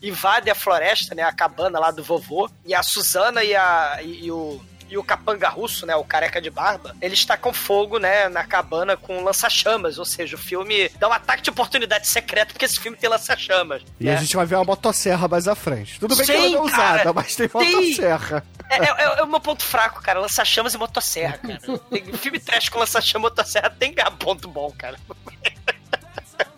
[0.00, 4.26] invadem a floresta, né, a cabana lá do vovô, e a Suzana e, a, e,
[4.26, 8.28] e o e o capanga russo, né, o careca de barba, eles tacam fogo, né,
[8.28, 12.64] na cabana com lança-chamas, ou seja, o filme dá um ataque de oportunidade secreto porque
[12.64, 13.82] esse filme tem lança-chamas.
[14.00, 14.14] E né?
[14.14, 15.98] a gente vai ver uma motosserra mais à frente.
[15.98, 18.44] Tudo bem que ela Sim, não é usada, mas tem motosserra.
[18.68, 20.18] É, é- é o meu ponto fraco, cara.
[20.20, 21.60] Lança-chamas e motosserra, cara.
[21.90, 24.98] Tem, filme trash com lança-chama e motosserra tem ganhar ponto bom, cara.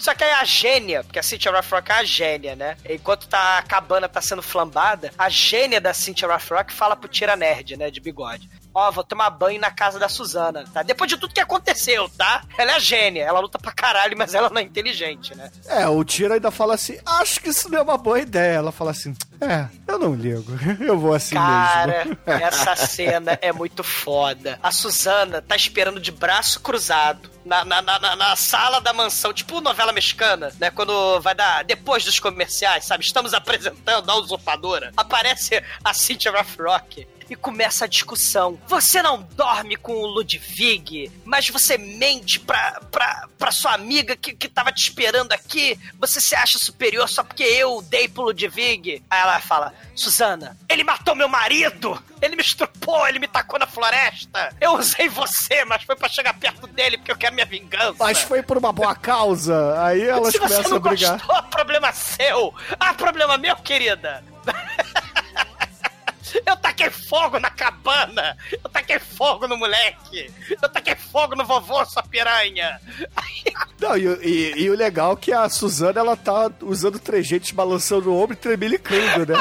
[0.08, 2.78] Só que aí a gênia, porque a Cynthia Rothrock é a gênia, né?
[2.88, 7.36] Enquanto tá, a cabana tá sendo flambada, a gênia da Cynthia Rothrock fala pro Tira
[7.36, 8.48] Nerd, né, de bigode.
[8.78, 10.82] Ó, vou tomar banho na casa da Suzana, tá?
[10.82, 12.42] Depois de tudo que aconteceu, tá?
[12.56, 15.50] Ela é gênia, ela luta pra caralho, mas ela não é inteligente, né?
[15.66, 18.54] É, o Tira ainda fala assim: acho que isso não é uma boa ideia.
[18.56, 22.18] Ela fala assim: é, eu não ligo, eu vou assim Cara, mesmo.
[22.26, 24.58] essa cena é muito foda.
[24.62, 29.32] A Suzana tá esperando de braço cruzado na, na, na, na- na sala da mansão,
[29.32, 30.70] tipo novela mexicana, né?
[30.70, 33.04] Quando vai dar depois dos comerciais, sabe?
[33.04, 34.92] Estamos apresentando a usurpadora.
[34.96, 37.06] Aparece a Cynthia Rothrock.
[37.28, 38.58] E começa a discussão.
[38.66, 44.34] Você não dorme com o Ludwig, mas você mente pra, pra, pra sua amiga que,
[44.34, 45.78] que tava te esperando aqui.
[45.98, 49.02] Você se acha superior só porque eu dei pro Ludwig.
[49.10, 52.02] Aí ela fala: Suzana, ele matou meu marido!
[52.20, 54.54] Ele me estrupou, ele me tacou na floresta.
[54.60, 57.96] Eu usei você, mas foi para chegar perto dele porque eu quero minha vingança.
[57.98, 59.80] Mas foi por uma boa causa.
[59.84, 61.18] Aí elas Se começam você não a brigar.
[61.18, 62.54] Gostou, problema seu.
[62.78, 64.24] Ah, problema meu, querida.
[66.46, 68.36] Eu taquei fogo na cabana!
[68.52, 70.30] Eu taquei fogo no moleque!
[70.62, 72.80] Eu taquei fogo no vovô, sua piranha!
[73.80, 78.10] Não, e, e- e o legal é que a Suzana, ela tá usando trejeitos balançando
[78.12, 79.38] o ombro e tremelicando, né?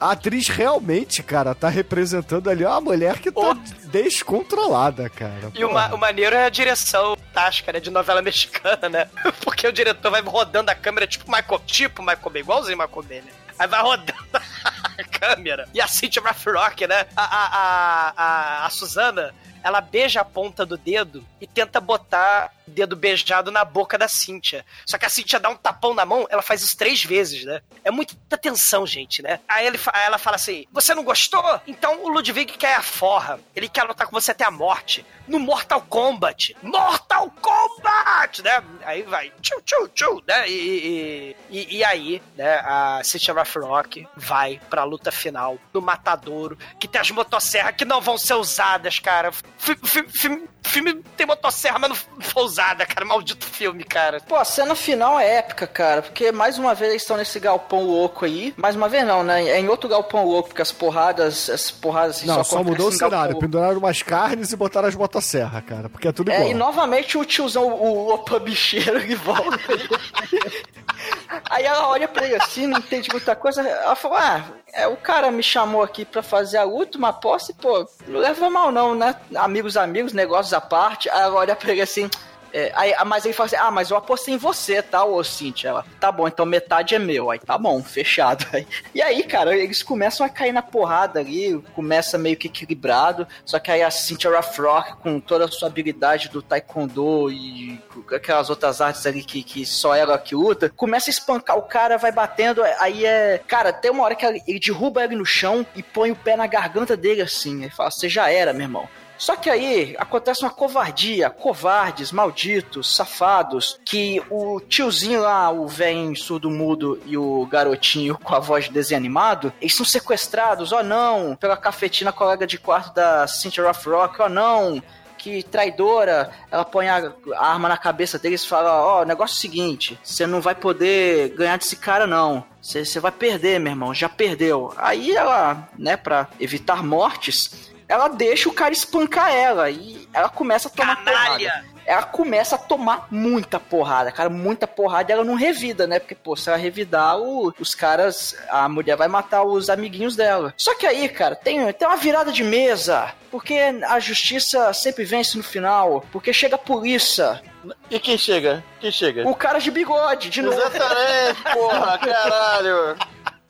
[0.00, 3.54] A atriz realmente, cara, tá representando ali uma mulher que tá
[3.84, 5.50] descontrolada, cara.
[5.54, 7.80] E o, ma- o maneiro é a direção tática, né?
[7.80, 9.08] De novela mexicana, né?
[9.44, 13.20] Porque o diretor vai rodando a câmera tipo Michael, tipo Michael Bay, igualzinho Michael Bay,
[13.22, 13.30] né?
[13.62, 15.68] Aí vai rodando a câmera.
[15.72, 17.06] E a Cynthia Rock, né?
[17.14, 19.32] A, a, a, a, a Suzana,
[19.62, 24.08] ela beija a ponta do dedo e tenta botar o dedo beijado na boca da
[24.08, 24.64] Cynthia.
[24.86, 27.60] Só que a Cynthia dá um tapão na mão, ela faz isso três vezes, né?
[27.84, 29.40] É muita tensão, gente, né?
[29.48, 31.60] Aí ele, aí ela fala assim: Você não gostou?
[31.66, 33.40] Então o Ludwig quer a forra.
[33.54, 35.04] Ele quer lutar com você até a morte.
[35.26, 36.56] No Mortal Kombat.
[36.62, 38.42] Mortal Kombat!
[38.42, 38.62] Né?
[38.84, 39.30] Aí vai.
[39.40, 40.48] Tchu, tchu, tchu, né?
[40.48, 42.56] E, e, e, e aí, né?
[42.64, 48.00] A Cynthia Rock vai pra luta final do Matadouro, que tem as motosserras que não
[48.00, 49.30] vão ser usadas, cara.
[49.62, 53.04] ふ、ふ、ふ、fi- Filme tem motosserra, mas não foi usada, cara.
[53.06, 54.20] Maldito filme, cara.
[54.20, 57.82] Pô, a cena final é épica, cara, porque mais uma vez eles estão nesse galpão
[57.84, 58.52] louco aí.
[58.56, 59.48] Mais uma vez não, né?
[59.48, 62.88] É em outro galpão louco, porque as porradas, as porradas assim, Não, só acontecem mudou
[62.88, 63.38] o cenário.
[63.38, 65.88] Penduraram umas carnes e botaram as motosserra, cara.
[65.88, 66.50] Porque é tudo É, igual.
[66.50, 69.58] e novamente o tiozão, o Opa bicheiro, ele volta.
[71.50, 73.62] Aí ela olha pra ele assim, não entende muita coisa.
[73.62, 77.86] Ela fala: Ah, é, o cara me chamou aqui pra fazer a última posse, pô,
[78.06, 79.14] não leva mal não, né?
[79.34, 81.08] Amigos, amigos, negócios à parte.
[81.08, 82.08] Ela olha pra ele assim.
[82.52, 85.70] é, aí, mas ele fala assim: Ah, mas eu apostei em você, tá, ô Cintia?
[85.70, 87.30] Ela, tá bom, então metade é meu.
[87.30, 88.46] Aí tá bom, fechado.
[88.52, 93.26] Aí, e aí, cara, eles começam a cair na porrada ali, começa meio que equilibrado.
[93.44, 97.80] Só que aí a Cynthia Rothrock, com toda a sua habilidade do Taekwondo e
[98.14, 101.96] aquelas outras artes ali que, que só ela que luta, começa a espancar o cara,
[101.96, 102.62] vai batendo.
[102.78, 103.40] Aí é.
[103.46, 106.46] Cara, tem uma hora que ele derruba ele no chão e põe o pé na
[106.46, 107.62] garganta dele assim.
[107.62, 108.88] Ele fala: Você já era, meu irmão.
[109.22, 116.16] Só que aí acontece uma covardia, covardes, malditos, safados, que o tiozinho lá, o velho
[116.16, 121.36] surdo-mudo e o garotinho com a voz de desenho animado, eles são sequestrados, ó não,
[121.36, 124.82] pela cafetina colega de quarto da Cynthia Rothrock, ó não,
[125.16, 129.38] que traidora, ela põe a, arma na cabeça deles e fala, ó, o negócio é
[129.38, 133.94] o seguinte, você não vai poder ganhar desse cara não, você vai perder, meu irmão,
[133.94, 134.74] já perdeu.
[134.76, 140.68] Aí ela, né, pra evitar mortes, ela deixa o cara espancar ela e ela começa
[140.68, 141.50] a tomar Canalha!
[141.50, 141.72] porrada.
[141.84, 145.98] Ela começa a tomar muita porrada, cara, muita porrada e ela não revida, né?
[145.98, 150.54] Porque, pô, se ela revidar, o- os caras, a mulher vai matar os amiguinhos dela.
[150.56, 153.54] Só que aí, cara, tem, tem uma virada de mesa, porque
[153.88, 157.42] a justiça sempre vence no final, porque chega a polícia,
[157.90, 158.62] E quem chega?
[158.80, 159.28] Quem chega?
[159.28, 160.56] o cara de bigode, de novo.
[160.60, 162.96] Exatamente, porra, caralho.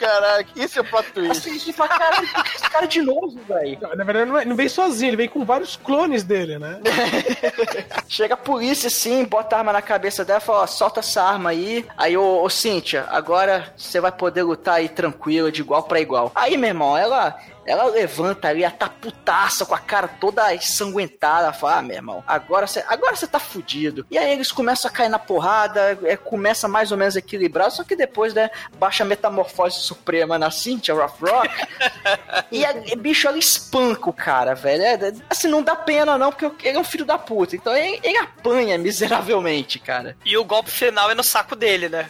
[0.02, 1.30] Caralho, isso é o plot twist.
[1.48, 3.78] Assim, você fala, caralho, por que esse cara de novo, velho?
[3.96, 6.80] Na verdade, não, é- não vem sozinho, ele vem com vários clones dele, né?
[8.08, 11.22] Chega a polícia assim, bota a arma na cabeça dela e fala: ó, solta essa
[11.22, 11.86] arma aí.
[11.96, 16.30] Aí, ô, ô Cíntia, agora você vai poder lutar aí tranquila, de igual pra igual.
[16.34, 17.36] Aí, meu irmão, ela.
[17.64, 21.52] Ela levanta ali, ela tá putaça com a cara toda ensanguentada.
[21.52, 24.06] Fala, ah, meu irmão, agora você agora tá fudido.
[24.10, 27.84] E aí eles começam a cair na porrada, é, começa mais ou menos equilibrado, só
[27.84, 31.48] que depois, né, baixa a metamorfose suprema na Cynthia Rothrock.
[32.51, 34.82] e a, e, bicho, ela espanca o cara, velho.
[34.82, 37.56] É, assim, não dá pena não, porque ele é um filho da puta.
[37.56, 40.16] Então ele, ele apanha miseravelmente, cara.
[40.24, 42.09] E o golpe final é no saco dele, né?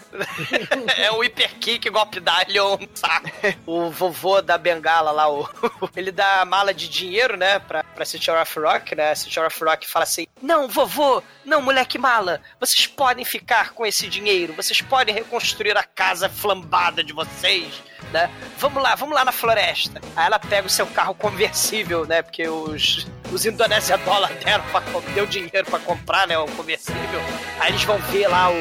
[0.97, 3.29] é o hiperkick, golpe Dalion no saco.
[3.67, 5.42] O vovô da bengala lá, o...
[5.97, 9.11] ele dá a mala de dinheiro, né, pra, pra Cynthia Rock, né?
[9.11, 14.09] A Cynthia Rock fala assim, não, vovô, não, moleque mala, vocês podem ficar com esse
[14.09, 17.83] dinheiro, vocês podem reconstruir a casa flambada de vocês,
[18.13, 18.31] né?
[18.59, 20.01] Vamos lá, vamos lá na floresta.
[20.17, 24.81] Aí ela pega o seu carro conversível, né, porque os, os Indonésia dólar deram pra,
[25.15, 27.21] deu dinheiro pra comprar, né, o conversível.
[27.59, 28.55] Aí eles vão ver lá o,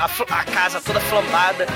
[0.00, 1.66] a, a casa toda flambada.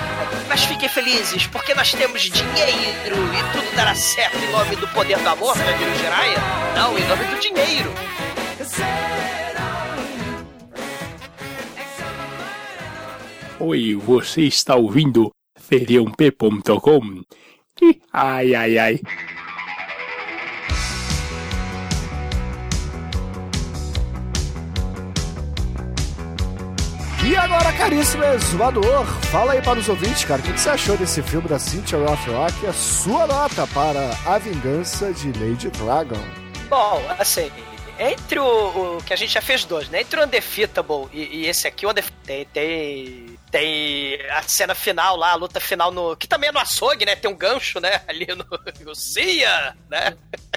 [0.48, 5.18] Mas fiquem felizes, porque nós temos dinheiro e tudo dará certo em nome do poder
[5.18, 6.38] do amor, né, de Jiraiya?
[6.74, 7.92] Não, em nome do dinheiro.
[13.60, 17.22] Oi, você está ouvindo feriump.com?
[17.80, 19.00] Ih, Ai, ai, ai.
[27.26, 31.22] E agora, caríssimo exumador, fala aí para os ouvintes, cara, o que, você achou desse
[31.22, 32.66] filme da Cynthia Rothrock?
[32.66, 36.20] A sua nota para A Vingança de Lady Dragon.
[36.68, 37.50] Bom, assim,
[37.98, 38.44] entre o,
[38.98, 40.02] o, que a gente já fez dois, né?
[40.02, 45.14] Entre o Undefeatable e, e esse aqui, o Undefeatable, tem, tem, tem a cena final
[45.14, 46.16] lá, a luta final no.
[46.16, 47.14] Que também é no açougue, né?
[47.14, 48.02] Tem um gancho, né?
[48.08, 48.94] Ali no.
[48.96, 50.16] Cia, né?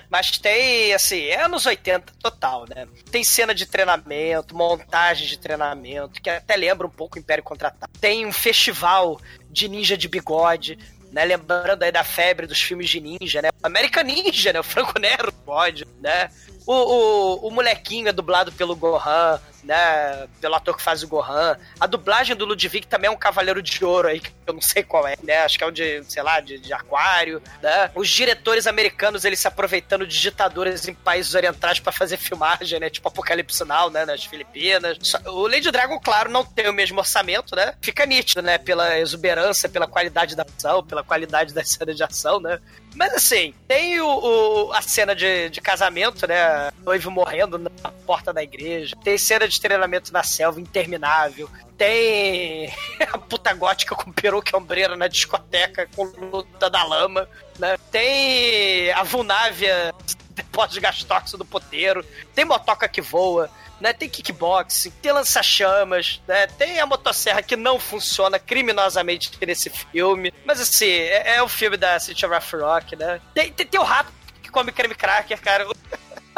[0.09, 2.87] Mas tem, assim, é anos 80 total, né?
[3.11, 7.99] Tem cena de treinamento, montagem de treinamento, que até lembra um pouco o Império Contra-Ataque.
[7.99, 9.21] Tem um festival
[9.51, 10.79] de ninja de bigode,
[11.11, 11.23] né?
[11.23, 13.49] Lembrando aí da febre dos filmes de ninja, né?
[13.61, 14.59] American Ninja, né?
[14.59, 16.31] O Franco Nero pode, né?
[16.65, 20.27] O, o, o molequinho é dublado pelo Gohan, né?
[20.39, 21.57] Pelo ator que faz o Gohan.
[21.79, 24.81] A dublagem do Ludwig também é um cavaleiro de ouro aí, que eu não sei
[24.81, 25.39] qual é, né?
[25.39, 27.91] Acho que é o de, sei lá, de, de aquário, né?
[27.93, 32.89] Os diretores americanos, eles se aproveitando de ditadores em países orientais para fazer filmagem, né?
[32.89, 34.05] Tipo Apocalipse Now, né?
[34.05, 34.97] Nas Filipinas.
[35.25, 37.73] O Lady Dragon, claro, não tem o mesmo orçamento, né?
[37.81, 38.57] Fica nítido, né?
[38.57, 42.59] Pela exuberância, pela qualidade da ação, pela qualidade da cena de ação, né?
[42.95, 46.71] Mas assim, tem o, o, a cena de, de casamento, né?
[46.83, 48.95] Noivo morrendo na porta da igreja.
[49.03, 51.49] Tem cena de treinamento na selva interminável.
[51.77, 52.73] Tem
[53.11, 57.27] a puta gótica com peruca ombreira na discoteca com luta da lama.
[57.59, 57.77] Né?
[57.91, 59.93] Tem a Vulnávia
[60.31, 62.05] depósito de gás tóxico do poteiro.
[62.33, 63.93] Tem motoca que voa né?
[63.93, 66.47] Tem kickboxing, tem lança-chamas, né?
[66.47, 70.33] Tem a motosserra que não funciona criminosamente nesse filme.
[70.45, 73.21] Mas assim, é, é o filme da City of Rock, né?
[73.33, 74.11] Tem, tem, tem o rato
[74.41, 75.67] que come creme cracker, cara.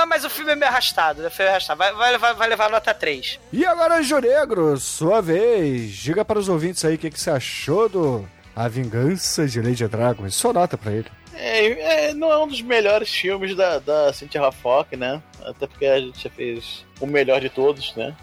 [0.05, 1.30] Mas o filme é meio arrastado, né?
[1.30, 1.77] Filme é arrastado.
[1.77, 3.39] Vai, vai, levar, vai levar nota 3.
[3.51, 5.91] E agora, Anjo Negro, sua vez.
[5.91, 9.88] Diga para os ouvintes aí o que, que você achou do A Vingança de Lady
[9.88, 10.30] Dragon.
[10.30, 11.09] Só nota pra ele.
[11.41, 15.22] É, é, não é um dos melhores filmes da, da Cynthia Rothrock, né?
[15.41, 18.14] Até porque a gente já fez o melhor de todos, né?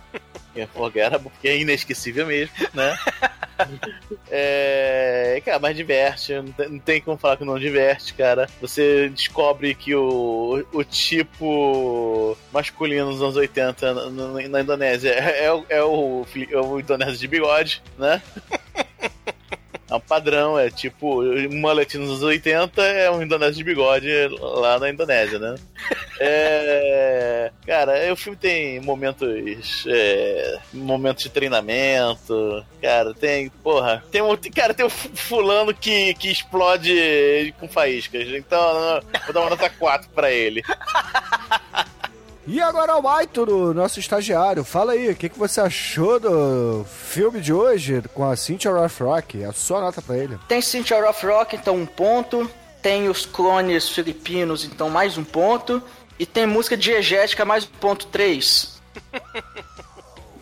[0.53, 2.97] Que é Forgettable, porque é inesquecível mesmo, né?
[4.31, 8.47] É, cara, mas diverte, não tem, não tem, como falar que não diverte, cara.
[8.61, 15.65] Você descobre que o, o tipo masculino dos anos 80 na, na Indonésia é, é,
[15.71, 18.21] é, o, é o indonésio de bigode, né?
[19.97, 24.09] Um padrão, é tipo, um mullet nos anos 80 é um indonésio de bigode
[24.41, 25.55] lá na Indonésia, né?
[26.19, 29.85] É, cara, o filme tem momentos.
[29.87, 32.65] É, momentos de treinamento.
[32.81, 33.51] Cara, tem.
[33.51, 34.03] Porra.
[34.11, 34.35] Tem um.
[34.55, 38.29] Cara, tem um fulano que, que explode com faíscas.
[38.29, 40.63] Então, vou dar uma nota 4 pra ele.
[42.49, 44.63] E agora o Aituro, nosso estagiário.
[44.63, 49.45] Fala aí, o que, que você achou do filme de hoje com a Cynthia Rothrock?
[49.45, 50.39] A sua nota pra ele.
[50.47, 52.49] Tem Cynthia Rothrock, então um ponto.
[52.81, 55.83] Tem os clones filipinos, então mais um ponto.
[56.21, 58.81] E tem música diegética, mais um ponto três.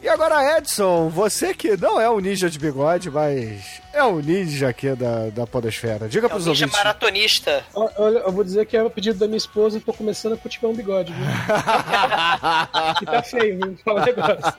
[0.05, 4.69] E agora, Edson, você que não é um ninja de bigode, mas é um ninja
[4.69, 6.07] aqui da, da podosfera.
[6.07, 6.79] Diga é pros um ninja ouvintes.
[6.79, 7.65] maratonista.
[7.75, 10.37] Olha, eu vou dizer que é o pedido da minha esposa e tô começando a
[10.37, 11.25] cultivar um bigode, viu?
[12.99, 13.79] que tá feio, viu?
[13.83, 14.55] Fala um negócio.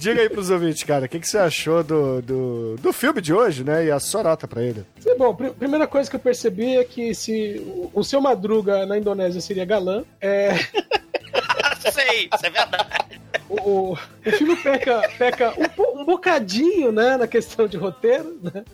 [0.00, 3.32] Diga aí pros ouvintes, cara, o que, que você achou do, do, do filme de
[3.32, 3.84] hoje, né?
[3.84, 4.84] E a sua nota pra ele.
[4.98, 8.84] Sim, bom, pr primeira coisa que eu percebi é que se o, o seu Madruga
[8.84, 10.58] na Indonésia seria galã, é...
[11.92, 13.20] Sei, isso é verdade.
[13.48, 18.64] O, o, o filme peca, peca um, um, bocadinho, né, na questão de roteiro, né?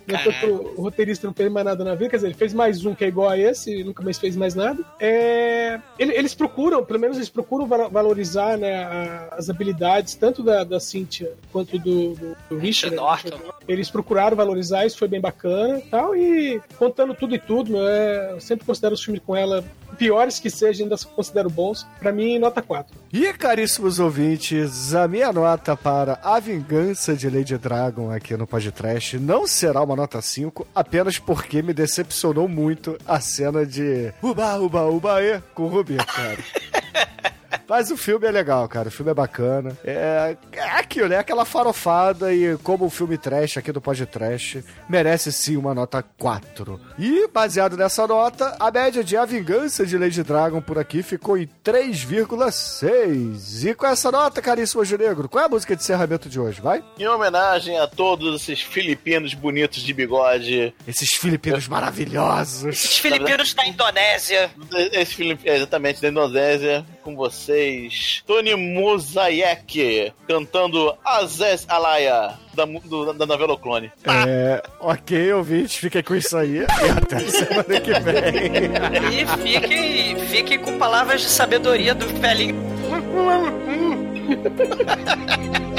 [0.47, 2.95] O, o roteirista não fez mais nada na vida, quer dizer, ele fez mais um
[2.95, 4.85] que é igual a esse e nunca mais fez mais nada.
[4.99, 10.63] É, ele, eles procuram, pelo menos eles procuram valorizar né, a, as habilidades tanto da,
[10.63, 12.95] da Cynthia quanto do, do, do Richard.
[12.95, 13.39] Norton.
[13.67, 16.17] Eles procuraram valorizar, isso foi bem bacana e tal.
[16.17, 19.65] E contando tudo e tudo, é, eu sempre considero os filmes com ela
[20.01, 21.87] piores que sejam, ainda considero bons.
[21.99, 22.97] Pra mim, nota 4.
[23.13, 29.19] E, caríssimos ouvintes, a minha nota para A Vingança de Lady Dragon aqui no podcast
[29.19, 34.87] não será uma nota 5, apenas porque me decepcionou muito a cena de Uba, Uba,
[34.87, 36.39] Ubaê com o Rubinho, cara.
[37.69, 38.89] Mas o filme é legal, cara.
[38.89, 39.77] O filme é bacana.
[39.85, 41.19] É, é aquilo, né?
[41.19, 46.81] Aquela farofada e como o filme trash aqui do podcast merece sim uma nota 4.
[46.99, 51.39] E, baseado nessa nota, a média de A Vingança de Lady Dragon por aqui ficou
[51.39, 53.71] em 3,6.
[53.71, 56.61] E com essa nota, caríssimo Anjo Negro, qual é a música de encerramento de hoje?
[56.61, 56.83] Vai?
[56.99, 60.75] Em homenagem a todos esses filipinos bonitos de bigode.
[60.87, 62.65] Esses filipinos maravilhosos.
[62.65, 64.51] Esses filipinos da Indonésia.
[64.93, 65.41] Esse filip...
[65.45, 68.23] exatamente, da Indonésia, com vocês.
[68.27, 72.39] Tony Mosaic cantando Azez Alaya.
[72.55, 73.93] Da, do, da novela o Clone.
[74.27, 76.59] É, ok, ouvinte, fiquem com isso aí.
[76.59, 79.21] E até semana que vem.
[79.21, 82.57] E fiquem, fiquem com palavras de sabedoria do velhinho.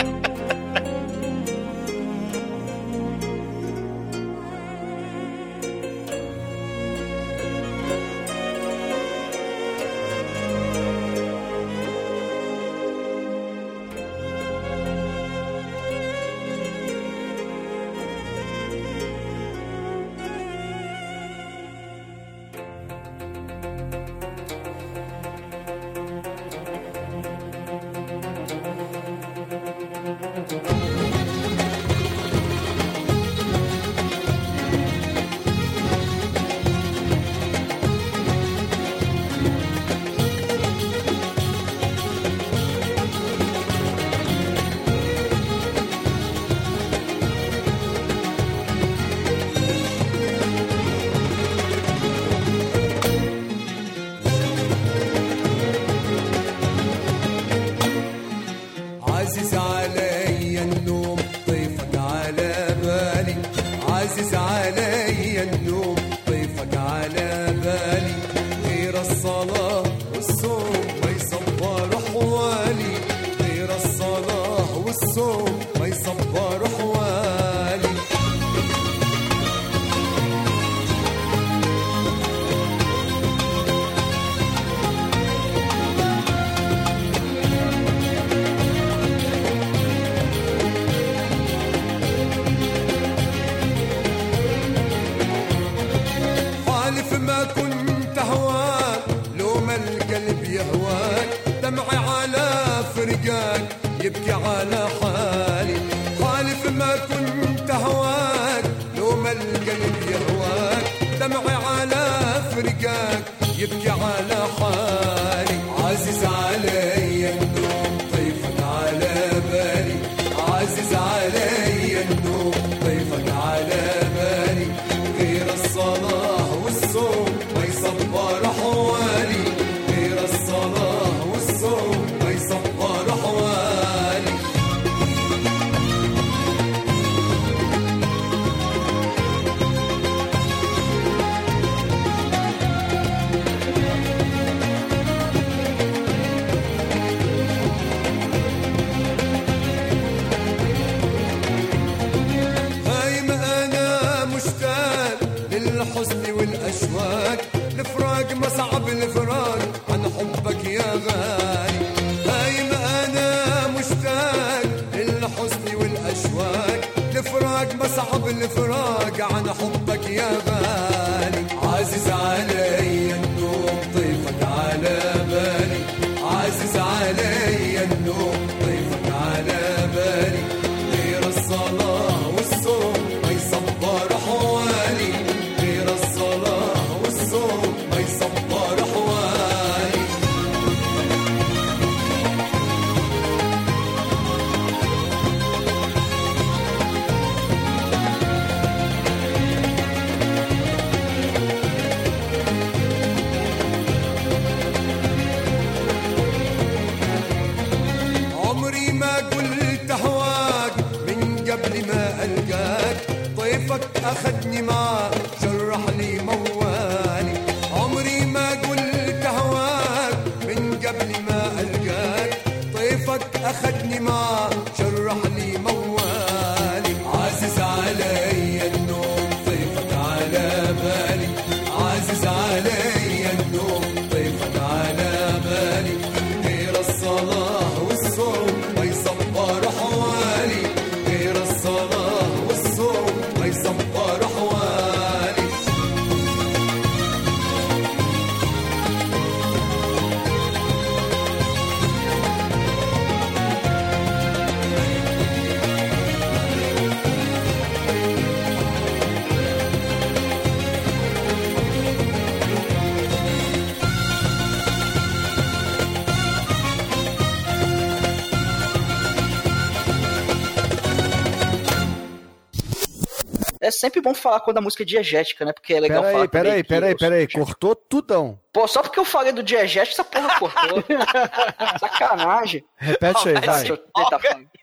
[273.81, 275.51] sempre bom falar quando a música é diegética, né?
[275.51, 276.27] Porque é legal pera falar.
[276.27, 278.39] Peraí, peraí, peraí, cortou tudão.
[278.53, 280.83] Pô, só porque eu falei do diegético, essa porra cortou.
[281.79, 282.63] Sacanagem.
[282.77, 283.79] Repete aí, vai.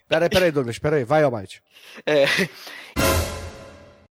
[0.09, 1.05] Peraí, peraí, Douglas, peraí.
[1.05, 1.61] Vai, Almighty.
[2.07, 2.25] É,